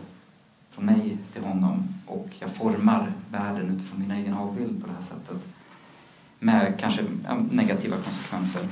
från 0.69 0.85
mig 0.85 1.17
till 1.33 1.43
honom 1.43 1.87
och 2.05 2.29
jag 2.39 2.55
formar 2.55 3.11
världen 3.31 3.75
utifrån 3.75 3.99
min 3.99 4.11
egen 4.11 4.33
avbild 4.33 4.81
på 4.81 4.87
det 4.87 4.93
här 4.93 5.01
sättet 5.01 5.37
med 6.39 6.79
kanske 6.79 7.03
negativa 7.51 7.97
konsekvenser. 7.97 8.67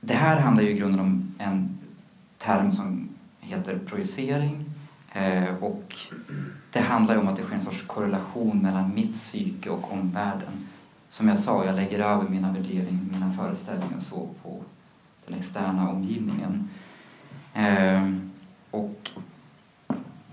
det 0.00 0.14
här 0.14 0.40
handlar 0.40 0.62
ju 0.62 0.70
i 0.70 0.78
grunden 0.78 1.00
om 1.00 1.34
en 1.38 1.78
term 2.38 2.72
som 2.72 3.08
heter 3.40 3.78
projicering 3.86 4.64
eh, 5.12 5.54
och 5.60 5.96
det 6.70 6.80
handlar 6.80 7.14
ju 7.14 7.20
om 7.20 7.28
att 7.28 7.36
det 7.36 7.42
sker 7.42 7.54
en 7.54 7.60
sorts 7.60 7.82
korrelation 7.86 8.58
mellan 8.58 8.94
mitt 8.94 9.14
psyke 9.14 9.70
och 9.70 9.92
omvärlden. 9.92 10.68
Som 11.08 11.28
jag 11.28 11.38
sa, 11.38 11.64
jag 11.64 11.76
lägger 11.76 11.98
över 11.98 12.28
mina 12.28 12.52
värderingar, 12.52 13.00
mina 13.12 13.32
föreställningar 13.32 14.00
så 14.00 14.28
på 14.42 14.62
den 15.26 15.38
externa 15.38 15.90
omgivningen. 15.90 16.68
Eh, 17.54 18.08
och 18.70 19.10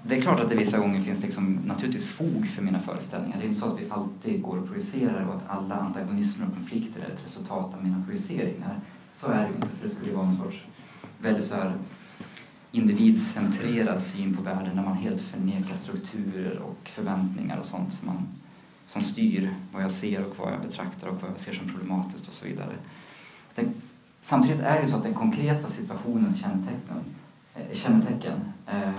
det 0.03 0.17
är 0.17 0.21
klart 0.21 0.39
att 0.39 0.49
det 0.49 0.55
vissa 0.55 0.77
gånger 0.77 1.01
finns 1.01 1.21
liksom 1.21 1.59
naturligtvis 1.65 2.07
fog 2.07 2.47
för 2.47 2.61
mina 2.61 2.79
föreställningar. 2.79 3.37
Det 3.37 3.43
är 3.43 3.47
inte 3.47 3.59
så 3.59 3.65
att 3.65 3.79
vi 3.79 3.85
alltid 3.89 4.41
går 4.41 4.57
och 4.57 4.67
projicerar 4.67 5.25
och 5.25 5.35
att 5.35 5.49
alla 5.49 5.75
antagonismer 5.75 6.47
och 6.47 6.53
konflikter 6.53 7.01
är 7.01 7.13
ett 7.13 7.23
resultat 7.23 7.73
av 7.73 7.83
mina 7.83 8.03
projiceringar. 8.05 8.79
Så 9.13 9.27
är 9.27 9.43
det 9.43 9.47
ju 9.47 9.55
inte, 9.55 9.67
för 9.67 9.87
det 9.87 9.89
skulle 9.89 10.13
vara 10.13 10.27
en 10.27 10.33
sorts 10.33 10.57
väldigt 11.19 11.45
så 11.45 11.55
här 11.55 11.73
individcentrerad 12.71 14.01
syn 14.01 14.35
på 14.35 14.43
världen 14.43 14.75
där 14.75 14.83
man 14.83 14.97
helt 14.97 15.21
förnekar 15.21 15.75
strukturer 15.75 16.59
och 16.59 16.89
förväntningar 16.89 17.57
och 17.57 17.65
sånt 17.65 17.93
som, 17.93 18.07
man, 18.07 18.27
som 18.85 19.01
styr 19.01 19.55
vad 19.71 19.83
jag 19.83 19.91
ser 19.91 20.25
och 20.25 20.37
vad 20.37 20.53
jag 20.53 20.61
betraktar 20.61 21.07
och 21.07 21.21
vad 21.21 21.31
jag 21.31 21.39
ser 21.39 21.53
som 21.53 21.69
problematiskt 21.69 22.27
och 22.27 22.33
så 22.33 22.45
vidare. 22.45 22.75
Den, 23.55 23.73
samtidigt 24.21 24.61
är 24.61 24.81
det 24.81 24.87
så 24.87 24.95
att 24.95 25.03
den 25.03 25.13
konkreta 25.13 25.67
situationens 25.67 26.41
kännetecken, 26.41 26.97
eh, 27.55 27.77
kännetecken 27.77 28.53
eh, 28.67 28.93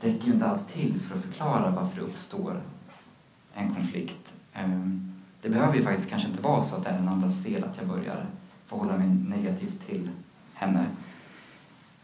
räcker 0.00 0.26
ju 0.26 0.32
inte 0.32 0.46
alltid 0.46 0.66
till 0.66 1.00
för 1.00 1.14
att 1.14 1.22
förklara 1.22 1.70
varför 1.70 1.96
det 1.96 2.02
uppstår 2.02 2.60
en 3.54 3.74
konflikt. 3.74 4.34
Eh, 4.54 4.68
det 5.42 5.48
behöver 5.48 5.76
ju 5.76 5.82
faktiskt 5.82 6.10
kanske 6.10 6.28
inte 6.28 6.42
vara 6.42 6.62
så 6.62 6.76
att 6.76 6.84
det 6.84 6.90
är 6.90 6.98
den 6.98 7.08
andras 7.08 7.42
fel 7.42 7.64
att 7.64 7.76
jag 7.76 7.86
börjar 7.86 8.26
förhålla 8.66 8.98
mig 8.98 9.08
negativt 9.08 9.86
till 9.86 10.10
henne. 10.54 10.86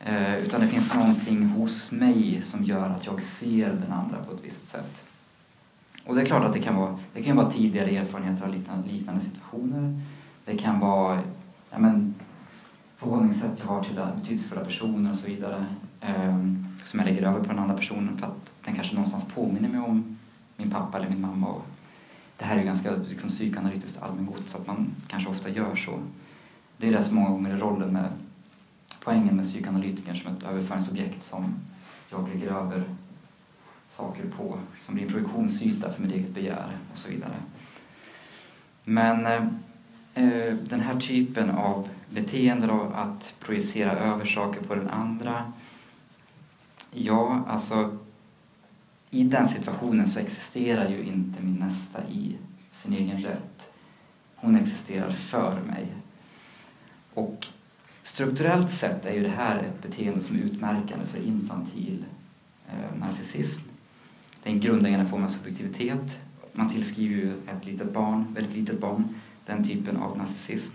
Eh, 0.01 0.37
utan 0.37 0.61
det 0.61 0.67
finns 0.67 0.95
någonting 0.95 1.47
hos 1.47 1.93
mig 1.93 2.41
som 2.43 2.64
gör 2.64 2.91
att 2.91 3.07
jag 3.07 3.23
ser 3.23 3.69
den 3.69 3.93
andra 3.93 4.25
på 4.25 4.33
ett 4.35 4.45
visst 4.45 4.67
sätt. 4.67 5.03
Och 6.07 6.14
det 6.14 6.23
är 6.23 6.27
klart 6.27 6.45
att 6.45 6.53
det 6.53 6.59
kan 6.59 6.77
vara, 6.77 6.99
det 7.14 7.23
kan 7.23 7.37
vara 7.37 7.51
tidigare 7.51 7.91
erfarenheter 7.91 8.45
av 8.45 8.55
liknande, 8.55 8.89
liknande 8.89 9.21
situationer. 9.21 10.01
Det 10.45 10.59
kan 10.59 10.81
vara 10.81 11.21
ja, 11.71 11.79
men, 11.79 12.14
förhållningssätt 12.97 13.59
jag 13.59 13.67
har 13.67 13.85
till 13.85 13.95
betydelsefulla 13.95 14.65
personer 14.65 15.11
och 15.11 15.17
så 15.17 15.27
vidare. 15.27 15.67
Eh, 16.01 16.37
som 16.85 17.01
jag 17.01 17.09
lägger 17.09 17.23
över 17.23 17.41
på 17.41 17.49
den 17.49 17.59
andra 17.59 17.77
personen 17.77 18.17
för 18.17 18.27
att 18.27 18.53
den 18.65 18.75
kanske 18.75 18.95
någonstans 18.95 19.25
påminner 19.25 19.69
mig 19.69 19.81
om 19.81 20.19
min 20.57 20.71
pappa 20.71 20.99
eller 20.99 21.09
min 21.09 21.21
mamma. 21.21 21.49
Och 21.49 21.67
det 22.37 22.45
här 22.45 22.57
är 22.57 22.61
ju 22.61 22.67
ganska 22.67 22.91
liksom, 22.91 23.31
psykoanalytiskt 23.31 24.03
allmängods 24.03 24.53
så 24.53 24.59
att 24.59 24.67
man 24.67 24.91
kanske 25.09 25.31
ofta 25.31 25.49
gör 25.49 25.77
så. 25.77 25.99
Det 26.77 26.89
är 26.89 26.93
det 26.93 27.03
som 27.03 27.15
många 27.15 27.31
gånger 27.31 27.51
är 27.51 27.59
rollen 27.59 27.93
med 27.93 28.13
poängen 29.05 29.37
med 29.37 29.45
psykoanalytikern 29.45 30.17
som 30.17 30.37
ett 30.37 30.43
överföringsobjekt 30.43 31.23
som 31.23 31.55
jag 32.11 32.29
lägger 32.29 32.49
över 32.49 32.85
saker 33.89 34.25
på, 34.37 34.59
som 34.79 34.95
blir 34.95 35.05
en 35.05 35.13
projektionsyta 35.13 35.91
för 35.91 36.03
mitt 36.03 36.13
eget 36.13 36.35
begär 36.35 36.79
och 36.93 36.99
så 36.99 37.09
vidare. 37.09 37.37
Men 38.85 39.27
eh, 39.27 39.45
eh 40.15 40.55
den 40.55 40.81
här 40.81 41.01
typen 41.01 41.51
av 41.51 41.89
beteende 42.11 42.67
då, 42.67 42.93
att 42.95 43.35
projicera 43.41 43.93
över 43.93 44.25
saker 44.25 44.61
på 44.61 44.75
den 44.75 44.91
andra, 44.91 45.53
ja, 46.91 47.45
alltså 47.49 47.99
i 49.11 49.25
den 49.25 49.49
situationen 49.49 50.09
så 50.09 50.21
existerar 50.21 50.89
ju 50.89 51.05
inte 51.05 51.43
min 51.43 51.55
nästa 51.55 52.09
i 52.09 52.37
sin 52.71 52.93
egen 52.93 53.21
rätt. 53.21 53.69
Hon 54.37 54.57
existerar 54.57 55.11
för 55.11 55.61
mig. 55.61 55.87
Och 57.15 57.47
strukturellt 58.03 58.71
sett 58.71 59.07
är 59.07 59.13
ju 59.13 59.21
det 59.21 59.29
här 59.29 59.59
ett 59.59 59.83
beteende 59.83 60.21
som 60.21 60.37
är 60.37 60.41
utmärkande 60.41 61.07
för 61.07 61.19
infantil 61.19 62.05
eh, 62.69 62.99
narcissism. 63.01 63.63
Det 64.43 64.51
är 64.51 64.55
en 64.55 64.61
grundläggande 64.61 65.07
form 65.07 65.25
av 65.25 65.29
subjektivitet. 65.29 66.19
Man 66.53 66.69
tillskriver 66.69 67.15
ju 67.15 67.33
ett 67.49 67.67
litet 67.67 67.93
barn, 67.93 68.35
väldigt 68.35 68.57
litet 68.57 68.81
barn, 68.81 69.15
den 69.47 69.65
typen 69.65 69.97
av 69.97 70.19
narcissism. 70.19 70.73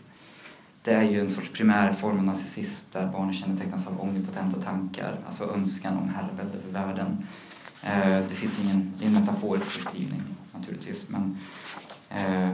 Det 0.84 0.92
är 0.92 1.04
ju 1.04 1.20
en 1.20 1.30
sorts 1.30 1.50
primär 1.50 1.94
form 1.94 2.18
av 2.18 2.24
narcissism 2.24 2.86
där 2.92 3.08
barnet 3.08 3.36
kännetecknas 3.36 3.88
av 3.88 4.02
omnipotenta 4.02 4.62
tankar, 4.62 5.18
alltså 5.26 5.44
önskan 5.44 5.98
om 5.98 6.10
herravälde 6.10 6.58
över 6.58 6.72
världen. 6.72 7.28
Eh, 7.84 8.28
det 8.30 8.36
finns 8.36 8.60
ingen, 8.64 8.94
det 8.98 9.06
är 9.06 9.08
en 9.08 9.14
metaforisk 9.14 9.74
beskrivning 9.74 10.22
naturligtvis, 10.54 11.10
men 11.10 11.38
eh, 12.10 12.54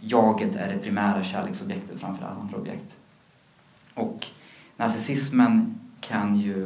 jaget 0.00 0.54
är 0.56 0.72
det 0.72 0.78
primära 0.78 1.24
kärleksobjektet 1.24 2.00
framför 2.00 2.24
alla 2.24 2.40
andra 2.40 2.58
objekt. 2.58 2.96
Och 3.94 4.26
narcissismen 4.76 5.80
kan 6.00 6.36
ju, 6.36 6.60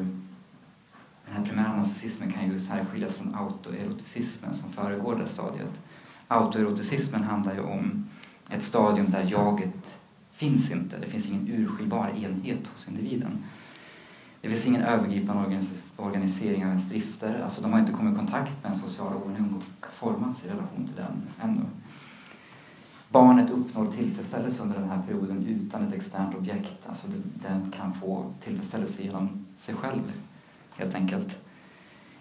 den 1.27 1.37
här 1.37 1.45
primära 1.45 1.77
narcissismen 1.77 2.33
kan 2.33 2.51
ju 2.51 2.61
särskiljas 2.61 3.15
från 3.15 3.35
autoeroticismen 3.35 4.55
som 4.55 4.73
föregår 4.73 5.17
det 5.17 5.27
stadiet. 5.27 5.81
Autoeroticismen 6.29 7.23
handlar 7.23 7.55
ju 7.55 7.61
om 7.61 8.09
ett 8.51 8.63
stadium 8.63 9.11
där 9.11 9.27
jaget 9.31 10.01
finns 10.35 10.71
inte, 10.71 10.99
det 10.99 11.07
finns 11.07 11.29
ingen 11.29 11.49
urskiljbar 11.49 12.09
enhet 12.09 12.67
hos 12.67 12.89
individen. 12.89 13.45
Det 14.41 14.49
finns 14.49 14.67
ingen 14.67 14.83
övergripande 14.83 15.61
organisering 15.97 16.65
av 16.65 16.69
ens 16.69 16.89
drifter, 16.89 17.41
alltså 17.45 17.63
de 17.63 17.73
har 17.73 17.81
inte 17.81 17.93
kommit 17.93 18.15
i 18.15 18.17
kontakt 18.17 18.63
med 18.63 18.73
en 18.73 18.79
social 18.79 19.15
ordning 19.15 19.55
och 19.55 19.87
formats 19.93 20.45
i 20.45 20.49
relation 20.49 20.87
till 20.87 20.97
den 20.97 21.23
ännu. 21.43 21.63
Barnet 23.09 23.51
uppnår 23.51 23.93
tillfredsställelse 23.93 24.63
under 24.63 24.79
den 24.79 24.89
här 24.89 25.03
perioden 25.07 25.47
utan 25.47 25.83
ett 25.87 25.95
externt 25.95 26.35
objekt. 26.35 26.87
Alltså 26.87 27.07
den 27.35 27.73
kan 27.77 27.95
få 27.95 28.33
tillfredsställelse 28.41 29.03
genom 29.03 29.47
sig 29.57 29.75
själv, 29.75 30.13
helt 30.77 30.95
enkelt. 30.95 31.39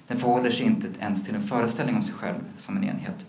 Den 0.08 0.18
förhåller 0.18 0.52
sig 0.52 0.66
inte 0.66 0.88
ens 1.00 1.24
till 1.24 1.36
en 1.36 1.42
föreställning 1.42 1.96
om 1.96 2.04
sig 2.04 2.16
själv 2.16 2.40
som 2.58 2.78
en 2.78 2.84
enhet. 2.84 3.26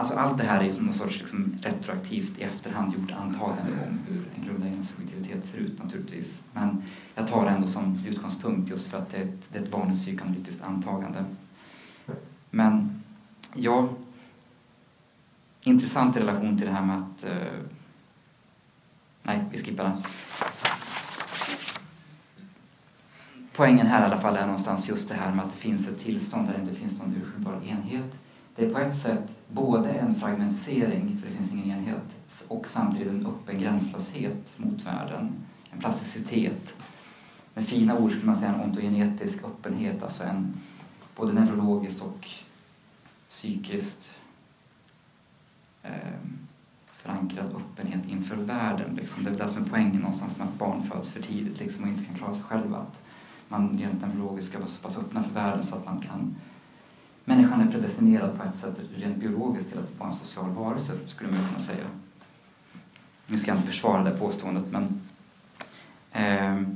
Alltså 0.00 0.14
allt 0.14 0.38
det 0.38 0.44
här 0.44 0.60
är 0.60 0.64
ju 0.64 0.72
som 0.72 0.86
någon 0.86 0.94
sorts 0.94 1.18
liksom 1.18 1.58
retroaktivt 1.62 2.38
i 2.38 2.42
efterhand 2.42 2.94
gjort 2.94 3.12
antagande 3.12 3.72
om 3.72 3.98
hur 4.08 4.28
en 4.36 4.44
grundläggande 4.44 4.84
subjektivitet 4.84 5.46
ser 5.46 5.58
ut 5.58 5.82
naturligtvis. 5.82 6.42
Men 6.52 6.82
jag 7.14 7.26
tar 7.26 7.44
det 7.44 7.50
ändå 7.50 7.66
som 7.66 8.04
utgångspunkt 8.06 8.70
just 8.70 8.90
för 8.90 8.98
att 8.98 9.10
det 9.10 9.16
är 9.16 9.22
ett, 9.22 9.52
det 9.52 9.58
är 9.58 9.62
ett 9.62 9.72
vanligt 9.72 9.96
psykoanalytiskt 9.96 10.62
antagande. 10.62 11.24
Men 12.50 13.02
ja, 13.54 13.88
intressant 15.62 16.16
i 16.16 16.20
relation 16.20 16.58
till 16.58 16.66
det 16.66 16.72
här 16.72 16.86
med 16.86 16.96
att... 16.96 17.24
Eh, 17.24 17.60
nej, 19.22 19.44
vi 19.50 19.58
skippar 19.58 19.84
den. 19.84 20.02
Poängen 23.52 23.86
här 23.86 24.02
i 24.02 24.04
alla 24.04 24.20
fall 24.20 24.36
är 24.36 24.42
någonstans 24.42 24.88
just 24.88 25.08
det 25.08 25.14
här 25.14 25.34
med 25.34 25.44
att 25.44 25.50
det 25.50 25.58
finns 25.58 25.88
ett 25.88 26.00
tillstånd 26.00 26.46
där 26.46 26.54
det 26.54 26.60
inte 26.60 26.74
finns 26.74 27.02
någon 27.02 27.14
urskiljbar 27.22 27.60
enhet. 27.66 28.14
Det 28.58 28.64
är 28.64 28.70
på 28.70 28.78
ett 28.78 28.96
sätt 28.96 29.36
både 29.48 29.90
en 29.90 30.14
fragmentisering, 30.14 31.16
för 31.16 31.28
det 31.28 31.34
finns 31.34 31.52
ingen 31.52 31.70
enhet, 31.70 32.16
och 32.48 32.66
samtidigt 32.66 33.08
en 33.08 33.26
öppen 33.26 33.58
gränslöshet 33.58 34.54
mot 34.56 34.86
världen. 34.86 35.32
En 35.70 35.78
plasticitet. 35.78 36.74
Med 37.54 37.66
fina 37.66 37.98
ord 37.98 38.10
skulle 38.10 38.26
man 38.26 38.36
säga 38.36 38.54
en 38.54 38.60
ontogenetisk 38.60 39.44
öppenhet, 39.44 40.02
alltså 40.02 40.22
en 40.22 40.54
både 41.16 41.32
neurologiskt 41.32 42.02
och 42.02 42.28
psykiskt 43.28 44.12
eh, 45.82 45.92
förankrad 46.92 47.54
öppenhet 47.56 48.08
inför 48.08 48.36
världen. 48.36 48.94
Liksom. 48.94 49.24
Det 49.24 49.30
är 49.30 49.34
det 49.34 49.48
som 49.48 49.64
är 49.64 49.68
poängen 49.68 50.00
någonstans 50.00 50.38
med 50.38 50.48
att 50.48 50.58
barn 50.58 50.82
föds 50.82 51.10
för 51.10 51.22
tidigt 51.22 51.58
liksom, 51.58 51.84
och 51.84 51.90
inte 51.90 52.04
kan 52.04 52.14
klara 52.14 52.34
sig 52.34 52.44
själva. 52.44 52.76
Att 52.78 53.02
man 53.48 53.78
rent 53.78 54.02
neurologiskt 54.02 54.50
ska 54.50 54.58
vara 54.58 54.68
så 54.68 54.82
pass 54.82 54.96
öppna 54.96 55.22
för 55.22 55.30
världen 55.30 55.62
så 55.62 55.74
att 55.74 55.84
man 55.84 56.00
kan 56.00 56.34
Människan 57.28 57.60
är 57.60 57.72
predestinerad 57.72 58.38
på 58.38 58.44
ett 58.44 58.56
sätt 58.56 58.80
rent 58.96 59.16
biologiskt 59.16 59.68
till 59.68 59.78
att 59.78 59.98
vara 59.98 60.08
en 60.08 60.16
social 60.16 60.50
varelse, 60.50 60.92
skulle 61.06 61.30
man 61.30 61.46
kunna 61.46 61.58
säga. 61.58 61.84
Nu 63.26 63.38
ska 63.38 63.50
jag 63.50 63.58
inte 63.58 63.66
försvara 63.66 64.02
det 64.02 64.10
påståendet, 64.10 64.64
men 64.70 65.00
eh, 66.12 66.68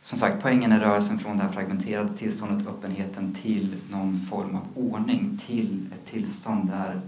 som 0.00 0.18
sagt, 0.18 0.42
poängen 0.42 0.72
är 0.72 0.80
rörelsen 0.80 1.18
från 1.18 1.36
det 1.36 1.42
här 1.42 1.50
fragmenterade 1.50 2.12
tillståndet, 2.12 2.68
öppenheten, 2.68 3.34
till 3.34 3.76
någon 3.90 4.20
form 4.20 4.56
av 4.56 4.66
ordning, 4.74 5.40
till 5.46 5.88
ett 5.92 6.12
tillstånd 6.12 6.70
där 6.70 7.00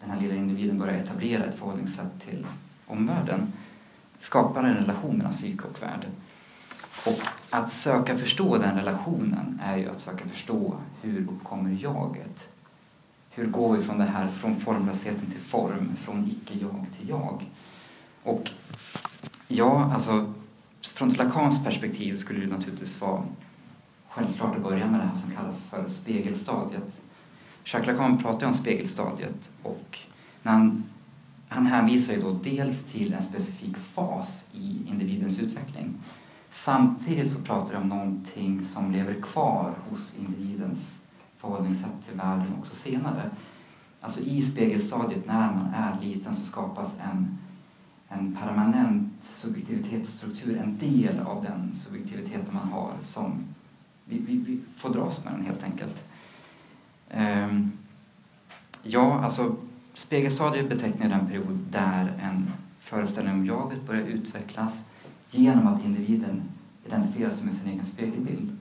den 0.00 0.10
här 0.10 0.20
lilla 0.20 0.34
individen 0.34 0.78
börjar 0.78 0.94
etablera 0.94 1.44
ett 1.44 1.58
förhållningssätt 1.58 2.20
till 2.24 2.46
omvärlden 2.86 3.52
skapar 4.18 4.64
en 4.64 4.74
relation 4.74 5.16
mellan 5.16 5.32
psyke 5.32 5.64
och 5.64 5.82
värld. 5.82 6.06
Och 7.06 7.20
att 7.50 7.70
söka 7.70 8.16
förstå 8.16 8.58
den 8.58 8.76
relationen 8.76 9.60
är 9.64 9.76
ju 9.76 9.90
att 9.90 10.00
söka 10.00 10.28
förstå 10.28 10.74
hur 11.02 11.20
uppkommer 11.20 11.70
jaget? 11.82 12.48
Hur 13.30 13.46
går 13.46 13.76
vi 13.76 13.84
från 13.84 13.98
det 13.98 14.04
här, 14.04 14.28
från 14.28 14.56
formlösheten 14.56 15.30
till 15.30 15.40
form, 15.40 15.96
från 15.96 16.26
icke-jag 16.26 16.86
till 16.98 17.08
jag? 17.08 17.46
Och 18.22 18.50
ja, 19.48 19.90
alltså 19.94 20.32
från 20.80 21.08
Lacans 21.08 21.64
perspektiv 21.64 22.16
skulle 22.16 22.40
det 22.40 22.46
naturligtvis 22.46 23.00
vara 23.00 23.24
självklart 24.08 24.56
att 24.56 24.62
börja 24.62 24.86
med 24.86 25.00
det 25.00 25.06
här 25.06 25.14
som 25.14 25.30
kallas 25.30 25.62
för 25.62 25.88
spegelstadiet. 25.88 27.00
Jacques 27.64 27.86
Lacan 27.86 28.18
pratar 28.18 28.46
om 28.46 28.54
spegelstadiet 28.54 29.50
och 29.62 29.98
när 30.42 30.52
han 30.52 30.84
han 31.52 31.66
hänvisar 31.66 32.12
ju 32.14 32.20
då 32.20 32.32
dels 32.32 32.84
till 32.84 33.12
en 33.12 33.22
specifik 33.22 33.76
fas 33.76 34.44
i 34.52 34.78
individens 34.88 35.38
utveckling. 35.38 35.94
Samtidigt 36.50 37.30
så 37.30 37.40
pratar 37.42 37.74
han 37.74 37.82
om 37.82 37.88
någonting 37.88 38.64
som 38.64 38.92
lever 38.92 39.14
kvar 39.22 39.74
hos 39.90 40.14
individens 40.18 41.00
förhållningssätt 41.36 42.06
till 42.06 42.16
världen 42.16 42.54
också 42.58 42.74
senare. 42.74 43.30
Alltså 44.00 44.20
i 44.20 44.42
spegelstadiet 44.42 45.26
när 45.26 45.52
man 45.52 45.74
är 45.74 46.00
liten 46.00 46.34
så 46.34 46.44
skapas 46.44 46.96
en, 47.12 47.38
en 48.08 48.36
permanent 48.36 49.12
subjektivitetsstruktur, 49.30 50.56
en 50.56 50.78
del 50.78 51.20
av 51.20 51.44
den 51.44 51.74
subjektiviteten 51.74 52.54
man 52.54 52.68
har 52.68 52.92
som 53.02 53.32
vi, 54.04 54.18
vi, 54.18 54.36
vi 54.36 54.60
får 54.76 54.90
dras 54.90 55.24
med 55.24 55.32
den 55.32 55.44
helt 55.46 55.62
enkelt. 55.62 56.04
Ehm, 57.10 57.72
ja, 58.82 59.24
alltså 59.24 59.56
spegelstadiet 59.94 60.68
betecknar 60.68 61.08
den 61.08 61.26
period 61.26 61.58
där 61.70 62.12
en 62.22 62.52
föreställning 62.78 63.34
om 63.34 63.46
jaget 63.46 63.86
börjar 63.86 64.02
utvecklas 64.02 64.84
genom 65.30 65.66
att 65.66 65.84
individen 65.84 66.42
identifierar 66.86 67.30
sig 67.30 67.44
med 67.44 67.54
sin 67.54 67.68
egen 67.68 67.84
spegelbild. 67.84 68.56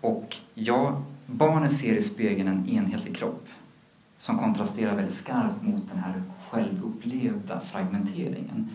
Och 0.00 0.36
ja, 0.54 1.02
barnet 1.26 1.72
ser 1.72 1.94
i 1.94 2.02
spegeln 2.02 2.48
en 2.48 2.68
enhetlig 2.68 3.16
kropp 3.16 3.48
som 4.18 4.38
kontrasterar 4.38 4.96
väldigt 4.96 5.14
skarpt 5.14 5.62
mot 5.62 5.88
den 5.88 5.98
här 5.98 6.22
självupplevda 6.50 7.60
fragmenteringen. 7.60 8.70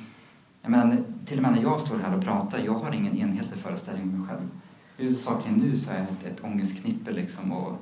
Jag 0.62 0.72
menar, 0.72 0.98
till 1.26 1.38
och 1.38 1.44
med 1.44 1.52
när 1.52 1.62
jag 1.62 1.82
står 1.82 2.00
här 2.00 2.18
och 2.18 2.24
pratar, 2.24 2.60
jag 2.60 2.74
har 2.74 2.92
ingen 2.92 3.18
enhetlig 3.18 3.60
föreställning 3.60 4.04
om 4.04 4.20
mig 4.20 4.28
själv. 4.30 4.50
Huvudsakligen 4.98 5.60
nu 5.60 5.78
så 5.78 5.92
är 5.92 5.96
jag 5.96 6.04
ett, 6.04 6.24
ett 6.24 6.44
ångestknippe 6.44 7.12
liksom 7.12 7.52
och 7.52 7.82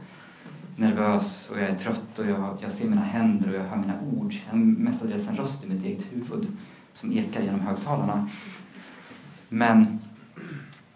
nervös 0.75 1.49
och 1.49 1.59
jag 1.59 1.69
är 1.69 1.75
trött 1.75 2.19
och 2.19 2.25
jag, 2.25 2.57
jag 2.61 2.71
ser 2.71 2.89
mina 2.89 3.01
händer 3.01 3.49
och 3.49 3.55
jag 3.55 3.63
hör 3.63 3.77
mina 3.77 4.01
ord. 4.13 4.33
Jag 4.45 4.51
har 4.51 4.57
mestadels 4.59 5.27
en 5.27 5.35
röst 5.35 5.63
i 5.63 5.67
mitt 5.67 5.85
eget 5.85 6.05
huvud 6.11 6.47
som 6.93 7.11
ekar 7.11 7.41
genom 7.41 7.59
högtalarna. 7.59 8.29
Men 9.53 9.99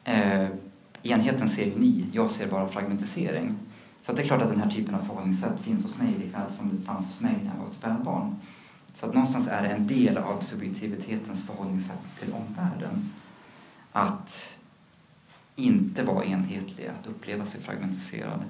eh, 0.03 0.47
enheten 1.03 1.49
ser 1.49 1.65
ju 1.65 1.79
ni, 1.79 2.05
jag 2.11 2.31
ser 2.31 2.47
bara 2.47 2.67
fragmentisering. 2.67 3.55
Så 4.01 4.11
det 4.11 4.21
är 4.21 4.25
klart 4.25 4.41
att 4.41 4.49
den 4.49 4.61
här 4.61 4.69
typen 4.69 4.95
av 4.95 4.99
förhållningssätt 4.99 5.59
finns 5.61 5.83
hos 5.83 5.97
mig 5.97 6.13
likväl 6.19 6.49
som 6.49 6.77
det 6.77 6.85
fanns 6.85 7.05
hos 7.05 7.19
mig 7.19 7.35
när 7.43 7.51
jag 7.51 7.59
var 7.61 7.67
ett 7.67 7.73
spädbarn. 7.73 8.35
Så 8.93 9.05
att 9.05 9.13
någonstans 9.13 9.47
är 9.47 9.63
det 9.63 9.69
en 9.69 9.87
del 9.87 10.17
av 10.17 10.39
subjektivitetens 10.39 11.47
förhållningssätt 11.47 12.19
till 12.19 12.33
omvärlden. 12.33 13.11
Att 13.91 14.55
inte 15.55 16.03
vara 16.03 16.25
enhetlig, 16.25 16.87
att 16.87 17.07
uppleva 17.07 17.45
sig 17.45 17.61
fragmentiserad. 17.61 18.43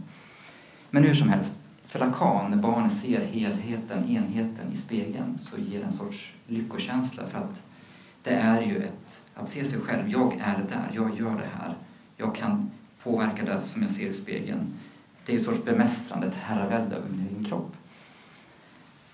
Men 0.89 1.03
hur 1.03 1.13
som 1.13 1.29
helst, 1.29 1.55
för 1.85 1.99
Lacan, 1.99 2.51
när 2.51 2.57
barnet 2.57 2.93
ser 2.93 3.25
helheten, 3.25 4.09
enheten 4.09 4.73
i 4.73 4.77
spegeln 4.77 5.37
så 5.37 5.57
ger 5.57 5.79
det 5.79 5.85
en 5.85 5.91
sorts 5.91 6.33
lyckokänsla 6.47 7.25
för 7.25 7.37
att 7.37 7.63
det 8.23 8.33
är 8.33 8.61
ju 8.61 8.83
ett, 8.83 9.23
att 9.35 9.49
se 9.49 9.65
sig 9.65 9.79
själv, 9.79 10.09
jag 10.09 10.33
är 10.33 10.57
det 10.57 10.75
där, 10.75 10.91
jag 10.93 11.15
gör 11.15 11.37
det 11.37 11.49
här, 11.57 11.75
jag 12.17 12.35
kan 12.35 12.71
påverka 13.03 13.45
det 13.45 13.61
som 13.61 13.81
jag 13.81 13.91
ser 13.91 14.07
i 14.07 14.13
spegeln 14.13 14.73
det 15.27 15.33
är 15.33 15.37
ett 15.37 15.43
sorts 15.43 15.63
bemästrande, 15.63 16.27
ett 16.27 16.35
herravälde 16.35 16.95
över 16.95 17.09
min 17.09 17.27
egen 17.27 17.45
kropp. 17.45 17.77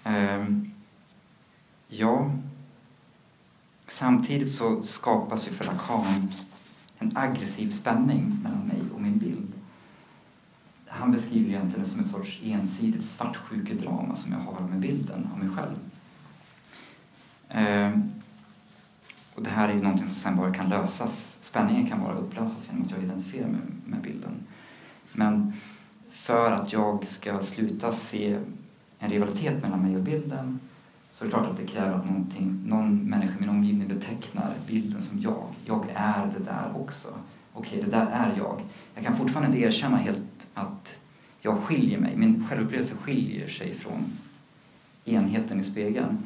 Um, 0.06 0.72
ja, 1.88 2.32
samtidigt 3.88 4.52
så 4.52 4.84
skapas 4.84 5.48
ju 5.48 5.52
för 5.52 5.66
Lacan 5.66 6.32
en 7.00 7.18
aggressiv 7.18 7.70
spänning 7.70 8.40
mellan 8.44 8.68
mig 8.68 8.82
och 8.94 9.02
min 9.02 9.18
bild. 9.18 9.54
Han 10.88 11.12
beskriver 11.12 11.50
egentligen 11.50 11.84
det 11.84 11.90
som 11.90 12.00
ett 12.00 12.08
sorts 12.08 12.40
ensidigt 12.44 13.04
svartsjukedrama 13.04 14.16
som 14.16 14.32
jag 14.32 14.40
har 14.40 14.68
med 14.68 14.80
bilden 14.80 15.30
av 15.34 15.40
mig 15.40 15.56
själv. 15.56 15.76
Ehm, 17.50 18.12
och 19.36 19.44
det 19.44 19.50
här 19.50 19.70
är 19.70 19.74
ju 19.74 19.82
någonting 19.82 20.08
som 20.08 20.16
sen 20.16 20.36
bara 20.36 20.54
kan 20.54 20.70
lösas. 20.70 21.38
Spänningen 21.42 21.88
kan 21.88 22.02
bara 22.02 22.18
upplösas 22.18 22.68
genom 22.68 22.86
att 22.86 22.92
jag 22.92 23.04
identifierar 23.04 23.48
mig 23.48 23.62
med 23.86 24.02
bilden. 24.02 24.32
Men 25.14 25.54
för 26.12 26.52
att 26.52 26.74
jag 26.74 27.08
ska 27.08 27.42
sluta 27.42 27.92
se 27.92 28.40
en 29.00 29.10
rivalitet 29.10 29.62
mellan 29.62 29.82
mig 29.82 29.98
och 29.98 30.04
bilden 30.04 30.60
så 31.12 31.24
är 31.24 31.28
det 31.28 31.32
klart 31.34 31.48
att 31.48 31.58
det 31.58 31.68
kräver 31.68 31.96
att 31.96 32.06
någon 32.66 33.10
människa 33.10 33.34
i 33.38 33.40
min 33.40 33.50
omgivning 33.50 33.88
betecknar 33.88 34.54
bilden 34.68 35.02
som 35.02 35.22
jag. 35.22 35.44
Jag 35.66 35.86
är 35.94 36.32
det 36.38 36.44
där 36.44 36.72
också. 36.76 37.08
Okej, 37.54 37.82
det 37.86 37.92
där 37.92 38.08
är 38.08 38.38
jag. 38.38 38.62
Jag 38.96 39.04
kan 39.04 39.16
fortfarande 39.16 39.48
inte 39.48 39.68
erkänna 39.68 39.98
helt 39.98 40.48
att 40.54 41.00
jag 41.42 41.58
skiljer 41.58 42.00
mig. 42.00 42.14
Min 42.18 42.48
självupplevelse 42.50 42.94
skiljer 42.96 43.48
sig 43.48 43.76
från 43.76 44.06
enheten 45.06 45.60
i 45.60 45.64
spegeln. 45.64 46.18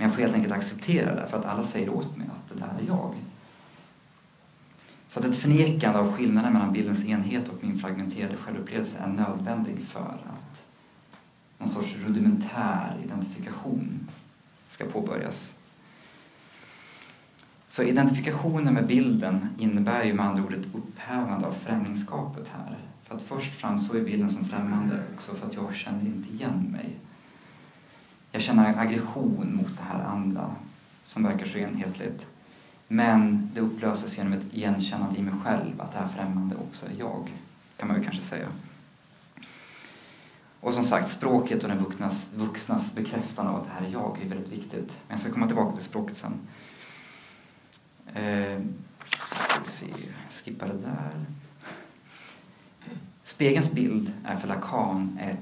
Men 0.00 0.08
jag 0.08 0.14
får 0.14 0.22
helt 0.22 0.34
enkelt 0.34 0.52
acceptera 0.52 1.14
det 1.14 1.26
för 1.26 1.38
att 1.38 1.44
alla 1.44 1.64
säger 1.64 1.88
åt 1.88 2.16
mig 2.16 2.26
att 2.26 2.48
det 2.48 2.60
där 2.60 2.82
är 2.82 2.86
jag. 2.86 3.14
Så 5.08 5.18
att 5.18 5.24
ett 5.24 5.36
förnekande 5.36 5.98
av 5.98 6.16
skillnaden 6.16 6.52
mellan 6.52 6.72
bildens 6.72 7.04
enhet 7.04 7.48
och 7.48 7.64
min 7.64 7.78
fragmenterade 7.78 8.36
självupplevelse 8.36 8.98
är 8.98 9.08
nödvändig 9.08 9.84
för 9.84 10.00
att 10.00 10.64
någon 11.58 11.68
sorts 11.68 11.94
rudimentär 12.06 12.96
identifikation 13.04 14.08
ska 14.68 14.84
påbörjas. 14.84 15.54
Så 17.66 17.82
identifikationen 17.82 18.74
med 18.74 18.86
bilden 18.86 19.48
innebär 19.58 20.04
ju 20.04 20.14
med 20.14 20.26
andra 20.26 20.42
ord 20.44 20.54
ett 20.54 20.74
upphävande 20.74 21.46
av 21.46 21.52
främlingskapet 21.52 22.48
här. 22.48 22.78
För 23.02 23.14
att 23.14 23.22
först 23.22 23.54
framstår 23.54 23.96
ju 23.96 24.04
bilden 24.04 24.30
som 24.30 24.44
främmande 24.44 25.02
också 25.14 25.34
för 25.34 25.46
att 25.46 25.54
jag 25.54 25.74
känner 25.74 26.06
inte 26.06 26.32
igen 26.32 26.68
mig. 26.72 26.96
Jag 28.32 28.42
känner 28.42 28.78
aggression 28.78 29.56
mot 29.56 29.76
det 29.76 29.82
här 29.82 30.04
andra 30.04 30.54
som 31.04 31.22
verkar 31.22 31.46
så 31.46 31.58
enhetligt. 31.58 32.26
Men 32.88 33.50
det 33.54 33.60
upplöses 33.60 34.18
genom 34.18 34.32
ett 34.32 34.46
igenkännande 34.52 35.18
i 35.18 35.22
mig 35.22 35.34
själv 35.44 35.80
att 35.80 35.92
det 35.92 35.98
här 35.98 36.08
främmande 36.08 36.56
också 36.56 36.86
är 36.86 36.98
jag, 36.98 37.32
kan 37.76 37.88
man 37.88 37.96
ju 37.96 38.02
kanske 38.04 38.22
säga. 38.22 38.48
Och 40.60 40.74
som 40.74 40.84
sagt, 40.84 41.08
språket 41.08 41.62
och 41.62 41.68
den 41.68 41.84
vuxnas, 41.84 42.30
vuxnas 42.34 42.94
bekräftande 42.94 43.50
av 43.50 43.56
att 43.56 43.64
det 43.64 43.70
här 43.70 43.86
är 43.86 43.92
jag 43.92 44.22
är 44.22 44.28
väldigt 44.28 44.52
viktigt. 44.52 44.88
Men 44.88 45.08
jag 45.08 45.20
ska 45.20 45.32
komma 45.32 45.46
tillbaka 45.46 45.76
till 45.76 45.84
språket 45.84 46.16
sen. 46.16 46.32
Eh, 48.14 48.60
ska 49.32 49.60
vi 49.62 49.68
se, 49.68 49.86
skippa 50.30 50.66
det 50.66 50.78
där. 50.78 51.24
Spegelns 53.22 53.70
bild 53.70 54.12
är 54.24 54.36
för 54.36 54.48
Lacan 54.48 55.18
ett 55.20 55.38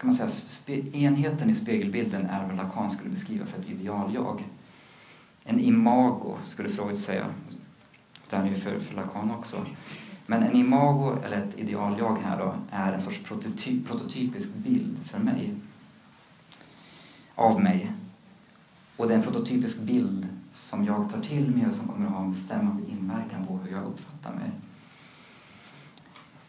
kan 0.00 0.14
man 0.16 0.30
säga, 0.30 0.82
enheten 0.92 1.50
i 1.50 1.54
spegelbilden 1.54 2.26
är 2.26 2.46
vad 2.46 2.56
Lacan 2.56 2.90
skulle 2.90 3.10
beskriva 3.10 3.46
för 3.46 3.58
ett 3.58 3.70
ideal-jag 3.70 4.44
en 5.44 5.60
imago, 5.60 6.38
skulle 6.44 6.68
Freud 6.68 6.98
säga. 6.98 7.26
Det 8.30 8.36
är 8.36 8.46
ju 8.46 8.54
för, 8.54 8.78
för 8.78 8.94
Lacan 8.94 9.30
också. 9.30 9.66
Men 10.26 10.42
en 10.42 10.56
imago, 10.56 11.16
eller 11.24 11.36
ett 11.36 11.58
ideal-jag 11.58 12.18
här 12.24 12.38
då, 12.38 12.54
är 12.70 12.92
en 12.92 13.00
sorts 13.00 13.20
prototyp, 13.24 13.86
prototypisk 13.86 14.54
bild 14.54 14.98
för 15.04 15.18
mig. 15.18 15.54
Av 17.34 17.62
mig. 17.62 17.92
Och 18.96 19.08
det 19.08 19.14
är 19.14 19.18
en 19.18 19.24
prototypisk 19.24 19.78
bild 19.78 20.28
som 20.52 20.84
jag 20.84 21.10
tar 21.10 21.20
till 21.20 21.56
mig 21.56 21.66
och 21.66 21.74
som 21.74 21.88
kommer 21.88 22.06
att 22.06 22.12
ha 22.12 22.22
en 22.22 22.32
bestämmande 22.32 22.82
inverkan 22.90 23.46
på 23.46 23.56
hur 23.56 23.72
jag 23.72 23.84
uppfattar 23.84 24.32
mig. 24.32 24.50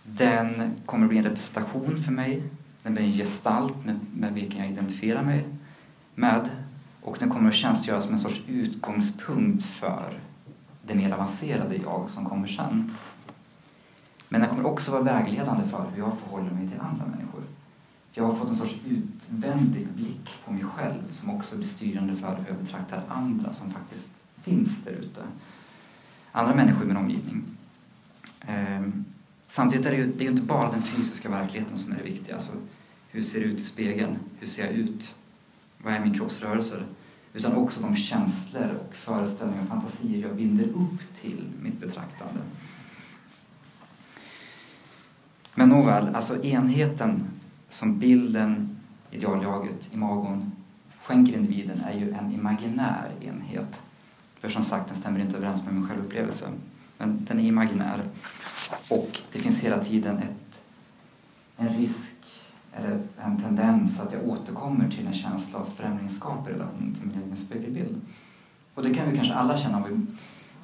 Den 0.03 0.73
kommer 0.85 1.05
att 1.05 1.09
bli 1.09 1.17
en 1.17 1.23
representation 1.23 1.97
för 1.97 2.11
mig. 2.11 2.43
Den 2.83 2.93
blir 2.93 3.05
en 3.05 3.11
gestalt 3.11 3.85
med, 3.85 3.99
med 4.13 4.33
vilken 4.33 4.61
jag 4.61 4.71
identifierar 4.71 5.23
mig 5.23 5.45
med 6.15 6.49
och 7.01 7.17
den 7.19 7.29
kommer 7.29 7.49
att 7.49 7.55
tjänstgöra 7.55 8.01
som 8.01 8.13
en 8.13 8.19
sorts 8.19 8.41
utgångspunkt 8.47 9.63
för 9.63 10.19
det 10.81 10.95
mer 10.95 11.11
avancerade 11.11 11.75
jag 11.75 12.09
som 12.09 12.25
kommer 12.25 12.47
sen. 12.47 12.95
Men 14.29 14.41
den 14.41 14.49
kommer 14.49 14.65
också 14.65 14.91
vara 14.91 15.01
vägledande 15.01 15.67
för 15.67 15.89
hur 15.93 16.03
jag 16.03 16.19
förhåller 16.19 16.51
mig 16.51 16.67
till 16.67 16.79
andra 16.79 17.05
människor. 17.05 17.43
Jag 18.13 18.23
har 18.23 18.35
fått 18.35 18.49
en 18.49 18.55
sorts 18.55 18.75
utvändig 18.87 19.87
blick 19.87 20.29
på 20.45 20.53
mig 20.53 20.63
själv 20.63 21.11
som 21.11 21.29
också 21.29 21.55
blir 21.55 21.67
styrande 21.67 22.15
för 22.15 22.35
hur 22.35 22.45
jag 22.47 22.57
betraktar 22.57 23.03
andra 23.07 23.53
som 23.53 23.71
faktiskt 23.71 24.09
finns 24.43 24.83
där 24.83 24.91
ute. 24.91 25.21
Andra 26.31 26.55
människor 26.55 26.83
i 26.83 26.87
min 26.87 26.97
omgivning. 26.97 27.43
Ehm, 28.41 29.05
samtidigt 29.51 29.85
är 29.85 29.91
det 29.91 29.97
ju 29.97 30.13
det 30.17 30.25
är 30.25 30.29
inte 30.29 30.41
bara 30.41 30.71
den 30.71 30.81
fysiska 30.81 31.29
verkligheten 31.29 31.77
som 31.77 31.91
är 31.91 31.97
det 31.97 32.03
viktiga. 32.03 32.35
Alltså, 32.35 32.51
hur 33.09 33.21
ser 33.21 33.39
det 33.39 33.45
ut 33.45 33.59
i 33.59 33.63
spegeln? 33.63 34.15
Hur 34.39 34.47
ser 34.47 34.65
jag 34.65 34.73
ut? 34.73 35.15
vad 35.83 35.93
är 35.93 35.99
min 35.99 36.13
kroppsrörelser? 36.13 36.85
Utan 37.33 37.55
också 37.55 37.81
de 37.81 37.95
känslor 37.95 38.79
och 38.87 38.95
föreställningar 38.95 39.61
och 39.61 39.67
fantasier 39.67 40.21
jag 40.21 40.35
binder 40.35 40.65
upp 40.65 41.21
till 41.21 41.45
mitt 41.61 41.79
betraktande. 41.79 42.39
Men 45.55 45.69
nåväl, 45.69 46.15
alltså 46.15 46.43
enheten 46.43 47.23
som 47.69 47.99
bilden, 47.99 48.79
idealjaget, 49.11 49.89
imagon 49.93 50.51
skänker 51.03 51.33
individen 51.33 51.81
är 51.81 51.93
ju 51.93 52.11
en 52.11 52.31
imaginär 52.31 53.11
enhet. 53.21 53.81
För 54.39 54.49
som 54.49 54.63
sagt, 54.63 54.87
den 54.89 54.97
stämmer 54.97 55.19
inte 55.19 55.37
överens 55.37 55.63
med 55.63 55.73
min 55.73 55.89
självupplevelse. 55.89 56.47
Men 57.01 57.25
den 57.25 57.39
är 57.39 57.43
imaginär 57.43 58.03
och 58.89 59.19
det 59.31 59.39
finns 59.39 59.61
hela 59.61 59.83
tiden 59.83 60.17
ett, 60.17 60.61
en 61.57 61.69
risk 61.69 62.11
eller 62.73 63.01
en 63.21 63.41
tendens 63.41 63.99
att 63.99 64.13
jag 64.13 64.27
återkommer 64.27 64.89
till 64.89 65.07
en 65.07 65.13
känsla 65.13 65.59
av 65.59 65.65
främlingskap 65.65 66.49
i 66.49 66.51
relation 66.51 66.95
till 66.99 67.07
min 67.07 67.23
egen 67.23 67.37
spegelbild. 67.37 68.01
Och 68.75 68.83
det 68.83 68.93
kan 68.93 69.09
vi 69.09 69.15
kanske 69.15 69.33
alla 69.33 69.57
känna 69.57 69.77
om 69.77 69.83
vi, 69.83 69.91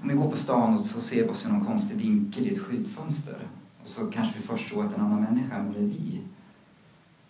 om 0.01 0.09
vi 0.09 0.13
går 0.13 0.31
på 0.31 0.37
stan 0.37 0.73
och 0.73 0.85
så 0.85 0.99
ser 0.99 1.23
vi 1.23 1.29
oss 1.29 1.45
i 1.45 1.47
någon 1.47 1.65
konstig 1.65 1.97
vinkel 1.97 2.47
i 2.47 2.51
ett 2.51 2.59
skyltfönster 2.59 3.37
och 3.81 3.87
så 3.87 4.05
kanske 4.05 4.39
vi 4.39 4.45
först 4.45 4.67
tror 4.67 4.85
att 4.85 4.95
en 4.95 5.01
annan 5.01 5.21
människa, 5.21 5.57
men 5.57 5.73
det 5.73 5.79
är 5.79 5.83
vi. 5.83 6.21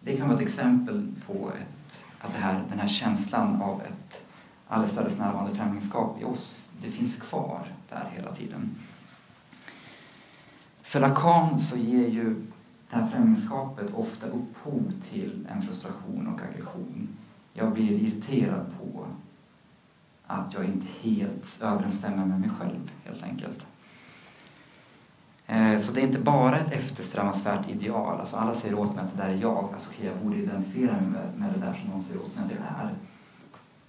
Det 0.02 0.18
kan 0.18 0.28
vara 0.28 0.38
ett 0.38 0.44
exempel 0.44 1.14
på 1.28 1.52
ett, 1.62 2.06
att 2.20 2.34
det 2.34 2.40
här, 2.40 2.64
den 2.70 2.80
här 2.80 2.88
känslan 2.88 3.62
av 3.62 3.82
ett 3.82 4.26
allestädes 4.68 5.18
närvarande 5.18 5.56
främlingskap 5.56 6.22
i 6.22 6.24
oss, 6.24 6.60
det 6.82 6.90
finns 6.90 7.16
kvar 7.16 7.68
där 7.90 8.10
hela 8.16 8.34
tiden. 8.34 8.76
För 10.88 11.00
Lacan 11.00 11.60
så 11.60 11.78
ger 11.78 12.08
ju 12.08 12.36
det 12.90 12.96
här 12.96 13.08
främlingskapet 13.08 13.94
ofta 13.94 14.28
upphov 14.28 14.94
till 15.12 15.48
en 15.52 15.62
frustration 15.62 16.28
och 16.28 16.42
aggression. 16.42 17.08
Jag 17.54 17.74
blir 17.74 17.92
irriterad 17.92 18.66
på 18.80 19.06
att 20.28 20.54
jag 20.54 20.66
inte 20.66 20.88
helt 21.02 21.60
överensstämmer 21.64 22.26
med 22.26 22.40
mig 22.40 22.50
själv, 22.60 22.92
helt 23.06 23.24
enkelt. 23.24 23.66
Eh, 25.48 25.78
så 25.78 25.92
det 25.92 26.02
är 26.02 26.08
inte 26.08 26.20
bara 26.20 26.60
ett 26.60 26.72
eftersträvansvärt 26.72 27.70
ideal. 27.70 28.20
Alltså 28.20 28.36
alla 28.36 28.54
säger 28.54 28.80
åt 28.80 28.96
mig 28.96 29.06
att 29.06 29.18
det 29.18 29.24
där 29.24 29.30
är 29.30 29.38
jag. 29.38 29.70
Alltså, 29.74 29.90
okay, 29.90 30.06
jag 30.06 30.18
borde 30.18 30.38
identifiera 30.38 30.94
mig 30.94 31.10
med, 31.10 31.34
med 31.36 31.54
det 31.54 31.66
där 31.66 31.74
som 31.74 31.90
någon 31.90 32.02
säger 32.02 32.22
åt 32.22 32.36
mig 32.36 32.44
att 32.44 32.50
det 32.50 32.84
är. 32.84 32.96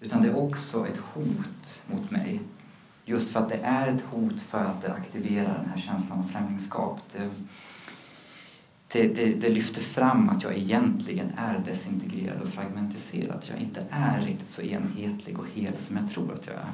Utan 0.00 0.22
det 0.22 0.28
är 0.28 0.38
också 0.38 0.86
ett 0.86 0.98
hot 1.14 1.82
mot 1.86 2.10
mig. 2.10 2.40
Just 3.08 3.30
för 3.30 3.40
att 3.40 3.48
det 3.48 3.60
är 3.62 3.94
ett 3.94 4.00
hot 4.00 4.40
för 4.40 4.64
att 4.64 4.82
det 4.82 4.92
aktiverar 4.92 5.58
den 5.58 5.70
här 5.70 5.80
känslan 5.80 6.18
av 6.18 6.22
främlingskap. 6.22 7.00
Det, 7.12 7.30
det, 8.88 9.08
det, 9.08 9.34
det, 9.34 9.48
lyfter 9.48 9.80
fram 9.80 10.28
att 10.28 10.42
jag 10.42 10.56
egentligen 10.56 11.32
är 11.36 11.58
desintegrerad 11.58 12.42
och 12.42 12.48
fragmentiserad. 12.48 13.36
Att 13.36 13.48
jag 13.48 13.58
inte 13.58 13.84
är 13.90 14.20
riktigt 14.20 14.50
så 14.50 14.62
enhetlig 14.62 15.38
och 15.38 15.44
hel 15.54 15.76
som 15.76 15.96
jag 15.96 16.10
tror 16.10 16.32
att 16.32 16.46
jag 16.46 16.54
är. 16.54 16.72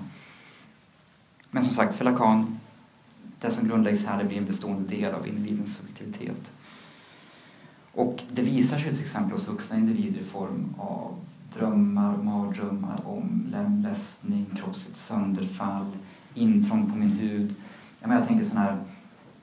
Men 1.50 1.64
som 1.64 1.72
sagt, 1.72 1.94
för 1.94 2.04
Lacan, 2.04 2.60
det 3.40 3.50
som 3.50 3.68
grundläggs 3.68 4.04
här 4.04 4.18
det 4.18 4.24
blir 4.24 4.38
en 4.38 4.46
bestående 4.46 4.88
del 4.88 5.14
av 5.14 5.28
individens 5.28 5.74
subjektivitet. 5.74 6.52
Och 7.92 8.22
det 8.30 8.42
visar 8.42 8.78
sig 8.78 8.90
till 8.90 9.00
exempel 9.00 9.32
hos 9.32 9.48
vuxna 9.48 9.76
individer 9.76 10.20
i 10.20 10.24
form 10.24 10.74
av 10.78 11.16
drömmar, 11.58 12.16
mardrömmar 12.16 13.00
om 13.04 13.46
lemlästning, 13.50 14.46
kroppsligt 14.56 14.96
sönderfall, 14.96 15.86
intrång 16.34 16.90
på 16.90 16.96
min 16.96 17.10
hud. 17.10 17.54
Jag, 18.00 18.08
menar, 18.08 18.20
jag 18.20 18.28
tänker 18.28 18.44
sådana 18.44 18.66
här 18.66 18.78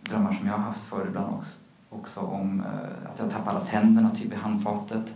drömmar 0.02 0.34
som 0.34 0.48
jag 0.48 0.54
har 0.54 0.64
haft 0.64 0.84
förr 0.84 1.06
ibland 1.08 1.36
också 1.36 1.58
också 1.92 2.20
om 2.20 2.60
eh, 2.60 3.12
att 3.12 3.20
jag 3.20 3.30
tappar 3.30 3.52
alla 3.52 3.66
tänderna 3.66 4.10
typ 4.10 4.34
i 4.34 4.36
handfatet. 4.36 5.14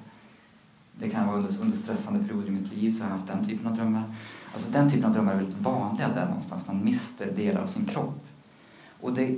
Det 1.00 1.10
kan 1.10 1.28
vara 1.28 1.38
under, 1.38 1.62
under 1.62 1.78
stressande 1.78 2.28
perioder 2.28 2.48
i 2.48 2.52
mitt 2.52 2.74
liv 2.74 2.92
så 2.92 3.04
har 3.04 3.10
jag 3.10 3.18
haft 3.18 3.28
den 3.28 3.46
typen 3.46 3.68
av 3.68 3.76
drömmar. 3.76 4.04
Alltså 4.54 4.70
den 4.72 4.90
typen 4.90 5.06
av 5.06 5.14
drömmar 5.14 5.32
är 5.32 5.36
väldigt 5.38 5.62
vanliga 5.62 6.08
där 6.08 6.26
någonstans, 6.26 6.68
man 6.68 6.84
mister 6.84 7.32
delar 7.32 7.62
av 7.62 7.68
sin 7.68 7.86
kropp. 7.86 8.26
Och 9.02 9.14
det 9.14 9.38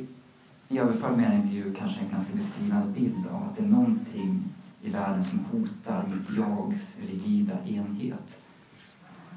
i 0.69 0.79
överförd 0.79 1.17
mening 1.17 1.47
blir 1.47 1.65
ju 1.65 1.73
kanske 1.73 1.99
en 1.99 2.09
ganska 2.11 2.33
beskrivande 2.33 2.93
bild 2.93 3.27
av 3.31 3.43
att 3.43 3.57
det 3.57 3.63
är 3.63 3.67
någonting 3.67 4.43
i 4.81 4.89
världen 4.89 5.23
som 5.23 5.39
hotar 5.51 6.07
mitt 6.07 6.37
jags 6.37 6.95
rigida 7.01 7.57
enhet. 7.65 8.37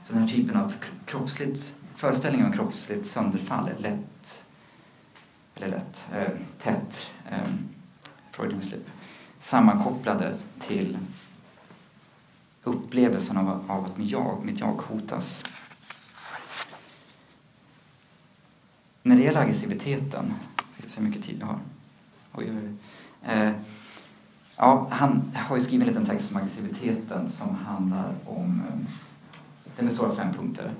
Så 0.04 0.12
den 0.12 0.22
här 0.22 0.28
typen 0.28 0.56
av 0.56 0.74
kroppsligt, 1.04 1.76
föreställningen 2.00 2.46
om 2.46 2.52
kroppsligt 2.52 3.06
sönderfall 3.06 3.68
är 3.68 3.78
lätt, 3.78 4.44
eller 5.54 5.68
lätt, 5.68 6.04
eh, 6.12 6.28
tätt 6.62 7.10
eh, 7.30 7.38
Freudian 8.30 8.62
slip, 8.62 8.90
sammankopplade 9.40 10.34
till 10.58 10.98
upplevelsen 12.64 13.36
av, 13.36 13.70
av 13.70 13.84
att 13.84 13.98
mitt 13.98 14.10
jag, 14.10 14.44
mitt 14.44 14.60
jag 14.60 14.72
hotas. 14.72 15.44
När 19.02 19.16
det 19.16 19.22
gäller 19.22 19.40
aggressiviteten, 19.40 20.34
ska 20.78 20.88
se 20.88 21.00
hur 21.00 21.08
mycket 21.08 21.24
tid 21.24 21.36
jag 21.40 21.46
har. 21.46 21.58
Oj, 22.32 22.46
oj, 22.48 22.56
oj. 22.56 22.74
Eh, 23.32 23.52
ja, 24.56 24.88
han 24.90 25.32
har 25.34 25.56
ju 25.56 25.62
skrivit 25.62 25.88
en 25.88 25.94
liten 25.94 26.06
text 26.06 26.30
om 26.30 26.36
aggressiviteten 26.36 27.28
som 27.28 27.54
handlar 27.54 28.14
om, 28.26 28.62
eh, 28.68 28.90
den 29.76 29.86
består 29.86 30.06
av 30.06 30.14
fem 30.14 30.34
punkter. 30.34 30.72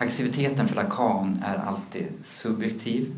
Aggressiviteten 0.00 0.68
för 0.68 0.76
Lacan 0.76 1.42
är 1.44 1.56
alltid 1.56 2.06
subjektiv, 2.22 3.14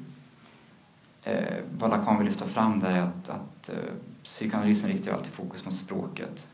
eh, 1.25 1.59
vad 1.79 1.91
Lacan 1.91 2.19
vill 2.19 2.27
lyfta 2.27 2.45
fram 2.45 2.81
där 2.81 2.95
är 2.95 3.01
att, 3.01 3.29
att 3.29 3.69
eh, 3.69 3.77
psykoanalysen 4.25 4.91
riktar 4.91 5.11
ju 5.11 5.17
alltid 5.17 5.33
fokus 5.33 5.65
mot 5.65 5.77
språket. 5.77 6.47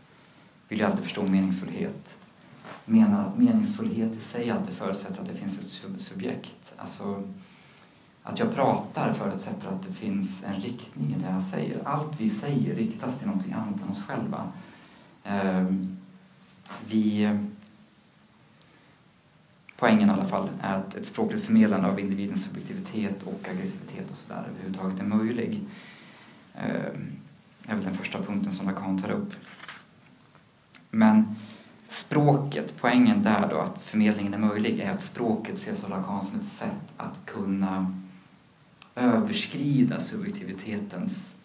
Vill 0.68 0.78
ju 0.78 0.84
alltid 0.84 1.02
förstå 1.02 1.22
meningsfullhet. 1.22 2.14
Menar 2.84 3.26
att 3.26 3.38
meningsfullhet 3.38 4.14
i 4.14 4.20
sig 4.20 4.50
alltid 4.50 4.74
förutsätter 4.74 5.20
att 5.20 5.28
det 5.28 5.34
finns 5.34 5.58
ett 5.58 6.00
subjekt. 6.00 6.74
Alltså, 6.76 7.22
att 8.22 8.38
jag 8.38 8.54
pratar 8.54 9.12
förutsätter 9.12 9.68
att 9.68 9.82
det 9.82 9.92
finns 9.92 10.44
en 10.44 10.60
riktning 10.60 11.14
i 11.18 11.22
det 11.22 11.30
jag 11.30 11.42
säger. 11.42 11.80
Allt 11.84 12.20
vi 12.20 12.30
säger 12.30 12.74
riktas 12.74 13.18
till 13.18 13.26
någonting 13.26 13.52
annat 13.52 13.82
än 13.82 13.88
oss 13.90 14.02
själva. 14.02 14.52
Eh, 15.24 15.64
vi 16.88 17.36
poängen 19.76 20.08
i 20.08 20.12
alla 20.12 20.24
fall 20.24 20.48
är 20.62 20.78
att 20.78 20.94
ett 20.94 21.06
språkligt 21.06 21.44
förmedlande 21.44 21.88
av 21.88 22.00
individens 22.00 22.42
subjektivitet 22.42 23.22
och 23.22 23.48
aggressivitet 23.50 24.10
och 24.10 24.16
sådär 24.16 24.44
överhuvudtaget 24.50 25.00
är 25.00 25.04
möjlig. 25.04 25.60
Det 26.54 27.72
är 27.72 27.74
väl 27.74 27.84
den 27.84 27.94
första 27.94 28.22
punkten 28.22 28.52
som 28.52 28.66
Lacan 28.66 29.02
tar 29.02 29.10
upp. 29.10 29.34
Men 30.90 31.36
språket, 31.88 32.74
poängen 32.80 33.22
där 33.22 33.48
då 33.50 33.58
att 33.58 33.82
förmedlingen 33.82 34.34
är 34.34 34.38
möjlig 34.38 34.80
är 34.80 34.90
att 34.90 35.02
språket 35.02 35.54
ses 35.54 35.84
av 35.84 35.90
Lacan 35.90 36.22
som 36.22 36.38
ett 36.38 36.44
sätt 36.44 36.92
att 36.96 37.18
kunna 37.24 38.00
överskrida 38.94 40.00
subjektivitetens 40.00 41.36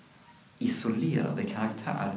isolerade 0.60 1.44
karaktär. 1.44 2.16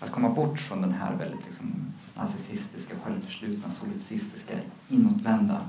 Att 0.00 0.10
komma 0.10 0.28
bort 0.28 0.60
från 0.60 0.82
den 0.82 0.92
här 0.92 1.16
väldigt 1.16 1.44
liksom, 1.46 1.92
narcissistiska, 2.18 2.94
självförslutna, 3.04 3.70
solipsistiska, 3.70 4.54
inåtvända. 4.88 5.68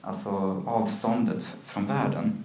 Alltså 0.00 0.30
avståndet 0.66 1.56
från 1.64 1.86
världen. 1.86 2.44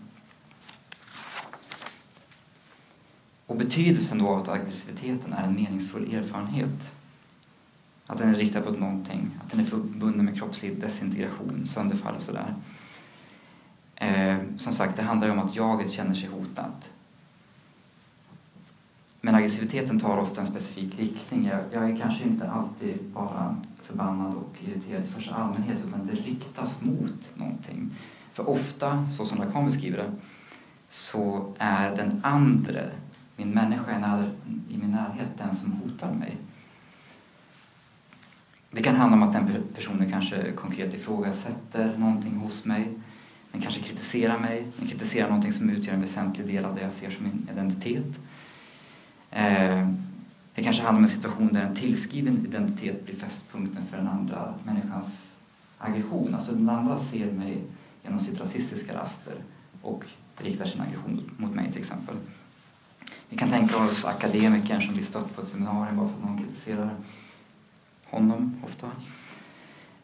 Och 3.46 3.56
betydelsen 3.56 4.18
då 4.18 4.28
av 4.28 4.38
att 4.38 4.50
aggressiviteten 4.50 5.34
är 5.34 5.44
en 5.44 5.56
meningsfull 5.56 6.14
erfarenhet. 6.14 6.92
Att 8.06 8.18
den 8.18 8.30
är 8.30 8.36
riktad 8.36 8.62
på 8.62 8.72
någonting, 8.72 9.30
att 9.44 9.52
den 9.52 9.60
är 9.60 9.64
förbunden 9.64 10.26
med 10.26 10.38
kroppslig 10.38 10.82
desintegration, 10.82 11.66
sönderfall 11.66 12.16
och 12.16 12.22
sådär. 12.22 12.56
Eh, 13.96 14.38
som 14.58 14.74
sagt, 14.74 14.96
det 14.96 15.04
handlar 15.04 15.28
ju 15.28 15.34
om 15.34 15.40
att 15.40 15.56
jaget 15.56 15.92
känner 15.92 16.16
sig 16.16 16.30
hotat. 16.30 16.92
Men 19.22 19.36
aggressiviteten 19.36 20.00
tar 20.00 20.18
ofta 20.18 20.42
en 20.42 20.48
specifik 20.48 21.00
riktning. 21.00 21.46
Jag, 21.46 21.60
jag 21.72 21.92
är 21.92 21.98
kanske 21.98 22.24
inte 22.24 22.50
alltid 22.50 23.04
bara 23.14 23.56
förbannad 23.84 24.36
och 24.36 24.56
irriterad 24.68 25.04
i 25.04 25.06
största 25.06 25.36
allmänhet 25.36 25.78
utan 25.88 26.08
det 26.08 26.14
riktas 26.14 26.82
mot 26.82 27.32
någonting. 27.36 27.92
För 28.32 28.50
ofta, 28.50 29.08
så 29.08 29.26
som 29.26 29.38
Lacan 29.38 29.66
beskriver 29.66 29.98
det, 29.98 30.12
så 30.90 31.54
är 31.58 31.96
den 31.96 32.22
andre, 32.24 32.90
min 33.36 33.50
människa 33.50 34.24
i 34.70 34.78
min 34.78 34.92
närhet, 34.92 35.28
den 35.38 35.56
som 35.56 35.72
hotar 35.72 36.12
mig. 36.12 36.38
Det 38.72 38.84
kan 38.84 38.96
handla 38.96 39.18
om 39.18 39.24
att 39.24 39.34
den 39.34 39.64
personen 39.76 40.12
kanske 40.12 40.52
konkret 40.52 40.94
ifrågasätter 40.94 41.98
någonting 41.98 42.36
hos 42.36 42.66
mig. 42.66 42.88
Den 43.52 43.62
kanske 43.62 43.82
kritiserar 43.82 44.40
mig, 44.40 44.68
den 44.78 44.88
kritiserar 44.88 45.28
någonting 45.28 45.54
som 45.54 45.70
utgör 45.70 45.94
en 45.94 46.02
väsentlig 46.02 46.48
del 46.48 46.66
av 46.66 46.76
det 46.76 46.82
jag 46.82 46.94
ser 46.94 47.10
som 47.10 47.24
min 47.24 47.48
identitet. 47.52 48.20
Eh, 49.32 49.90
det 50.56 50.64
kanske 50.64 50.84
handlar 50.84 51.00
om 51.00 51.04
en 51.04 51.10
situation 51.10 51.54
där 51.54 51.62
en 51.62 51.76
tillskriven 51.76 52.46
identitet 52.46 53.06
blir 53.06 53.16
fästpunkten 53.16 53.86
för 53.86 53.98
den 53.98 54.08
andra 54.08 54.54
människans 54.64 55.38
aggression. 55.78 56.34
Alltså 56.36 56.52
den 56.52 56.70
andra 56.70 56.98
ser 56.98 57.32
mig 57.32 57.62
genom 58.04 58.20
sitt 58.20 58.40
rasistiska 58.40 58.98
raster 58.98 59.34
och 59.82 60.06
riktar 60.38 60.66
sin 60.66 60.82
aggression 60.82 61.32
mot 61.38 61.56
mig 61.56 61.72
till 61.72 61.82
exempel. 61.82 62.16
Vi 63.30 63.38
kan 63.38 63.50
tänka 63.50 63.78
oss 63.78 64.06
akademikern 64.06 64.82
som 64.82 64.94
blir 64.94 65.04
stött 65.04 65.36
på 65.36 65.42
ett 65.42 65.48
seminarium 65.48 65.98
bara 65.98 66.08
för 66.08 66.16
att 66.16 66.26
någon 66.26 66.38
kritiserar 66.38 66.96
honom 68.06 68.56
ofta. 68.66 68.92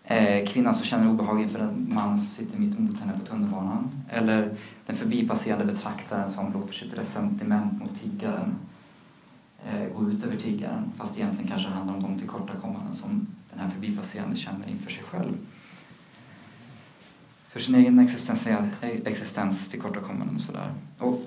Eh, 0.03 0.47
kvinnan 0.47 0.76
som 0.76 0.86
känner 0.86 1.09
obehag 1.09 1.41
inför 1.41 1.59
en 1.59 1.93
man 1.93 2.17
som 2.17 2.28
sitter 2.28 2.59
mitt 2.59 2.78
emot 2.78 2.99
henne 2.99 3.19
på 3.19 3.26
tunnelbanan. 3.26 3.89
Eller 4.09 4.55
den 4.86 4.95
förbipasserande 4.95 5.65
betraktaren 5.65 6.30
som 6.30 6.53
låter 6.53 6.73
sitt 6.73 6.93
resentiment 6.93 7.80
mot 7.80 8.01
tiggaren 8.01 8.55
Eh, 9.66 9.97
gå 9.97 10.09
ut 10.09 10.24
över 10.24 10.36
tiggaren 10.36 10.91
fast 10.97 11.18
egentligen 11.18 11.47
kanske 11.47 11.70
handlar 11.70 11.95
om 11.95 12.03
de 12.03 12.20
tillkortakommanden 12.20 12.93
som 12.93 13.28
den 13.51 13.59
här 13.59 13.70
förbipasserande 13.70 14.36
känner 14.36 14.70
inför 14.70 14.91
sig 14.91 15.03
själv. 15.03 15.38
För 17.49 17.59
sin 17.59 17.76
egen 17.76 17.99
existens, 17.99 18.47
existens 18.82 19.70
tillkortakommanden 19.70 20.36
och 20.36 20.41
sådär. 20.41 20.74
Och 20.97 21.22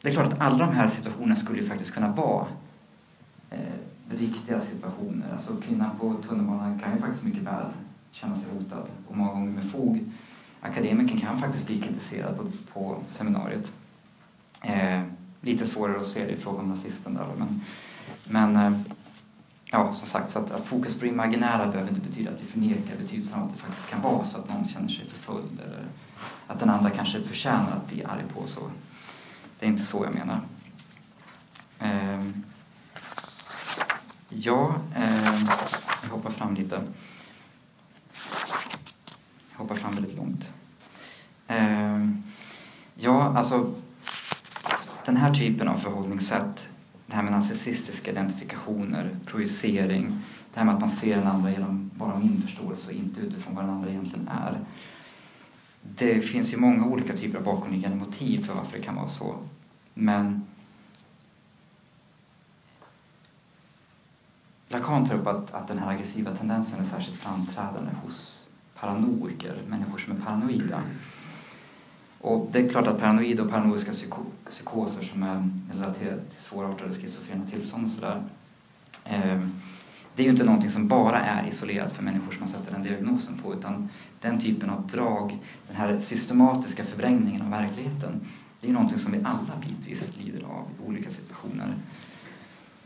det 0.00 0.08
är 0.08 0.12
klart 0.12 0.32
att 0.32 0.40
alla 0.40 0.66
de 0.66 0.74
här 0.74 0.88
situationerna 0.88 1.36
skulle 1.36 1.60
ju 1.60 1.68
faktiskt 1.68 1.94
kunna 1.94 2.12
vara 2.12 2.46
eh, 3.50 3.58
riktiga 4.10 4.60
situationer. 4.60 5.32
Alltså 5.32 5.56
kvinnan 5.56 5.90
på 6.00 6.14
tunnelbanan 6.28 6.78
kan 6.78 6.92
ju 6.92 6.98
faktiskt 6.98 7.22
mycket 7.22 7.42
väl 7.42 7.66
känna 8.12 8.36
sig 8.36 8.48
hotad 8.58 8.86
och 9.08 9.16
många 9.16 9.32
gånger 9.32 9.52
med 9.52 9.70
fog. 9.70 10.12
Akademikern 10.60 11.20
kan 11.20 11.40
faktiskt 11.40 11.66
bli 11.66 11.80
kritiserad 11.80 12.36
på, 12.36 12.44
på 12.72 12.96
seminariet. 13.08 13.72
Eh, 14.62 15.02
lite 15.40 15.66
svårare 15.66 16.00
att 16.00 16.06
se 16.06 16.24
det 16.24 16.32
i 16.32 16.36
fråga 16.36 16.58
om 16.58 16.70
rasisten 16.70 17.14
där 17.14 17.26
men, 17.38 17.60
men 18.24 18.56
eh, 18.56 18.72
ja, 19.70 19.92
som 19.92 20.08
sagt, 20.08 20.30
så 20.30 20.38
att, 20.38 20.50
att, 20.50 20.66
fokus 20.66 20.94
på 20.94 21.00
det 21.00 21.10
imaginära 21.10 21.66
behöver 21.66 21.88
inte 21.88 22.08
betyda 22.08 22.30
att 22.30 22.40
vi 22.40 22.44
förnekar 22.44 22.96
betydelsen 22.96 23.38
av 23.38 23.46
att 23.46 23.52
det 23.52 23.58
faktiskt 23.58 23.90
kan 23.90 24.02
vara 24.02 24.24
så 24.24 24.38
att 24.38 24.48
någon 24.48 24.64
känner 24.68 24.88
sig 24.88 25.06
förföljd 25.06 25.60
eller 25.66 25.84
att 26.46 26.58
den 26.60 26.70
andra 26.70 26.90
kanske 26.90 27.22
förtjänar 27.22 27.76
att 27.76 27.88
bli 27.88 28.04
arg 28.04 28.24
på. 28.34 28.46
Så 28.46 28.60
det 29.58 29.66
är 29.66 29.70
inte 29.70 29.84
så 29.84 30.04
jag 30.04 30.14
menar. 30.14 30.40
Ehm, 31.78 32.44
ja, 34.28 34.74
ehm, 34.96 35.48
jag 36.02 36.10
hoppar 36.10 36.30
fram 36.30 36.54
lite. 36.54 36.82
Jag 39.52 39.58
hoppar 39.58 39.74
fram 39.74 39.94
väldigt 39.94 40.16
långt. 40.16 40.48
Ehm, 41.46 42.22
ja, 42.94 43.36
alltså 43.36 43.74
den 45.04 45.16
här 45.16 45.34
typen 45.34 45.68
av 45.68 45.76
förhållningssätt, 45.76 46.66
det 47.14 47.16
här 47.16 47.24
med 47.24 47.32
narcissistiska 47.32 48.10
identifikationer, 48.10 49.16
projicering, 49.26 50.20
det 50.54 50.58
här 50.58 50.64
med 50.64 50.74
att 50.74 50.80
man 50.80 50.90
ser 50.90 51.16
den 51.16 51.26
andra 51.26 51.50
genom 51.50 51.90
bara 51.94 52.18
min 52.18 52.42
förståelse 52.42 52.88
och 52.88 52.92
inte 52.94 53.20
utifrån 53.20 53.54
vad 53.54 53.64
den 53.64 53.74
andra 53.74 53.90
egentligen 53.90 54.28
är. 54.28 54.60
Det 55.82 56.20
finns 56.20 56.52
ju 56.52 56.56
många 56.56 56.86
olika 56.86 57.12
typer 57.12 57.38
av 57.38 57.44
bakomliggande 57.44 57.96
motiv 57.96 58.44
för 58.44 58.54
varför 58.54 58.78
det 58.78 58.84
kan 58.84 58.94
vara 58.94 59.08
så. 59.08 59.36
Men 59.94 60.46
Lacan 64.68 65.06
tar 65.06 65.14
upp 65.14 65.26
att, 65.26 65.54
att 65.54 65.68
den 65.68 65.78
här 65.78 65.90
aggressiva 65.90 66.36
tendensen 66.36 66.80
är 66.80 66.84
särskilt 66.84 67.18
framträdande 67.18 67.90
hos 68.04 68.48
paranoiker, 68.80 69.62
människor 69.68 69.98
som 69.98 70.16
är 70.16 70.20
paranoida. 70.20 70.82
Och 72.24 72.48
det 72.52 72.58
är 72.58 72.68
klart 72.68 72.86
att 72.86 72.98
paranoida 72.98 73.42
och 73.42 73.50
paranoiska 73.50 73.92
psyko 73.92 74.20
psykoser 74.48 75.02
som 75.02 75.22
är 75.22 75.48
relaterade 75.72 76.20
till 76.20 76.42
svårartade 76.42 76.92
schizofrena 76.92 77.46
tillstånd 77.46 77.84
och 77.84 77.90
sådär 77.90 78.22
eh, 79.04 79.40
det 80.16 80.22
är 80.22 80.24
ju 80.24 80.30
inte 80.30 80.44
någonting 80.44 80.70
som 80.70 80.88
bara 80.88 81.20
är 81.20 81.48
isolerat 81.48 81.92
för 81.92 82.02
människor 82.02 82.32
som 82.32 82.40
man 82.40 82.48
sätter 82.48 82.72
den 82.72 82.82
diagnosen 82.82 83.34
på 83.42 83.54
utan 83.54 83.88
den 84.20 84.40
typen 84.40 84.70
av 84.70 84.86
drag, 84.86 85.38
den 85.68 85.76
här 85.76 86.00
systematiska 86.00 86.84
förvrängningen 86.84 87.42
av 87.42 87.50
verkligheten 87.50 88.20
det 88.60 88.68
är 88.68 88.72
någonting 88.72 88.98
som 88.98 89.12
vi 89.12 89.18
alla 89.24 89.52
bitvis 89.66 90.10
lider 90.18 90.44
av 90.44 90.66
i 90.78 90.88
olika 90.88 91.10
situationer. 91.10 91.74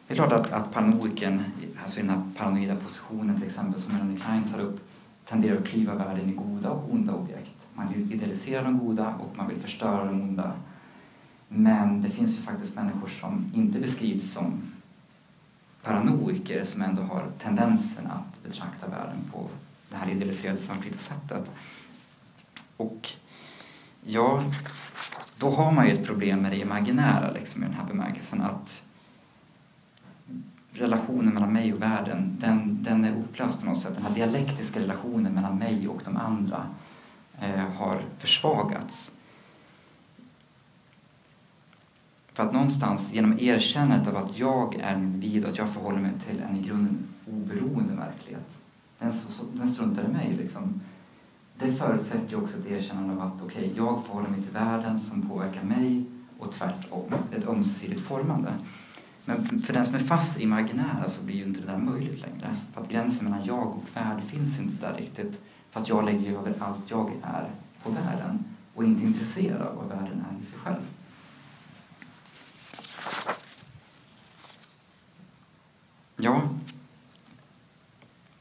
Det 0.07 0.15
är 0.15 0.17
klart 0.17 0.33
att, 0.33 0.53
att 0.53 0.73
paranoiken, 0.73 1.45
alltså 1.83 1.99
i 1.99 2.03
den 2.03 2.11
här 2.11 2.23
paranoida 2.37 2.77
positionen 2.77 3.37
till 3.37 3.47
exempel 3.47 3.81
som 3.81 3.93
Melanie 3.93 4.21
Klein 4.21 4.45
tar 4.45 4.59
upp, 4.61 4.81
tenderar 5.25 5.57
att 5.57 5.67
klyva 5.67 5.95
världen 5.95 6.29
i 6.29 6.33
goda 6.33 6.71
och 6.71 6.95
onda 6.95 7.15
objekt. 7.15 7.58
Man 7.79 7.89
vill 7.89 8.13
idealisera 8.13 8.63
de 8.63 8.79
goda 8.79 9.15
och 9.15 9.37
man 9.37 9.49
vill 9.49 9.61
förstöra 9.61 10.05
de 10.05 10.21
onda. 10.23 10.53
Men 11.49 12.03
det 12.03 12.11
finns 12.11 12.39
ju 12.39 12.43
faktiskt 12.43 12.75
människor 12.75 13.09
som 13.09 13.53
inte 13.55 13.79
beskrivs 13.79 14.33
som 14.33 14.63
paranoiker 15.83 16.65
som 16.65 16.83
ändå 16.83 17.03
har 17.03 17.27
tendensen 17.39 18.07
att 18.07 18.43
betrakta 18.43 18.87
världen 18.87 19.19
på 19.33 19.49
det 19.91 19.97
här 19.97 20.11
idealiserade 20.11 20.59
svartvita 20.59 20.99
sättet. 20.99 21.51
Och 22.77 23.09
ja, 24.05 24.43
då 25.39 25.51
har 25.51 25.73
man 25.73 25.87
ju 25.87 25.93
ett 25.93 26.07
problem 26.07 26.43
med 26.43 26.53
det 26.53 26.59
imaginära 26.59 27.31
liksom, 27.31 27.63
i 27.63 27.67
den 27.67 27.75
här 27.75 27.85
bemärkelsen 27.85 28.41
att 28.41 28.83
relationen 30.73 31.35
mellan 31.35 31.53
mig 31.53 31.73
och 31.73 31.83
världen, 31.83 32.37
den, 32.41 32.83
den 32.83 33.05
är 33.05 33.13
upplöst 33.13 33.61
på 33.61 33.67
något 33.67 33.79
sätt. 33.79 33.95
Den 33.95 34.05
här 34.05 34.15
dialektiska 34.15 34.81
relationen 34.81 35.33
mellan 35.33 35.59
mig 35.59 35.89
och 35.89 36.01
de 36.05 36.17
andra 36.17 36.67
Eh, 37.41 37.59
har 37.59 38.03
försvagats. 38.19 39.13
För 42.33 42.43
att 42.43 42.53
någonstans 42.53 43.15
genom 43.15 43.39
erkännandet 43.39 44.09
av 44.09 44.17
att 44.17 44.39
jag 44.39 44.75
är 44.75 44.95
en 44.95 45.03
individ 45.03 45.45
och 45.45 45.51
att 45.51 45.59
jag 45.59 45.69
förhåller 45.69 45.99
mig 45.99 46.13
till 46.29 46.41
en 46.41 46.57
i 46.57 46.63
grunden 46.63 46.99
oberoende 47.27 47.95
verklighet, 47.95 48.49
den, 48.99 49.13
den 49.53 49.69
struntar 49.69 50.05
i 50.05 50.09
mig 50.09 50.37
liksom. 50.39 50.81
Det 51.59 51.73
förutsätter 51.73 52.31
ju 52.31 52.37
också 52.37 52.59
ett 52.59 52.67
erkännande 52.67 53.13
av 53.13 53.21
att 53.21 53.43
okej, 53.43 53.65
okay, 53.65 53.77
jag 53.77 54.05
förhåller 54.07 54.29
mig 54.29 54.43
till 54.43 54.53
världen 54.53 54.99
som 54.99 55.29
påverkar 55.29 55.63
mig 55.63 56.05
och 56.39 56.53
tvärtom. 56.53 57.15
Ett 57.37 57.49
ömsesidigt 57.49 58.01
formande. 58.01 58.53
Men 59.25 59.63
för 59.63 59.73
den 59.73 59.87
som 59.87 59.95
är 59.95 59.99
fast 59.99 60.41
i 60.41 60.47
marginära 60.47 61.09
så 61.09 61.23
blir 61.23 61.37
ju 61.37 61.45
inte 61.45 61.61
det 61.61 61.67
där 61.67 61.79
möjligt 61.79 62.23
längre. 62.23 62.55
För 62.73 62.81
att 62.81 62.89
gränsen 62.89 63.25
mellan 63.25 63.45
jag 63.45 63.67
och 63.67 63.85
värld 63.95 64.23
finns 64.23 64.59
inte 64.61 64.87
där 64.87 64.95
riktigt. 64.95 65.41
För 65.79 65.83
att 65.83 65.89
jag 65.89 66.05
lägger 66.05 66.39
över 66.39 66.55
allt 66.59 66.91
jag 66.91 67.13
är 67.23 67.51
på 67.83 67.91
världen 67.91 68.45
och 68.75 68.83
är 68.83 68.87
inte 68.87 69.03
intresserad 69.03 69.63
av 69.63 69.77
vad 69.77 69.89
världen 69.89 70.25
är 70.31 70.41
i 70.41 70.45
sig 70.45 70.59
själv. 70.59 70.83
Ja, 76.17 76.43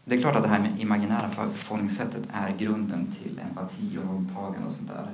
det 0.05 0.15
är 0.15 0.21
klart 0.21 0.35
att 0.35 0.43
det 0.43 0.49
här 0.49 0.59
med 0.59 0.79
imaginära 0.79 1.29
förhållningssättet 1.29 2.29
är 2.33 2.57
grunden 2.57 3.15
till 3.21 3.39
empati 3.39 3.97
och 3.97 4.15
omtagande 4.15 4.65
och 4.65 4.71
sånt 4.71 4.87
där. 4.87 5.07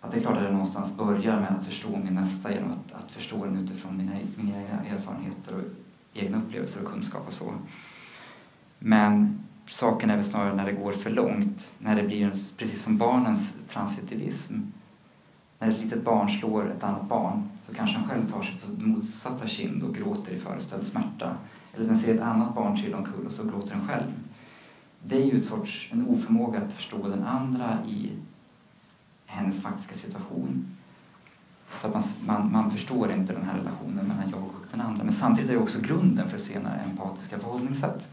Att 0.00 0.10
det 0.10 0.16
är 0.16 0.20
klart 0.20 0.36
att 0.36 0.42
det 0.42 0.50
någonstans 0.50 0.96
börjar 0.96 1.40
med 1.40 1.56
att 1.58 1.64
förstå 1.64 1.96
min 1.96 2.14
nästa 2.14 2.52
genom 2.52 2.70
att, 2.70 2.92
att 2.92 3.10
förstå 3.10 3.44
den 3.44 3.56
utifrån 3.56 3.96
mina, 3.96 4.12
mina 4.36 4.62
egna 4.62 4.84
erfarenheter 4.84 5.54
och 5.54 5.62
egna 6.14 6.38
upplevelser 6.38 6.82
och 6.82 6.92
kunskap 6.92 7.26
och 7.26 7.32
så. 7.32 7.52
Men 8.78 9.38
saken 9.72 10.10
är 10.10 10.16
väl 10.16 10.24
snarare 10.24 10.54
när 10.54 10.66
det 10.66 10.72
går 10.72 10.92
för 10.92 11.10
långt, 11.10 11.74
när 11.78 11.96
det 11.96 12.02
blir 12.02 12.24
en, 12.24 12.32
precis 12.56 12.82
som 12.82 12.98
barnens 12.98 13.54
transitivism. 13.68 14.54
När 15.58 15.70
ett 15.70 15.80
litet 15.80 16.04
barn 16.04 16.28
slår 16.28 16.70
ett 16.70 16.84
annat 16.84 17.08
barn 17.08 17.48
så 17.66 17.74
kanske 17.74 17.98
han 17.98 18.08
själv 18.08 18.30
tar 18.30 18.42
sig 18.42 18.60
på 18.66 18.82
motsatta 18.88 19.46
kind 19.46 19.82
och 19.82 19.94
gråter 19.94 20.32
i 20.32 20.38
föreställd 20.38 20.86
smärta. 20.86 21.36
Eller 21.74 21.86
den 21.86 21.98
ser 21.98 22.14
ett 22.14 22.20
annat 22.20 22.54
barn 22.54 22.76
trilla 22.76 22.96
omkull 22.96 23.26
och 23.26 23.32
så 23.32 23.44
gråter 23.44 23.74
den 23.74 23.88
själv. 23.88 24.12
Det 25.04 25.22
är 25.22 25.26
ju 25.26 25.38
ett 25.38 25.44
sorts, 25.44 25.88
en 25.92 26.06
oförmåga 26.06 26.60
att 26.60 26.72
förstå 26.72 27.08
den 27.08 27.22
andra 27.22 27.78
i 27.88 28.10
hennes 29.26 29.62
faktiska 29.62 29.94
situation. 29.94 30.76
För 31.66 31.88
att 31.88 31.94
man, 31.94 32.02
man, 32.26 32.52
man 32.52 32.70
förstår 32.70 33.12
inte 33.12 33.32
den 33.32 33.44
här 33.44 33.58
relationen 33.58 34.06
mellan 34.06 34.30
jag 34.30 34.42
och 34.42 34.66
den 34.70 34.80
andra. 34.80 35.04
Men 35.04 35.12
samtidigt 35.12 35.50
är 35.50 35.54
det 35.54 35.60
också 35.60 35.80
grunden 35.80 36.28
för 36.28 36.38
senare 36.38 36.80
empatiska 36.90 37.38
förhållningssätt. 37.38 38.08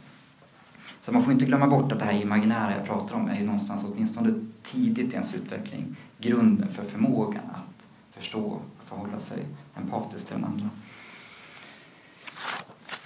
Så 1.01 1.11
man 1.11 1.23
får 1.23 1.33
inte 1.33 1.45
glömma 1.45 1.67
bort 1.67 1.91
att 1.91 1.99
det 1.99 2.05
här 2.05 2.21
imaginära 2.21 2.75
jag 2.77 2.85
pratar 2.85 3.15
om 3.15 3.29
är 3.29 3.39
ju 3.39 3.45
någonstans, 3.45 3.85
åtminstone 3.93 4.33
tidigt 4.63 5.11
i 5.11 5.13
ens 5.13 5.33
utveckling, 5.33 5.95
grunden 6.17 6.69
för 6.69 6.83
förmågan 6.83 7.43
att 7.53 7.87
förstå 8.17 8.41
och 8.41 8.61
förhålla 8.83 9.19
sig 9.19 9.45
empatiskt 9.77 10.27
till 10.27 10.35
den 10.35 10.45
andra. 10.45 10.69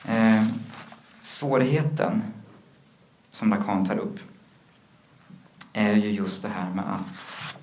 Eh, 0.05 0.47
svårigheten 1.21 2.23
som 3.31 3.49
Lacan 3.49 3.85
tar 3.85 3.97
upp 3.97 4.19
är 5.73 5.93
ju 5.93 6.11
just 6.11 6.41
det 6.41 6.49
här 6.49 6.69
med 6.73 6.85
att 6.93 7.55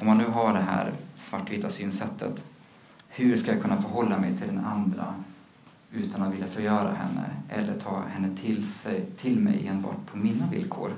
om 0.00 0.06
man 0.06 0.18
nu 0.18 0.26
har 0.26 0.52
det 0.52 0.60
här 0.60 0.92
svartvita 1.16 1.70
synsättet, 1.70 2.44
hur 3.08 3.36
ska 3.36 3.52
jag 3.52 3.62
kunna 3.62 3.82
förhålla 3.82 4.18
mig 4.18 4.36
till 4.38 4.46
den 4.46 4.64
andra 4.64 5.14
utan 5.92 6.22
att 6.22 6.34
vilja 6.34 6.46
förgöra 6.46 6.94
henne 6.94 7.30
eller 7.48 7.80
ta 7.80 8.02
henne 8.08 8.36
till, 8.36 8.68
sig, 8.68 9.06
till 9.16 9.38
mig 9.38 9.66
enbart 9.66 10.06
på 10.06 10.18
mina 10.18 10.46
villkor? 10.50 10.90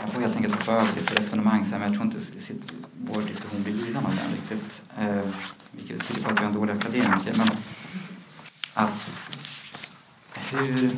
Jag 0.00 0.10
får 0.10 0.20
helt 0.20 0.36
enkelt 0.36 0.54
hoppa 0.54 0.72
över 0.72 0.94
lite 0.94 1.14
resonemang 1.14 1.64
sen, 1.64 1.78
men 1.78 1.88
jag 1.88 1.94
tror 1.94 2.06
inte 2.06 2.20
sitt, 2.20 2.72
vår 3.06 3.22
diskussion 3.22 3.62
blir 3.62 3.74
lidande 3.74 4.08
av 4.08 4.16
den 4.16 4.32
riktigt. 4.32 4.82
Eh, 4.98 5.28
vilket 5.70 6.08
tyder 6.08 6.22
på 6.22 6.30
att 6.30 6.36
jag 6.36 6.44
är 6.44 6.48
en 6.48 6.54
dålig 6.54 6.72
akademiker. 6.72 7.34
Men 7.36 7.48
att 8.74 9.10
hur... 10.50 10.96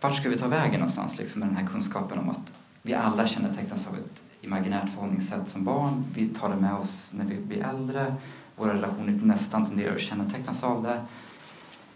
Vart 0.00 0.16
ska 0.16 0.28
vi 0.28 0.38
ta 0.38 0.48
vägen 0.48 0.80
någonstans 0.80 1.18
liksom, 1.18 1.40
med 1.40 1.48
den 1.48 1.56
här 1.56 1.66
kunskapen 1.66 2.18
om 2.18 2.30
att 2.30 2.52
vi 2.82 2.94
alla 2.94 3.26
kännetecknas 3.26 3.86
av 3.86 3.96
ett 3.96 4.22
imaginärt 4.40 4.94
förhållningssätt 4.94 5.48
som 5.48 5.64
barn. 5.64 6.04
Vi 6.14 6.28
tar 6.28 6.48
det 6.48 6.56
med 6.56 6.74
oss 6.74 7.14
när 7.16 7.24
vi 7.24 7.36
blir 7.36 7.62
äldre. 7.66 8.14
Våra 8.56 8.74
relationer 8.74 9.20
nästan 9.22 9.66
tenderar 9.66 9.94
att 9.94 10.00
kännetecknas 10.00 10.62
av 10.62 10.82
det. 10.82 11.00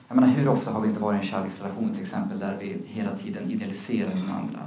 Jag 0.09 0.15
menar, 0.15 0.29
hur 0.29 0.49
ofta 0.49 0.71
har 0.71 0.81
vi 0.81 0.89
inte 0.89 1.01
varit 1.01 1.17
i 1.17 1.27
en 1.27 1.31
kärleksrelation 1.31 1.93
till 1.93 2.03
exempel 2.03 2.39
där 2.39 2.57
vi 2.61 2.81
hela 2.87 3.17
tiden 3.17 3.51
idealiserar 3.51 4.11
den 4.11 4.31
andra 4.31 4.61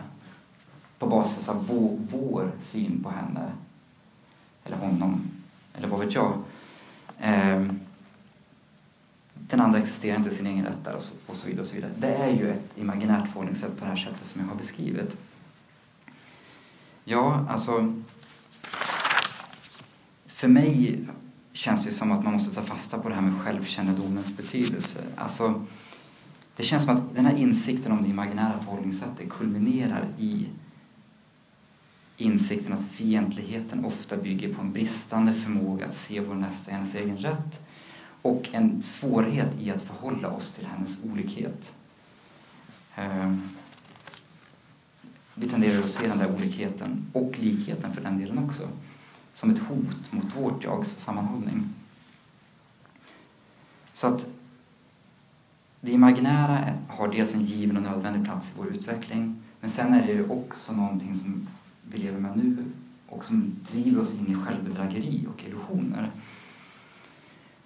på 1.00 1.08
basis 1.08 1.50
av 1.50 1.68
vår, 1.68 1.98
vår 2.12 2.52
syn 2.60 3.04
på 3.04 3.10
henne 3.10 3.52
eller 4.66 4.78
honom 4.78 5.22
eller 5.74 5.88
vad 5.88 6.00
vet 6.00 6.16
jag. 6.16 6.44
Ehm, 7.20 7.80
den 9.34 9.62
andra 9.62 9.80
existerar 9.80 10.18
inte 10.18 10.30
i 10.30 10.34
sin 10.34 10.48
egen 10.48 10.66
rätt 10.66 10.84
där 10.84 10.96
och 10.96 11.02
så, 11.02 11.14
och 11.28 11.36
så 11.36 11.48
vidare. 11.48 11.62
Och 11.62 11.68
så 11.68 11.76
vidare. 11.76 11.92
Det 11.98 12.16
är 12.16 12.30
ju 12.30 12.52
ett 12.52 12.72
imaginärt 12.76 13.28
förhållningssätt 13.28 13.80
på 13.80 13.86
det 13.86 13.90
här 13.90 13.98
sättet 13.98 14.26
som 14.26 14.42
jag 14.42 14.48
har 14.48 14.56
beskrivit. 14.56 15.18
Ja, 17.10 17.46
alltså... 17.50 17.94
För 20.26 20.48
mig 20.48 21.00
känns 21.52 21.86
det 21.86 21.92
som 21.92 22.12
att 22.12 22.24
man 22.24 22.34
måste 22.34 22.56
ta 22.56 22.62
fasta 22.62 23.00
på 23.00 23.10
det 23.10 23.16
här 23.16 23.22
med 23.22 23.42
självkännedomens 23.42 24.38
betydelse. 24.38 25.00
Alltså, 25.16 25.66
det 26.56 26.64
känns 26.64 26.84
som 26.84 26.96
att 26.96 27.16
den 27.16 27.26
här 27.26 27.36
insikten 27.36 27.92
om 27.92 28.04
det 28.04 28.10
imaginära 28.10 28.60
förhållningssättet 28.60 29.30
kulminerar 29.30 30.06
i 30.18 30.48
insikten 32.18 32.74
att 32.74 32.86
fientligheten 32.92 33.86
ofta 33.86 34.18
bygger 34.18 34.54
på 34.54 34.62
en 34.62 34.72
bristande 34.72 35.34
förmåga 35.34 35.86
att 35.86 35.94
se 35.94 36.20
vår 36.20 36.36
nästa 36.36 36.72
i 36.72 36.74
hennes 36.74 36.96
egen 36.96 37.18
rätt 37.18 37.62
och 38.22 38.50
en 38.52 38.82
svårighet 38.82 39.50
i 39.60 39.72
att 39.72 39.82
förhålla 39.82 40.30
oss 40.30 40.52
till 40.52 40.66
hennes 40.66 40.98
olikhet. 41.04 41.74
Ehm, 42.96 43.57
vi 45.40 45.48
tenderar 45.50 45.84
att 45.84 45.90
se 45.90 46.08
den 46.08 46.18
där 46.18 46.36
olikheten, 46.36 47.06
och 47.14 47.40
likheten 47.40 47.94
för 47.94 48.02
den 48.02 48.20
delen 48.20 48.38
också, 48.38 48.70
som 49.34 49.50
ett 49.50 49.60
hot 49.60 50.12
mot 50.12 50.36
vårt 50.36 50.64
jags 50.64 51.00
sammanhållning. 51.00 51.70
Så 53.94 54.08
att 54.08 54.26
det 55.82 55.92
imaginära 55.92 56.74
har 56.88 57.08
dels 57.08 57.34
en 57.34 57.44
given 57.44 57.78
och 57.78 57.84
nödvändig 57.84 58.26
plats 58.26 58.50
i 58.50 58.54
vår 58.58 58.68
utveckling 58.68 59.42
men 59.62 59.70
sen 59.70 59.94
är 59.94 60.08
det 60.08 60.14
ju 60.14 60.30
också 60.30 60.74
någonting 60.74 61.16
som 61.16 61.48
vi 61.84 61.98
lever 61.98 62.20
med 62.20 62.38
nu 62.38 62.66
och 63.08 63.26
som 63.26 63.56
driver 63.72 64.02
oss 64.02 64.14
in 64.14 64.28
i 64.28 64.36
självbedrägeri 64.36 65.26
och 65.34 65.44
illusioner. 65.44 66.12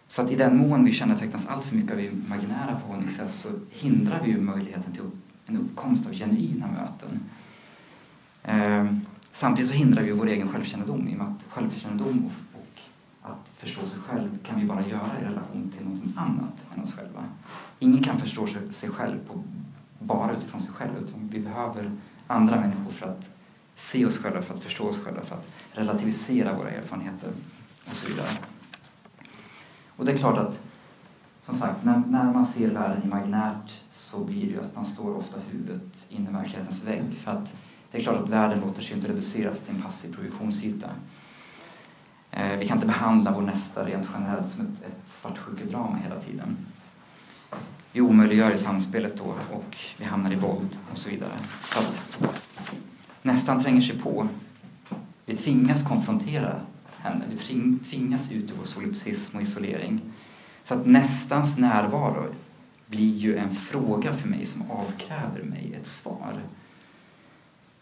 Så 0.08 0.22
att 0.22 0.32
i 0.32 0.36
den 0.36 0.58
mån 0.58 0.86
vi 0.86 0.92
kännetecknas 0.92 1.46
allt 1.46 1.66
för 1.66 1.76
mycket 1.76 1.92
av 1.92 2.00
imaginära 2.00 2.80
förhållningssätt 2.80 3.34
så 3.34 3.50
hindrar 3.70 4.22
vi 4.24 4.32
ju 4.32 4.42
möjligheten 4.42 4.94
till 4.94 5.02
en 5.46 5.58
uppkomst 5.58 6.06
av 6.08 6.14
genuina 6.14 6.68
möten. 6.68 7.20
Ehm, 8.44 9.06
samtidigt 9.32 9.72
så 9.72 9.78
hindrar 9.78 10.04
vi 10.04 10.12
vår 10.12 10.28
egen 10.28 10.48
självkännedom 10.48 11.08
i 11.08 11.14
och 11.14 11.18
med 11.18 11.28
att 11.28 11.44
självkännedom 11.50 12.26
och, 12.26 12.60
och 12.60 13.32
att 13.32 13.50
förstå 13.58 13.88
sig 13.88 14.00
själv 14.00 14.38
kan 14.44 14.60
vi 14.60 14.66
bara 14.66 14.88
göra 14.88 15.12
i 15.22 15.26
relation 15.26 15.74
till 15.78 15.88
något 15.88 16.18
annat 16.18 16.66
än 16.76 16.84
oss 16.84 16.94
själva. 16.94 17.24
Ingen 17.80 18.04
kan 18.04 18.18
förstå 18.18 18.48
sig 18.70 18.90
själv 18.90 19.20
på, 19.28 19.44
bara 20.00 20.38
utifrån 20.38 20.62
sig 20.62 20.72
själv 20.72 20.92
utan 20.98 21.30
vi 21.32 21.40
behöver 21.40 21.92
andra 22.28 22.60
människor 22.60 22.92
för 22.92 23.08
att 23.08 23.30
se 23.76 24.06
oss 24.06 24.18
själva, 24.18 24.42
för 24.42 24.54
att 24.54 24.64
förstå 24.64 24.88
oss 24.88 25.00
själva, 25.00 25.22
för 25.22 25.36
att 25.36 25.48
relativisera 25.72 26.58
våra 26.58 26.70
erfarenheter 26.70 27.30
och 27.90 27.96
så 27.96 28.08
vidare. 28.08 28.28
Och 29.96 30.06
det 30.06 30.12
är 30.12 30.18
klart 30.18 30.38
att, 30.38 30.60
som 31.42 31.56
sagt, 31.56 31.84
när, 31.84 32.04
när 32.08 32.34
man 32.34 32.46
ser 32.46 32.70
världen 32.70 33.04
imaginärt 33.04 33.82
så 33.90 34.24
blir 34.24 34.42
det 34.42 34.52
ju 34.52 34.62
att 34.62 34.76
man 34.76 34.86
står 34.86 35.18
ofta 35.18 35.40
huvudet 35.52 36.06
in 36.10 36.28
i 36.28 36.34
verklighetens 36.34 36.84
vägg. 36.84 37.14
För 37.18 37.32
att 37.32 37.54
det 37.92 37.98
är 37.98 38.02
klart 38.02 38.22
att 38.22 38.30
världen 38.30 38.60
låter 38.60 38.82
sig 38.82 38.96
inte 38.96 39.08
reduceras 39.08 39.62
till 39.62 39.76
en 39.76 39.82
passiv 39.82 40.16
projektionsyta. 40.16 40.90
Eh, 42.32 42.58
vi 42.60 42.68
kan 42.68 42.78
inte 42.78 42.88
behandla 42.88 43.32
vår 43.32 43.42
nästa 43.42 43.86
rent 43.86 44.08
generellt 44.14 44.50
som 44.50 44.62
ett, 44.62 44.84
ett 44.84 45.10
svartsjukedrama 45.10 45.98
hela 46.04 46.22
tiden. 46.22 46.58
Vi 47.92 48.02
omöjliggör 48.02 48.52
i 48.52 48.58
samspelet 48.58 49.18
då 49.18 49.36
och 49.52 49.78
vi 49.98 50.06
hamnar 50.06 50.32
i 50.32 50.36
våld 50.36 50.78
och 50.92 50.98
så 50.98 51.10
vidare. 51.10 51.34
Så 51.64 51.80
att 51.80 52.24
nästan 53.22 53.64
tränger 53.64 53.82
sig 53.82 54.00
på. 54.00 54.28
Vi 55.26 55.38
tvingas 55.38 55.84
konfrontera 55.84 56.60
henne. 56.98 57.26
Vi 57.30 57.38
tvingas 57.80 58.32
ut 58.32 58.52
ur 58.52 58.56
vår 58.60 58.66
solipsism 58.66 59.38
och 59.38 59.42
isolering. 59.42 60.02
Så 60.64 60.74
att 60.74 60.86
nästans 60.86 61.58
närvaro 61.58 62.26
blir 62.88 63.16
ju 63.16 63.38
en 63.38 63.56
fråga 63.56 64.14
för 64.14 64.28
mig 64.28 64.46
som 64.46 64.72
avkräver 64.72 65.44
mig 65.44 65.74
ett 65.82 65.88
svar. 65.88 66.40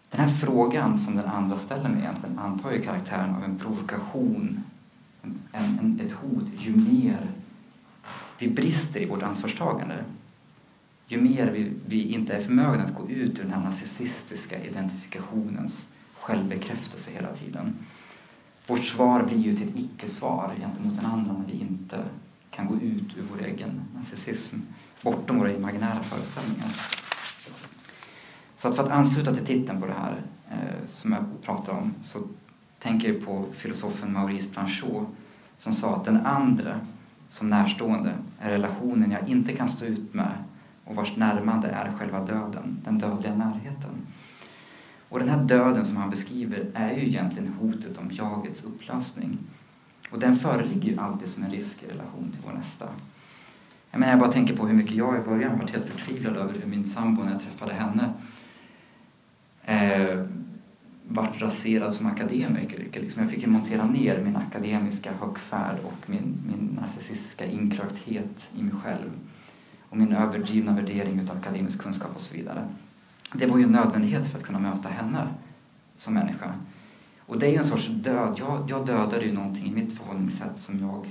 Den 0.09 0.21
här 0.21 0.27
frågan 0.27 0.97
som 0.97 1.15
den 1.15 1.25
andra 1.25 1.57
ställer 1.57 1.89
mig 1.89 1.99
egentligen 1.99 2.39
antar 2.39 2.71
ju 2.71 2.81
karaktären 2.81 3.35
av 3.35 3.43
en 3.43 3.59
provokation, 3.59 4.63
en, 5.21 5.39
en, 5.51 5.99
ett 6.05 6.11
hot, 6.11 6.45
ju 6.59 6.75
mer 6.75 7.27
vi 8.37 8.47
brister 8.47 8.99
i 8.99 9.05
vårt 9.05 9.23
ansvarstagande. 9.23 10.03
Ju 11.07 11.21
mer 11.21 11.51
vi, 11.51 11.71
vi 11.85 12.13
inte 12.13 12.33
är 12.33 12.41
förmögna 12.41 12.83
att 12.83 12.95
gå 12.95 13.09
ut 13.09 13.39
ur 13.39 13.43
den 13.43 13.53
här 13.53 13.63
narcissistiska 13.63 14.63
identifikationens 14.63 15.87
självbekräftelse 16.13 17.11
hela 17.11 17.33
tiden. 17.33 17.75
Vårt 18.67 18.83
svar 18.83 19.23
blir 19.23 19.37
ju 19.37 19.55
till 19.55 19.69
ett 19.69 19.79
icke-svar 19.79 20.55
gentemot 20.59 20.95
den 20.95 21.05
andra 21.05 21.33
när 21.33 21.45
vi 21.45 21.59
inte 21.59 22.03
kan 22.51 22.67
gå 22.67 22.75
ut 22.75 23.17
ur 23.17 23.23
vår 23.31 23.45
egen 23.45 23.81
narcissism, 23.95 24.55
bortom 25.01 25.37
våra 25.37 25.53
imaginära 25.53 26.03
föreställningar. 26.03 26.69
Så 28.59 28.67
att 28.67 28.75
för 28.75 28.83
att 28.83 28.89
ansluta 28.89 29.33
till 29.33 29.45
titeln 29.45 29.81
på 29.81 29.87
det 29.87 29.93
här 29.93 30.21
eh, 30.51 30.87
som 30.87 31.11
jag 31.11 31.23
pratar 31.43 31.73
om 31.73 31.93
så 32.01 32.19
tänker 32.79 33.13
jag 33.13 33.25
på 33.25 33.45
filosofen 33.53 34.13
Maurice 34.13 34.49
Blanchot 34.49 35.07
som 35.57 35.73
sa 35.73 35.95
att 35.95 36.05
den 36.05 36.25
andra 36.25 36.79
som 37.29 37.49
närstående 37.49 38.13
är 38.39 38.51
relationen 38.51 39.11
jag 39.11 39.29
inte 39.29 39.51
kan 39.51 39.69
stå 39.69 39.85
ut 39.85 40.13
med 40.13 40.31
och 40.85 40.95
vars 40.95 41.15
närmande 41.15 41.67
är 41.67 41.91
själva 41.99 42.25
döden, 42.25 42.81
den 42.85 42.99
dödliga 42.99 43.35
närheten. 43.35 43.91
Och 45.09 45.19
den 45.19 45.29
här 45.29 45.43
döden 45.43 45.85
som 45.85 45.97
han 45.97 46.09
beskriver 46.09 46.71
är 46.73 46.93
ju 46.93 47.07
egentligen 47.07 47.53
hotet 47.53 47.97
om 47.97 48.11
jagets 48.11 48.63
upplösning. 48.63 49.37
Och 50.11 50.19
den 50.19 50.35
föreligger 50.35 50.89
ju 50.89 50.99
alltid 50.99 51.29
som 51.29 51.43
en 51.43 51.51
risk 51.51 51.83
i 51.83 51.91
relation 51.91 52.31
till 52.31 52.41
vår 52.45 52.53
nästa. 52.53 52.87
Jag, 53.91 53.99
menar, 53.99 54.13
jag 54.13 54.19
bara 54.19 54.31
tänker 54.31 54.57
på 54.57 54.67
hur 54.67 54.75
mycket 54.75 54.95
jag 54.95 55.17
i 55.17 55.19
början 55.19 55.59
varit 55.59 55.71
helt 55.71 55.89
förtvivlad 55.89 56.37
över 56.37 56.53
hur 56.53 56.67
min 56.67 56.85
sambo 56.85 57.23
när 57.23 57.31
jag 57.31 57.41
träffade 57.41 57.73
henne 57.73 58.13
eh, 59.69 60.25
vart 61.07 61.41
raserad 61.41 61.93
som 61.93 62.05
akademiker. 62.05 62.87
Liksom 62.93 63.21
jag 63.21 63.31
fick 63.31 63.41
ju 63.41 63.47
montera 63.47 63.85
ner 63.85 64.21
min 64.23 64.35
akademiska 64.35 65.11
högfärd 65.19 65.75
och 65.83 66.09
min, 66.09 66.37
min 66.47 66.77
narcissistiska 66.81 67.45
inkrökthet 67.45 68.49
i 68.57 68.63
mig 68.63 68.73
själv 68.83 69.09
och 69.89 69.97
min 69.97 70.13
överdrivna 70.13 70.75
värdering 70.75 71.29
av 71.29 71.37
akademisk 71.37 71.81
kunskap 71.81 72.15
och 72.15 72.21
så 72.21 72.35
vidare. 72.35 72.67
Det 73.33 73.45
var 73.45 73.57
ju 73.57 73.63
en 73.63 73.71
nödvändighet 73.71 74.31
för 74.31 74.37
att 74.37 74.43
kunna 74.43 74.59
möta 74.59 74.89
henne 74.89 75.27
som 75.97 76.13
människa. 76.13 76.53
Och 77.19 77.39
det 77.39 77.45
är 77.45 77.51
ju 77.51 77.57
en 77.57 77.63
sorts 77.63 77.87
död. 77.87 78.35
Jag, 78.37 78.65
jag 78.69 78.85
dödade 78.85 79.25
ju 79.25 79.33
någonting 79.33 79.65
i 79.65 79.71
mitt 79.71 79.97
förhållningssätt 79.97 80.59
som 80.59 80.79
jag 80.79 81.05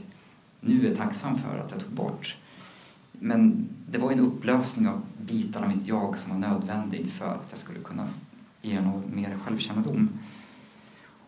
nu 0.61 0.90
är 0.90 0.94
tacksam 0.94 1.38
för 1.38 1.59
att 1.59 1.70
jag 1.70 1.80
tog 1.80 1.90
bort. 1.90 2.36
Men 3.12 3.68
det 3.90 3.98
var 3.98 4.11
ju 4.11 4.18
en 4.18 4.24
upplösning 4.24 4.88
av 4.88 5.02
bitar 5.18 5.62
av 5.62 5.68
mitt 5.68 5.86
jag 5.86 6.18
som 6.18 6.32
var 6.32 6.48
nödvändig 6.48 7.11
för 7.11 7.26
att 7.26 7.46
jag 7.50 7.59
skulle 7.59 7.78
kunna 7.78 8.09
ge 8.62 8.80
något 8.80 9.14
mer 9.14 9.38
självkännedom. 9.44 10.09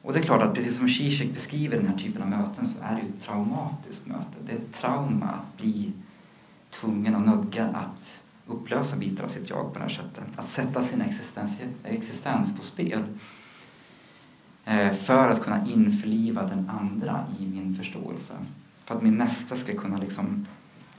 Och 0.03 0.13
det 0.13 0.19
är 0.19 0.23
klart 0.23 0.43
att 0.43 0.55
precis 0.55 0.77
som 0.77 0.89
Zizek 0.89 1.35
beskriver 1.35 1.77
den 1.77 1.87
här 1.87 1.99
typen 1.99 2.23
av 2.23 2.29
möten 2.29 2.67
så 2.67 2.79
är 2.83 2.95
det 2.95 3.01
ju 3.01 3.09
ett 3.09 3.21
traumatiskt 3.23 4.07
möte. 4.07 4.39
Det 4.47 4.53
är 4.53 4.57
ett 4.57 4.73
trauma 4.73 5.27
att 5.27 5.57
bli 5.57 5.93
tvungen 6.71 7.15
och 7.15 7.23
nödgad 7.23 7.75
att 7.75 8.23
upplösa 8.47 8.97
bitar 8.97 9.25
av 9.25 9.29
sitt 9.29 9.51
jag 9.51 9.73
på 9.73 9.79
det 9.79 9.85
här 9.85 9.89
sättet. 9.89 10.25
Att 10.37 10.49
sätta 10.49 10.83
sin 10.83 11.01
existens, 11.01 11.59
existens 11.85 12.57
på 12.57 12.63
spel 12.63 13.03
eh, 14.65 14.93
för 14.93 15.29
att 15.29 15.43
kunna 15.43 15.67
införliva 15.67 16.47
den 16.47 16.71
andra 16.71 17.27
i 17.39 17.47
min 17.47 17.75
förståelse. 17.75 18.35
För 18.85 18.95
att 18.95 19.03
min 19.03 19.15
nästa 19.15 19.57
ska 19.57 19.73
kunna 19.73 19.99
liksom 19.99 20.47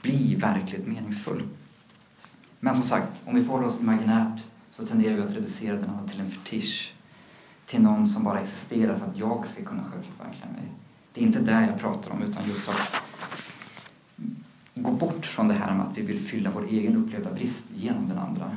bli 0.02 0.34
verkligt 0.34 0.86
meningsfull. 0.86 1.42
Men 2.60 2.74
som 2.74 2.84
sagt, 2.84 3.08
om 3.24 3.34
vi 3.34 3.44
får 3.44 3.62
oss 3.62 3.80
imaginärt 3.80 4.44
så 4.72 4.86
tenderar 4.86 5.14
vi 5.14 5.22
att 5.22 5.32
reducera 5.32 5.76
den 5.76 5.90
andra 5.90 6.08
till 6.08 6.20
en 6.20 6.30
fetisch. 6.30 6.94
Till 7.66 7.82
någon 7.82 8.06
som 8.06 8.24
bara 8.24 8.40
existerar 8.40 8.96
för 8.96 9.06
att 9.06 9.16
jag 9.16 9.46
ska 9.46 9.64
kunna 9.64 9.84
självförverkliga 9.84 10.46
mig. 10.52 10.72
Det 11.12 11.20
är 11.20 11.24
inte 11.24 11.40
det 11.40 11.66
jag 11.70 11.78
pratar 11.80 12.10
om 12.10 12.22
utan 12.22 12.48
just 12.48 12.68
att 12.68 12.96
gå 14.74 14.92
bort 14.92 15.26
från 15.26 15.48
det 15.48 15.54
här 15.54 15.74
med 15.74 15.86
att 15.86 15.98
vi 15.98 16.02
vill 16.02 16.20
fylla 16.20 16.50
vår 16.50 16.66
egen 16.70 16.96
upplevda 16.96 17.32
brist 17.32 17.66
genom 17.74 18.08
den 18.08 18.18
andra. 18.18 18.56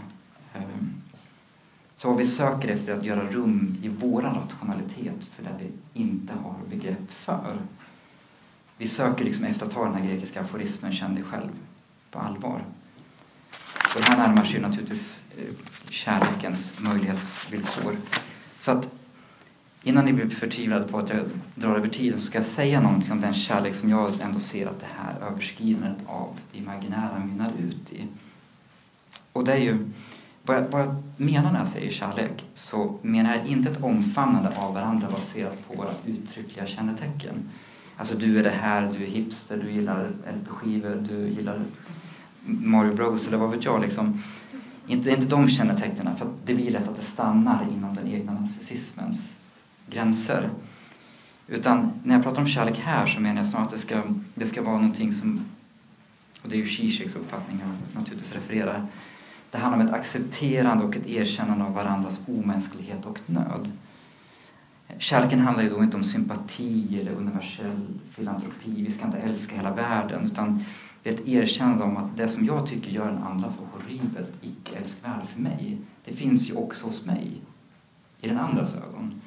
Ehm, 0.53 0.93
så 1.95 2.07
vad 2.07 2.17
vi 2.17 2.25
söker 2.25 2.67
efter 2.67 2.93
är 2.93 2.97
att 2.97 3.05
göra 3.05 3.31
rum 3.31 3.77
i 3.81 3.89
vår 3.89 4.21
rationalitet 4.21 5.25
för 5.25 5.43
det 5.43 5.55
vi 5.59 5.71
inte 6.01 6.33
har 6.33 6.55
begrepp 6.69 7.11
för. 7.11 7.57
Vi 8.77 8.87
söker 8.87 9.25
liksom 9.25 9.45
efter 9.45 9.65
att 9.65 9.71
ta 9.71 9.85
den 9.85 9.93
här 9.93 10.05
grekiska 10.05 10.41
aforismen 10.41 10.91
känn 10.91 11.15
dig 11.15 11.23
själv 11.23 11.51
på 12.11 12.19
allvar. 12.19 12.61
Och 13.95 14.01
det 14.01 14.07
här 14.07 14.27
närmar 14.27 14.45
sig 14.45 14.61
naturligtvis 14.61 15.23
eh, 15.37 15.43
kärlekens 15.89 16.73
möjlighetsvillkor. 16.79 17.97
Så 18.59 18.71
att 18.71 18.89
innan 19.83 20.05
ni 20.05 20.13
blir 20.13 20.29
förtvivlade 20.29 20.87
på 20.87 20.97
att 20.97 21.09
jag 21.09 21.19
drar 21.55 21.75
över 21.75 21.87
tiden 21.87 22.19
så 22.19 22.25
ska 22.25 22.37
jag 22.37 22.45
säga 22.45 22.81
någonting 22.81 23.11
om 23.11 23.21
den 23.21 23.33
kärlek 23.33 23.75
som 23.75 23.89
jag 23.89 24.21
ändå 24.21 24.39
ser 24.39 24.67
att 24.67 24.79
det 24.79 24.87
här 24.97 25.27
överskridandet 25.27 25.97
av 26.07 26.39
det 26.51 26.57
imaginära 26.57 27.19
mynnar 27.19 27.51
ut 27.69 27.91
i. 27.91 28.07
Och 29.33 29.45
det 29.45 29.53
är 29.53 29.61
ju, 29.61 29.91
vad 30.43 30.57
jag, 30.57 30.61
vad 30.61 30.81
jag 30.81 30.95
menar 31.17 31.51
när 31.51 31.59
jag 31.59 31.67
säger 31.67 31.91
kärlek 31.91 32.45
så 32.53 32.99
menar 33.01 33.35
jag 33.35 33.47
inte 33.47 33.71
ett 33.71 33.83
omfamnande 33.83 34.51
av 34.57 34.73
varandra 34.73 35.09
baserat 35.11 35.67
på 35.67 35.73
våra 35.73 35.91
uttryckliga 36.05 36.65
kännetecken. 36.65 37.49
Alltså 37.97 38.17
du 38.17 38.39
är 38.39 38.43
det 38.43 38.49
här, 38.49 38.93
du 38.97 39.03
är 39.03 39.07
hipster, 39.07 39.57
du 39.57 39.71
gillar 39.71 40.09
LP-skivor, 40.33 41.07
du 41.09 41.27
gillar 41.27 41.61
Mario 42.45 42.93
Bros 42.93 43.27
eller 43.27 43.37
vad 43.37 43.51
vet 43.51 43.65
jag. 43.65 43.81
Liksom. 43.81 44.21
Inte, 44.87 45.09
inte 45.09 45.25
de 45.25 45.49
kännetecknen, 45.49 46.15
för 46.15 46.27
det 46.45 46.53
blir 46.53 46.71
lätt 46.71 46.87
att 46.87 46.97
det 46.99 47.05
stannar 47.05 47.67
inom 47.77 47.95
den 47.95 48.07
egna 48.07 48.33
narcissismens 48.33 49.39
gränser. 49.89 50.49
Utan 51.47 51.91
när 52.03 52.15
jag 52.15 52.23
pratar 52.23 52.41
om 52.41 52.47
kärlek 52.47 52.79
här 52.79 53.05
så 53.05 53.19
menar 53.19 53.37
jag 53.37 53.47
snarare 53.47 53.65
att 53.65 53.71
det 53.71 53.77
ska, 53.77 54.01
det 54.35 54.45
ska 54.45 54.61
vara 54.61 54.75
någonting 54.75 55.11
som, 55.11 55.45
och 56.41 56.49
det 56.49 56.55
är 56.55 56.57
ju 56.57 56.65
Zizeks 56.65 57.15
uppfattning 57.15 57.59
jag 57.59 57.99
naturligtvis 57.99 58.33
refererar, 58.33 58.87
det 59.51 59.57
handlar 59.57 59.79
om 59.79 59.85
ett 59.85 59.93
accepterande 59.93 60.83
och 60.83 60.95
ett 60.95 61.07
erkännande 61.07 61.65
av 61.65 61.73
varandras 61.73 62.21
omänsklighet 62.27 63.05
och 63.05 63.19
nöd. 63.25 63.71
Kärleken 64.97 65.39
handlar 65.39 65.63
ju 65.63 65.69
då 65.69 65.83
inte 65.83 65.97
om 65.97 66.03
sympati 66.03 66.99
eller 67.01 67.11
universell 67.11 67.87
filantropi, 68.11 68.83
vi 68.83 68.91
ska 68.91 69.05
inte 69.05 69.17
älska 69.17 69.55
hela 69.55 69.73
världen, 69.73 70.25
utan 70.25 70.65
ett 71.09 71.27
erkännande 71.27 71.83
om 71.83 71.97
att 71.97 72.17
det 72.17 72.27
som 72.27 72.45
jag 72.45 72.67
tycker 72.67 72.91
gör 72.91 73.09
en 73.09 73.23
annan 73.23 73.51
så 73.51 73.59
horribelt 73.71 74.31
icke 74.41 74.75
älskvärd 74.75 75.25
för 75.25 75.39
mig, 75.39 75.77
det 76.05 76.13
finns 76.13 76.49
ju 76.49 76.53
också 76.55 76.87
hos 76.87 77.05
mig, 77.05 77.41
i 78.21 78.27
den 78.27 78.37
andras 78.37 78.75
ögon. 78.75 79.21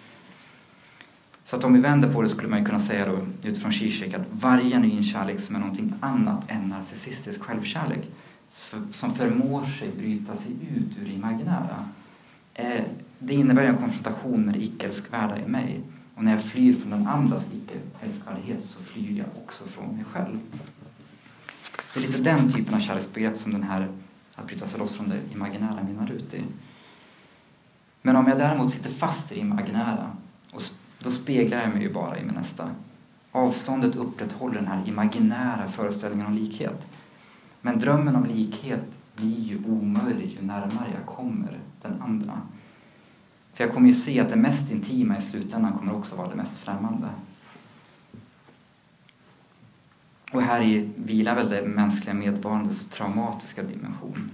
Så 1.44 1.56
att 1.56 1.64
om 1.64 1.72
vi 1.72 1.80
vänder 1.80 2.12
på 2.12 2.22
det 2.22 2.28
skulle 2.28 2.48
man 2.48 2.64
kunna 2.64 2.78
säga 2.78 3.06
då 3.06 3.18
utifrån 3.48 3.72
Zizek 3.72 4.14
att 4.14 4.26
varje 4.30 4.78
ny 4.78 5.02
kärlek 5.02 5.40
som 5.40 5.54
är 5.56 5.60
någonting 5.60 5.92
annat 6.00 6.44
än 6.48 6.68
narcissistisk 6.68 7.42
självkärlek 7.42 8.10
som 8.90 9.14
förmår 9.14 9.64
sig 9.64 9.90
bryta 9.98 10.34
sig 10.34 10.52
ut 10.52 10.98
ur 10.98 11.04
det 11.04 11.12
imaginära 11.12 11.88
eh, 12.54 12.84
det 13.18 13.34
innebär 13.34 13.62
en 13.62 13.76
konfrontation 13.76 14.44
med 14.44 14.54
det 14.54 14.62
icke-älskvärda 14.62 15.38
i 15.38 15.48
mig. 15.48 15.80
Och 16.14 16.24
när 16.24 16.32
jag 16.32 16.42
flyr 16.42 16.72
från 16.72 16.90
den 16.90 17.06
andras 17.06 17.48
icke-älskvärdhet 17.52 18.62
så 18.62 18.82
flyr 18.82 19.18
jag 19.18 19.26
också 19.42 19.64
från 19.64 19.96
mig 19.96 20.04
själv. 20.04 20.38
Det 21.94 22.00
är 22.00 22.06
lite 22.06 22.22
den 22.22 22.52
typen 22.52 22.74
av 22.74 22.80
kärleksbegrepp 22.80 23.36
som 23.36 23.52
den 23.52 23.62
här 23.62 23.88
att 24.34 24.46
bryta 24.46 24.66
sig 24.66 24.78
loss 24.78 24.94
från 24.94 25.08
det 25.08 25.20
imaginära 25.32 25.82
mynnar 25.82 26.10
ut 26.10 26.34
i. 26.34 26.44
Men 28.02 28.16
om 28.16 28.26
jag 28.28 28.38
däremot 28.38 28.70
sitter 28.70 28.90
fast 28.90 29.32
i 29.32 29.34
det 29.34 29.40
imaginära, 29.40 30.10
och 30.50 30.62
då 30.98 31.10
speglar 31.10 31.60
jag 31.60 31.70
mig 31.70 31.82
ju 31.82 31.92
bara 31.92 32.18
i 32.18 32.24
min 32.24 32.34
nästa. 32.34 32.70
Avståndet 33.32 33.96
upprätthåller 33.96 34.54
den 34.54 34.66
här 34.66 34.82
imaginära 34.86 35.68
föreställningen 35.68 36.26
om 36.26 36.34
likhet. 36.34 36.86
Men 37.60 37.78
drömmen 37.78 38.16
om 38.16 38.24
likhet 38.24 38.84
blir 39.16 39.40
ju 39.40 39.64
omöjlig 39.64 40.36
ju 40.40 40.46
närmare 40.46 40.88
jag 40.94 41.06
kommer 41.06 41.58
den 41.82 42.02
andra. 42.02 42.42
För 43.54 43.64
jag 43.64 43.74
kommer 43.74 43.88
ju 43.88 43.94
se 43.94 44.20
att 44.20 44.28
det 44.28 44.36
mest 44.36 44.70
intima 44.70 45.18
i 45.18 45.20
slutändan 45.20 45.72
kommer 45.72 45.94
också 45.94 46.16
vara 46.16 46.28
det 46.28 46.36
mest 46.36 46.56
främmande. 46.56 47.08
Och 50.32 50.42
här 50.42 50.62
i 50.62 50.90
vilar 50.96 51.34
väl 51.34 51.48
det 51.48 51.62
mänskliga 51.62 52.14
medvarandets 52.14 52.86
traumatiska 52.86 53.62
dimension. 53.62 54.30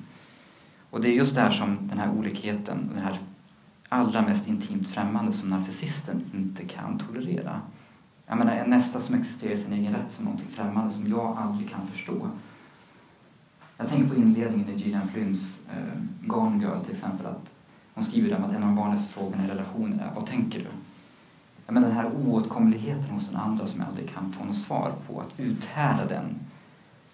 Och 0.91 1.01
det 1.01 1.09
är 1.09 1.13
just 1.13 1.35
det 1.35 1.41
här 1.41 1.51
som 1.51 1.79
den 1.89 1.99
här 1.99 2.11
olikheten, 2.11 2.91
den 2.95 3.05
här 3.05 3.19
allra 3.89 4.23
mest 4.23 4.49
intimt 4.49 4.89
främmande 4.89 5.33
som 5.33 5.49
narcissisten 5.49 6.23
inte 6.35 6.65
kan 6.65 6.99
tolerera. 6.99 7.61
Jag 8.27 8.39
menar, 8.39 8.53
en 8.53 8.71
nästa 8.71 9.01
som 9.01 9.15
existerar 9.15 9.53
i 9.53 9.59
sin 9.59 9.73
egen 9.73 9.95
rätt 9.95 10.13
som 10.13 10.25
någonting 10.25 10.49
främmande 10.49 10.91
som 10.91 11.09
jag 11.09 11.37
aldrig 11.39 11.71
kan 11.71 11.87
förstå. 11.87 12.29
Jag 13.77 13.89
tänker 13.89 14.09
på 14.09 14.21
inledningen 14.21 14.69
i 14.69 14.77
Gillian 14.77 15.09
Flynns 15.09 15.59
eh, 15.73 16.01
Gone 16.21 16.65
Girl 16.65 16.81
till 16.81 16.93
exempel. 16.93 17.27
Att 17.27 17.51
hon 17.95 18.05
skriver 18.05 18.29
där 18.29 18.37
att 18.37 18.53
en 18.53 18.63
av 18.63 18.69
de 18.69 18.77
vanligaste 18.77 19.13
frågorna 19.13 19.45
i 19.45 19.49
relationer 19.49 20.05
är 20.05 20.15
Vad 20.15 20.27
tänker 20.27 20.59
du? 20.59 20.67
Ja, 21.67 21.73
men 21.73 21.83
den 21.83 21.93
här 21.93 22.07
oåtkomligheten 22.07 23.11
hos 23.11 23.29
den 23.29 23.37
andra 23.37 23.67
som 23.67 23.81
jag 23.81 23.89
aldrig 23.89 24.11
kan 24.11 24.33
få 24.33 24.45
något 24.45 24.59
svar 24.59 24.93
på, 25.07 25.21
att 25.21 25.41
uthärda 25.41 26.07
den, 26.07 26.41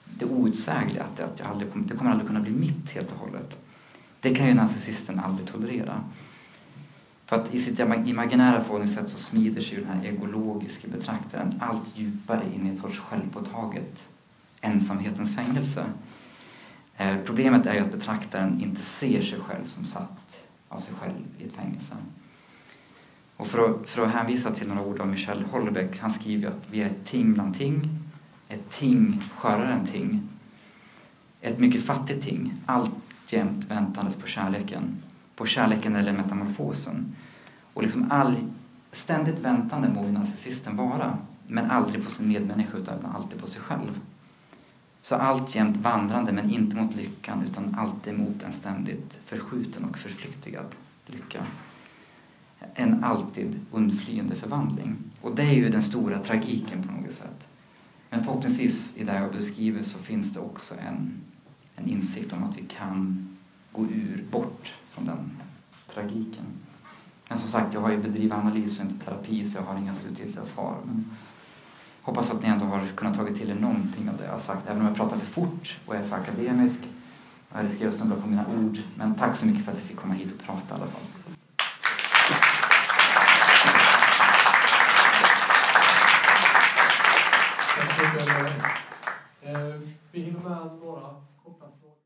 det 0.05 0.25
outsägliga, 0.25 1.05
att, 1.05 1.17
det, 1.17 1.25
att 1.25 1.39
jag 1.39 1.49
aldrig, 1.49 1.71
det 1.75 1.97
kommer 1.97 2.11
aldrig 2.11 2.29
kunna 2.29 2.41
bli 2.41 2.53
mitt 2.53 2.91
helt 2.91 3.13
och 3.13 3.19
hållet. 3.19 3.59
Det 4.21 4.35
kan 4.35 4.47
ju 4.47 4.55
narcissisten 4.55 5.21
aldrig 5.21 5.49
tolerera. 5.49 6.05
För 7.27 7.37
att 7.37 7.55
i 7.55 7.61
sitt 7.61 7.79
imaginära 8.07 8.61
förhållningssätt 8.61 9.11
så 9.11 9.19
smider 9.19 9.63
sig 9.63 9.79
den 9.79 9.87
här 9.87 10.05
egologiska 10.05 10.89
betraktaren 10.89 11.55
allt 11.61 11.99
djupare 11.99 12.43
in 12.55 12.67
i 12.67 12.71
ett 12.71 12.79
sorts 12.79 12.99
självpåtaget 12.99 14.09
ensamhetens 14.61 15.37
fängelse. 15.37 15.85
Eh, 16.97 17.17
problemet 17.25 17.67
är 17.67 17.75
ju 17.75 17.81
att 17.81 17.93
betraktaren 17.93 18.61
inte 18.61 18.83
ser 18.83 19.23
sig 19.23 19.41
själv 19.41 19.65
som 19.65 19.85
satt 19.85 20.47
av 20.69 20.81
sig 20.81 20.95
själv 20.95 21.15
i 21.39 21.45
ett 21.45 21.53
fängelse. 21.53 21.95
Och 23.41 23.47
för 23.47 23.71
att, 23.71 23.91
för 23.91 24.03
att 24.03 24.13
hänvisa 24.13 24.51
till 24.51 24.69
några 24.69 24.83
ord 24.83 25.01
av 25.01 25.09
Michel 25.09 25.45
Houellebecq, 25.45 25.99
han 26.01 26.11
skriver 26.11 26.49
att 26.49 26.69
vi 26.71 26.83
är 26.83 26.87
ett 26.87 27.05
ting 27.05 27.35
bland 27.35 27.59
ting, 27.59 27.89
ett 28.49 28.71
ting 28.71 29.23
skörare 29.37 29.73
än 29.73 29.87
ting, 29.87 30.29
ett 31.41 31.59
mycket 31.59 31.85
fattigt 31.85 32.25
ting, 32.25 32.55
alltjämt 32.67 33.71
väntandes 33.71 34.17
på 34.17 34.27
kärleken, 34.27 34.83
på 35.37 35.47
kärleken 35.47 35.97
eller 35.97 36.13
metamorfosen. 36.13 37.17
Och 37.75 37.83
liksom 37.83 38.13
all, 38.13 38.37
ständigt 38.93 39.39
väntande 39.39 39.89
må 39.89 40.05
ju 40.05 40.13
narcissisten 40.13 40.77
vara, 40.77 41.19
men 41.47 41.71
aldrig 41.71 42.05
på 42.05 42.11
sin 42.11 42.29
medmänniska 42.29 42.77
utan 42.77 43.07
alltid 43.15 43.41
på 43.41 43.47
sig 43.47 43.63
själv. 43.63 44.01
Så 45.03 45.15
alltjämt 45.15 45.77
vandrande, 45.77 46.33
men 46.33 46.51
inte 46.51 46.77
mot 46.77 46.97
lyckan 46.97 47.45
utan 47.51 47.77
alltid 47.79 48.19
mot 48.19 48.43
en 48.43 48.53
ständigt 48.53 49.19
förskjuten 49.25 49.85
och 49.85 49.99
förflyktigad 49.99 50.67
lycka. 51.07 51.47
En 52.75 53.05
alltid 53.05 53.61
undflyende 53.73 54.35
förvandling. 54.35 54.97
Och 55.21 55.35
det 55.35 55.43
är 55.43 55.55
ju 55.55 55.69
den 55.69 55.83
stora 55.83 56.19
tragiken 56.19 56.83
på 56.83 56.93
något 56.93 57.13
sätt. 57.13 57.49
Men 58.11 58.25
förhoppningsvis 58.25 58.97
i 58.97 59.05
det 59.05 59.15
jag 59.15 59.33
beskriver 59.33 59.83
så 59.83 59.99
finns 59.99 60.33
det 60.33 60.41
också 60.41 60.75
en, 60.75 61.21
en 61.77 61.89
insikt 61.89 62.33
om 62.33 62.45
att 62.45 62.57
vi 62.57 62.63
kan 62.63 63.29
gå 63.73 63.83
ur, 63.83 64.25
bort 64.31 64.75
från 64.91 65.07
den 65.07 65.31
tragiken. 65.95 66.45
Men 67.29 67.39
som 67.39 67.49
sagt, 67.49 67.75
jag 67.75 67.81
har 67.81 67.91
ju 67.91 67.99
bedrivit 67.99 68.33
analys 68.33 68.79
och 68.79 68.85
inte 68.85 69.05
terapi 69.05 69.45
så 69.45 69.59
jag 69.59 69.63
har 69.63 69.79
inga 69.79 69.95
slutgiltiga 69.95 70.45
svar. 70.45 70.77
Men 70.87 71.11
hoppas 72.03 72.31
att 72.31 72.43
ni 72.43 72.49
ändå 72.49 72.65
har 72.65 72.87
kunnat 72.87 73.17
tagit 73.17 73.37
till 73.37 73.51
er 73.51 73.55
någonting 73.55 74.09
av 74.09 74.17
det 74.17 74.25
jag 74.25 74.33
har 74.33 74.39
sagt, 74.39 74.67
även 74.67 74.81
om 74.81 74.87
jag 74.87 74.97
pratar 74.97 75.17
för 75.17 75.27
fort 75.27 75.79
och 75.87 75.95
är 75.95 76.05
för 76.05 76.17
akademisk. 76.17 76.81
Jag 77.55 77.65
riskerar 77.65 77.89
att 77.89 77.95
snubbla 77.95 78.17
på 78.17 78.29
mina 78.29 78.45
ord, 78.47 78.79
men 78.97 79.15
tack 79.15 79.37
så 79.37 79.47
mycket 79.47 79.65
för 79.65 79.73
att 79.73 79.79
jag 79.79 79.87
fick 79.87 79.97
komma 79.97 80.15
hit 80.15 80.33
och 80.33 80.39
prata 80.47 80.75
i 80.75 80.81
alla 80.81 80.87
fall. 80.87 81.03
Tack 81.13 81.23
så 81.23 81.31
mycket. 81.31 81.41
Eh, 87.79 87.90
Ehm, 89.43 89.95
vi 90.13 90.21
hinner 90.23 90.41
med 90.41 90.79
några. 90.83 91.09